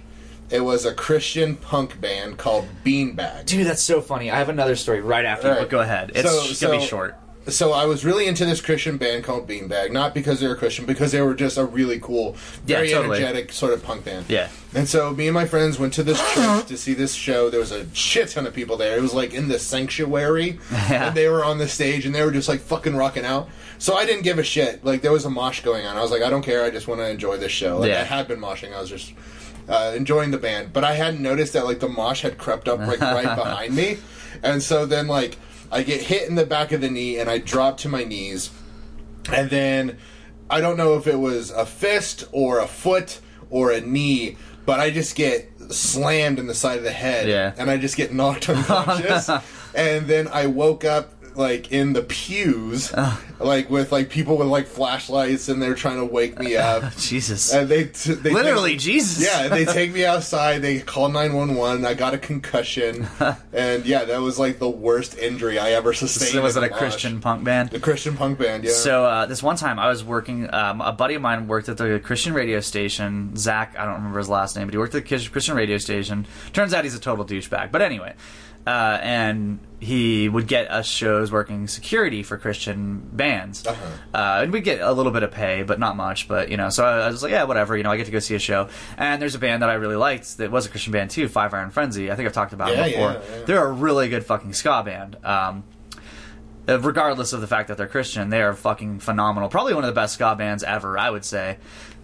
It 0.49 0.61
was 0.61 0.85
a 0.85 0.93
Christian 0.93 1.55
punk 1.55 2.01
band 2.01 2.37
called 2.37 2.67
Beanbag. 2.83 3.45
Dude, 3.45 3.67
that's 3.67 3.83
so 3.83 4.01
funny. 4.01 4.31
I 4.31 4.37
have 4.37 4.49
another 4.49 4.75
story 4.75 5.01
right 5.01 5.25
after, 5.25 5.49
All 5.49 5.59
but 5.59 5.69
go 5.69 5.79
ahead. 5.79 6.11
It's 6.15 6.59
So- 6.59 6.67
gonna 6.67 6.79
be 6.79 6.85
short. 6.85 7.15
So 7.47 7.71
I 7.73 7.85
was 7.85 8.05
really 8.05 8.27
into 8.27 8.45
this 8.45 8.61
Christian 8.61 8.97
band 8.97 9.23
called 9.23 9.47
Beanbag, 9.47 9.91
not 9.91 10.13
because 10.13 10.39
they 10.39 10.47
were 10.47 10.55
Christian, 10.55 10.85
because 10.85 11.11
they 11.13 11.21
were 11.21 11.33
just 11.33 11.57
a 11.57 11.65
really 11.65 11.99
cool, 11.99 12.35
Yeah, 12.67 12.77
very 12.77 12.91
totally. 12.91 13.17
energetic 13.17 13.51
sort 13.53 13.73
of 13.73 13.81
punk 13.83 14.05
band. 14.05 14.25
Yeah. 14.27 14.49
And 14.75 14.87
so 14.87 15.11
me 15.11 15.25
and 15.27 15.33
my 15.33 15.45
friends 15.45 15.79
went 15.79 15.93
to 15.93 16.03
this 16.03 16.19
church 16.33 16.67
to 16.67 16.77
see 16.77 16.93
this 16.93 17.13
show. 17.13 17.49
There 17.49 17.59
was 17.59 17.71
a 17.71 17.87
shit 17.93 18.29
ton 18.29 18.45
of 18.45 18.53
people 18.53 18.77
there. 18.77 18.95
It 18.97 19.01
was 19.01 19.13
like 19.15 19.33
in 19.33 19.47
the 19.47 19.57
sanctuary, 19.57 20.59
Yeah. 20.71 21.07
and 21.07 21.15
they 21.17 21.27
were 21.27 21.43
on 21.43 21.57
the 21.57 21.67
stage 21.67 22.05
and 22.05 22.13
they 22.13 22.23
were 22.23 22.31
just 22.31 22.49
like 22.49 22.59
fucking 22.59 22.95
rocking 22.95 23.25
out. 23.25 23.49
So 23.79 23.95
I 23.95 24.05
didn't 24.05 24.23
give 24.23 24.37
a 24.37 24.43
shit. 24.43 24.85
Like 24.85 25.01
there 25.01 25.11
was 25.11 25.25
a 25.25 25.29
mosh 25.31 25.61
going 25.61 25.87
on. 25.87 25.97
I 25.97 26.01
was 26.01 26.11
like, 26.11 26.21
I 26.21 26.29
don't 26.29 26.43
care. 26.43 26.63
I 26.65 26.69
just 26.69 26.87
want 26.87 27.01
to 27.01 27.09
enjoy 27.09 27.37
this 27.37 27.51
show. 27.53 27.79
Like 27.79 27.89
Yeah. 27.89 28.01
I 28.01 28.03
had 28.03 28.27
been 28.27 28.39
moshing. 28.39 28.75
I 28.75 28.81
was 28.81 28.89
just 28.89 29.13
uh, 29.69 29.93
enjoying 29.95 30.31
the 30.31 30.37
band, 30.37 30.73
but 30.73 30.83
I 30.83 30.95
hadn't 30.95 31.21
noticed 31.21 31.53
that 31.53 31.63
like 31.65 31.79
the 31.79 31.87
mosh 31.87 32.23
had 32.23 32.37
crept 32.37 32.67
up 32.67 32.79
like 32.79 32.99
right 32.99 33.35
behind 33.43 33.75
me, 33.75 33.97
and 34.43 34.61
so 34.63 34.85
then 34.85 35.07
like 35.07 35.37
I 35.71 35.83
get 35.83 36.01
hit 36.01 36.27
in 36.27 36.35
the 36.35 36.45
back 36.45 36.71
of 36.71 36.81
the 36.81 36.89
knee 36.89 37.19
and 37.19 37.29
I 37.29 37.37
drop 37.37 37.77
to 37.79 37.89
my 37.89 38.03
knees, 38.03 38.49
and 39.31 39.49
then 39.49 39.97
I 40.49 40.61
don't 40.61 40.77
know 40.77 40.95
if 40.95 41.05
it 41.07 41.17
was 41.19 41.51
a 41.51 41.65
fist 41.65 42.25
or 42.31 42.59
a 42.59 42.67
foot 42.67 43.19
or 43.51 43.71
a 43.71 43.79
knee, 43.81 44.37
but 44.65 44.79
I 44.79 44.89
just 44.89 45.15
get 45.15 45.49
slammed 45.69 46.39
in 46.39 46.47
the 46.47 46.55
side 46.55 46.77
of 46.79 46.83
the 46.83 46.91
head, 46.91 47.27
Yeah. 47.27 47.53
and 47.57 47.69
I 47.69 47.77
just 47.77 47.95
get 47.95 48.11
knocked 48.13 48.49
unconscious, 48.49 49.29
and 49.75 50.07
then 50.07 50.27
I 50.27 50.47
woke 50.47 50.83
up 50.85 51.13
like 51.39 51.71
in 51.71 51.93
the 51.93 52.01
pews, 52.03 52.93
like 53.39 53.69
with 53.69 53.91
like 53.91 54.09
people 54.09 54.37
with 54.37 54.47
like 54.49 54.67
flashlights, 54.67 55.47
and 55.47 55.61
they're 55.61 55.73
trying 55.73 55.97
to 55.97 56.05
wake 56.05 56.37
me 56.37 56.55
up. 56.57 56.95
Jesus. 56.97 57.53
And 57.53 57.69
they, 57.69 57.85
t- 57.85 58.13
they 58.13 58.31
Literally, 58.31 58.71
take- 58.71 58.79
Jesus. 58.81 59.23
Yeah, 59.25 59.47
they 59.47 59.63
take 59.65 59.93
me 59.93 60.05
outside. 60.05 60.61
They 60.61 60.81
call 60.81 61.09
nine 61.09 61.33
one 61.33 61.55
one. 61.55 61.85
I 61.85 61.93
got 61.93 62.13
a 62.13 62.17
concussion, 62.17 63.07
and 63.53 63.85
yeah, 63.85 64.03
that 64.05 64.21
was 64.21 64.37
like 64.37 64.59
the 64.59 64.69
worst 64.69 65.17
injury 65.17 65.57
I 65.57 65.71
ever 65.71 65.93
sustained. 65.93 66.31
So 66.33 66.41
was 66.43 66.57
it 66.57 66.63
a 66.63 66.69
mosh. 66.69 66.77
Christian 66.77 67.21
punk 67.21 67.43
band? 67.45 67.69
The 67.69 67.79
Christian 67.79 68.17
punk 68.17 68.37
band, 68.37 68.65
yeah. 68.65 68.71
So 68.71 69.05
uh, 69.05 69.25
this 69.25 69.41
one 69.41 69.55
time 69.55 69.79
I 69.79 69.87
was 69.89 70.03
working. 70.03 70.53
Um, 70.53 70.81
a 70.81 70.91
buddy 70.91 71.15
of 71.15 71.21
mine 71.21 71.47
worked 71.47 71.69
at 71.69 71.77
the 71.77 71.99
Christian 72.03 72.33
radio 72.33 72.59
station. 72.59 73.35
Zach, 73.37 73.75
I 73.79 73.85
don't 73.85 73.95
remember 73.95 74.17
his 74.19 74.29
last 74.29 74.57
name, 74.57 74.67
but 74.67 74.73
he 74.73 74.77
worked 74.77 74.93
at 74.93 75.05
the 75.07 75.29
Christian 75.29 75.55
radio 75.55 75.77
station. 75.77 76.27
Turns 76.51 76.73
out 76.73 76.83
he's 76.83 76.95
a 76.95 76.99
total 76.99 77.23
douchebag. 77.25 77.71
But 77.71 77.81
anyway, 77.81 78.13
uh, 78.67 78.99
and 79.01 79.59
he 79.79 80.27
would 80.27 80.45
get 80.47 80.69
us 80.69 80.85
shows 80.85 81.31
working 81.31 81.67
security 81.67 82.21
for 82.21 82.37
Christian 82.37 82.99
bands, 83.13 83.65
Uh-huh. 83.65 83.85
uh, 84.13 84.41
and 84.43 84.51
we'd 84.51 84.65
get 84.65 84.81
a 84.81 84.91
little 84.91 85.11
bit 85.13 85.23
of 85.23 85.31
pay, 85.31 85.63
but 85.63 85.79
not 85.79 85.95
much. 85.95 86.27
But 86.27 86.49
you 86.49 86.57
know, 86.57 86.69
so 86.69 86.85
I, 86.85 87.05
I 87.05 87.07
was 87.07 87.23
like, 87.23 87.31
yeah, 87.31 87.43
whatever. 87.43 87.77
You 87.77 87.83
know, 87.83 87.91
I 87.91 87.95
get 87.97 88.05
to 88.07 88.11
go 88.11 88.19
see 88.19 88.35
a 88.35 88.39
show. 88.39 88.67
And 88.97 89.21
there's 89.21 89.35
a 89.35 89.39
band 89.39 89.61
that 89.63 89.69
I 89.69 89.75
really 89.75 89.95
liked 89.95 90.37
that 90.37 90.51
was 90.51 90.65
a 90.65 90.69
Christian 90.69 90.91
band 90.91 91.09
too, 91.11 91.27
Five 91.29 91.53
Iron 91.53 91.71
Frenzy. 91.71 92.11
I 92.11 92.15
think 92.15 92.27
I've 92.27 92.33
talked 92.33 92.51
about 92.53 92.75
Yeah, 92.75 92.85
before. 92.87 93.11
yeah, 93.13 93.21
yeah. 93.39 93.45
They're 93.45 93.65
a 93.65 93.71
really 93.71 94.09
good 94.09 94.25
fucking 94.25 94.51
ska 94.53 94.83
band. 94.83 95.15
Um, 95.23 95.63
uh, 96.67 96.77
regardless 96.81 97.31
of 97.33 97.41
the 97.41 97.47
fact 97.47 97.69
that 97.69 97.77
they're 97.77 97.87
Christian, 97.87 98.29
they 98.29 98.41
are 98.41 98.53
fucking 98.53 98.99
phenomenal. 98.99 99.49
Probably 99.49 99.73
one 99.73 99.83
of 99.85 99.87
the 99.87 99.99
best 99.99 100.15
ska 100.15 100.35
bands 100.35 100.63
ever, 100.63 100.97
I 100.97 101.09
would 101.09 101.23
say. 101.25 101.57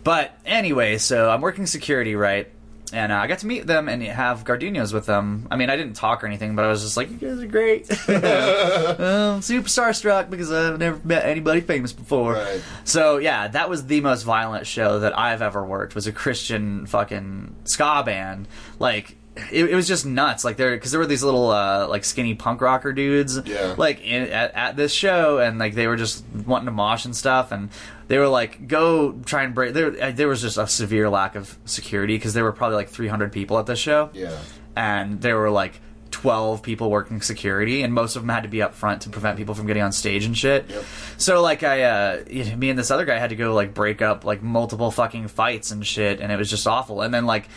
But 0.03 0.37
anyway, 0.45 0.97
so 0.97 1.29
I'm 1.29 1.41
working 1.41 1.65
security, 1.65 2.15
right? 2.15 2.47
And 2.93 3.11
uh, 3.11 3.15
I 3.15 3.27
got 3.27 3.39
to 3.39 3.47
meet 3.47 3.65
them 3.65 3.89
and 3.89 4.01
have 4.03 4.43
gardenias 4.43 4.93
with 4.93 5.05
them. 5.05 5.47
I 5.49 5.55
mean, 5.55 5.69
I 5.69 5.75
didn't 5.75 5.95
talk 5.95 6.23
or 6.23 6.27
anything, 6.27 6.55
but 6.55 6.65
I 6.65 6.67
was 6.67 6.83
just 6.83 6.97
like, 6.97 7.09
"You 7.09 7.17
guys 7.17 7.39
are 7.39 7.47
great." 7.47 7.89
um, 8.99 9.41
super 9.41 9.67
starstruck 9.67 10.29
because 10.29 10.51
I've 10.51 10.79
never 10.79 10.99
met 11.03 11.25
anybody 11.25 11.61
famous 11.61 11.93
before. 11.93 12.33
Right. 12.33 12.61
So 12.83 13.17
yeah, 13.17 13.47
that 13.47 13.69
was 13.69 13.87
the 13.87 14.01
most 14.01 14.23
violent 14.23 14.67
show 14.67 14.99
that 14.99 15.17
I've 15.17 15.41
ever 15.41 15.65
worked. 15.65 15.95
Was 15.95 16.07
a 16.07 16.11
Christian 16.11 16.85
fucking 16.85 17.55
ska 17.65 18.03
band. 18.05 18.47
Like 18.79 19.17
it, 19.51 19.69
it 19.69 19.75
was 19.75 19.87
just 19.87 20.05
nuts. 20.05 20.43
Like 20.45 20.57
there, 20.57 20.71
because 20.75 20.91
there 20.91 20.99
were 20.99 21.05
these 21.05 21.23
little 21.23 21.49
uh, 21.51 21.87
like 21.87 22.05
skinny 22.05 22.35
punk 22.35 22.61
rocker 22.61 22.93
dudes. 22.93 23.39
Yeah. 23.45 23.75
Like 23.77 24.01
in, 24.01 24.23
at, 24.23 24.53
at 24.55 24.75
this 24.75 24.93
show, 24.93 25.39
and 25.39 25.59
like 25.59 25.73
they 25.75 25.87
were 25.87 25.97
just 25.97 26.23
wanting 26.45 26.65
to 26.67 26.71
mosh 26.71 27.05
and 27.05 27.15
stuff, 27.15 27.51
and 27.51 27.69
they 28.07 28.17
were 28.17 28.27
like, 28.29 28.67
"Go 28.67 29.13
try 29.25 29.43
and 29.43 29.53
break." 29.53 29.73
There, 29.73 29.95
uh, 30.01 30.11
there 30.11 30.27
was 30.27 30.41
just 30.41 30.57
a 30.57 30.67
severe 30.67 31.09
lack 31.09 31.35
of 31.35 31.57
security 31.65 32.15
because 32.15 32.33
there 32.33 32.43
were 32.43 32.53
probably 32.53 32.75
like 32.77 32.89
300 32.89 33.31
people 33.31 33.59
at 33.59 33.65
this 33.65 33.79
show 33.79 34.09
yeah. 34.13 34.37
and 34.75 35.21
there 35.21 35.37
were 35.37 35.49
like 35.49 35.81
12 36.11 36.61
people 36.61 36.89
working 36.89 37.21
security 37.21 37.81
and 37.83 37.93
most 37.93 38.15
of 38.15 38.21
them 38.21 38.29
had 38.29 38.43
to 38.43 38.49
be 38.49 38.61
up 38.61 38.73
front 38.73 39.01
to 39.01 39.09
prevent 39.09 39.37
people 39.37 39.53
from 39.53 39.67
getting 39.67 39.83
on 39.83 39.91
stage 39.91 40.23
and 40.23 40.37
shit 40.37 40.69
Yep. 40.69 40.83
so 41.17 41.41
like 41.41 41.61
i 41.63 41.81
uh 41.83 42.23
you 42.29 42.45
know, 42.45 42.55
me 42.55 42.69
and 42.69 42.79
this 42.79 42.89
other 42.89 43.03
guy 43.03 43.17
had 43.17 43.31
to 43.31 43.35
go 43.35 43.53
like 43.53 43.73
break 43.73 44.01
up 44.01 44.23
like 44.23 44.41
multiple 44.41 44.91
fucking 44.91 45.27
fights 45.27 45.71
and 45.71 45.85
shit 45.85 46.21
and 46.21 46.31
it 46.31 46.37
was 46.37 46.49
just 46.49 46.67
awful 46.67 47.01
and 47.01 47.13
then 47.13 47.25
like 47.25 47.49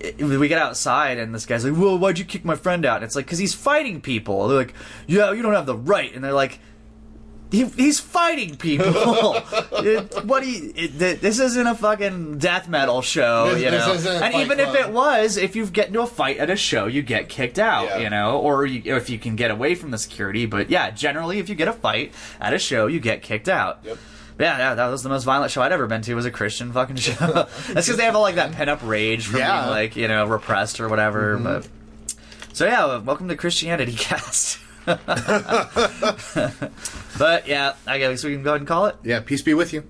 it- 0.00 0.18
we 0.22 0.48
get 0.48 0.58
outside 0.60 1.18
and 1.18 1.34
this 1.34 1.46
guy's 1.46 1.64
like 1.64 1.78
well 1.80 1.98
why'd 1.98 2.18
you 2.18 2.24
kick 2.24 2.44
my 2.44 2.54
friend 2.56 2.84
out 2.84 2.96
and 2.96 3.04
it's 3.04 3.16
like 3.16 3.24
because 3.26 3.38
he's 3.38 3.54
fighting 3.54 4.00
people 4.00 4.48
they're 4.48 4.58
like 4.58 4.74
yeah 5.06 5.32
you 5.32 5.42
don't 5.42 5.54
have 5.54 5.66
the 5.66 5.76
right 5.76 6.14
and 6.14 6.22
they're 6.24 6.32
like 6.32 6.58
he, 7.52 7.64
he's 7.64 8.00
fighting 8.00 8.56
people. 8.56 8.84
It- 9.72 10.24
what 10.24 10.44
you? 10.44 10.72
It, 10.74 10.98
th- 10.98 11.20
this 11.20 11.38
isn't 11.38 11.64
a 11.66 11.76
fucking 11.76 12.38
death 12.38 12.66
metal 12.68 13.02
show, 13.02 13.54
This- 13.54 13.62
you 13.62 13.70
know. 13.70 14.20
and 14.20 14.34
even 14.34 14.58
if 14.58 14.70
Club. 14.70 14.76
it 14.88 14.90
was, 14.92 15.36
if 15.36 15.54
you 15.54 15.64
get 15.66 15.86
into 15.86 16.00
a 16.02 16.08
fight 16.08 16.38
at 16.38 16.50
a 16.50 16.56
show, 16.56 16.86
you 16.86 17.02
get 17.02 17.28
kicked 17.28 17.60
out, 17.60 17.84
Yeah. 17.86 17.98
you 17.98 18.10
know, 18.10 18.40
or 18.40 18.66
you, 18.66 18.96
if 18.96 19.08
you 19.08 19.18
can 19.20 19.36
get 19.36 19.52
away 19.52 19.76
from 19.76 19.92
the 19.92 19.98
security. 19.98 20.44
But 20.46 20.70
yeah, 20.70 20.90
generally, 20.90 21.38
if 21.38 21.48
you 21.48 21.54
get 21.54 21.68
a 21.68 21.72
fight 21.72 22.12
at 22.40 22.52
a 22.52 22.58
show, 22.58 22.88
you 22.88 22.98
get 22.98 23.22
kicked 23.22 23.48
out. 23.48 23.78
Yep. 23.84 23.98
Yeah, 24.38 24.58
yeah, 24.58 24.74
that 24.74 24.86
was 24.88 25.02
the 25.02 25.08
most 25.08 25.24
violent 25.24 25.50
show 25.50 25.62
I'd 25.62 25.72
ever 25.72 25.86
been 25.86 26.02
to. 26.02 26.14
Was 26.14 26.26
a 26.26 26.30
Christian 26.30 26.72
fucking 26.72 26.96
show. 26.96 27.12
That's 27.32 27.66
because 27.86 27.96
they 27.96 28.04
have 28.04 28.14
all 28.16 28.22
like 28.22 28.34
that 28.34 28.52
pent 28.52 28.68
up 28.68 28.80
rage 28.82 29.26
from 29.28 29.40
Yeah. 29.40 29.48
Mm-hmm. 29.50 29.64
being 29.64 29.70
like 29.70 29.96
you 29.96 30.08
know 30.08 30.26
repressed 30.26 30.78
or 30.80 30.88
whatever. 30.88 31.38
But 31.38 31.66
so 32.52 32.66
yeah, 32.66 32.98
welcome 32.98 33.28
to 33.28 33.36
Christianity 33.36 33.92
Cast. 33.98 34.58
But 37.18 37.48
yeah, 37.48 37.72
I 37.86 37.98
guess 37.98 38.22
we 38.24 38.34
can 38.34 38.42
go 38.42 38.50
ahead 38.50 38.60
and 38.60 38.68
call 38.68 38.86
it. 38.86 38.96
Yeah, 39.02 39.20
peace 39.20 39.40
be 39.40 39.54
with 39.54 39.72
you. 39.72 39.80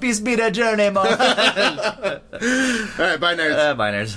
Peace 0.00 0.18
be 0.18 0.34
the 0.34 0.50
journey, 0.50 0.90
man. 0.90 0.96
All 0.96 1.04
right, 2.98 3.20
bye, 3.20 3.36
nerds. 3.36 3.56
uh, 3.56 3.74
bye, 3.74 3.92
nerds. 3.92 4.16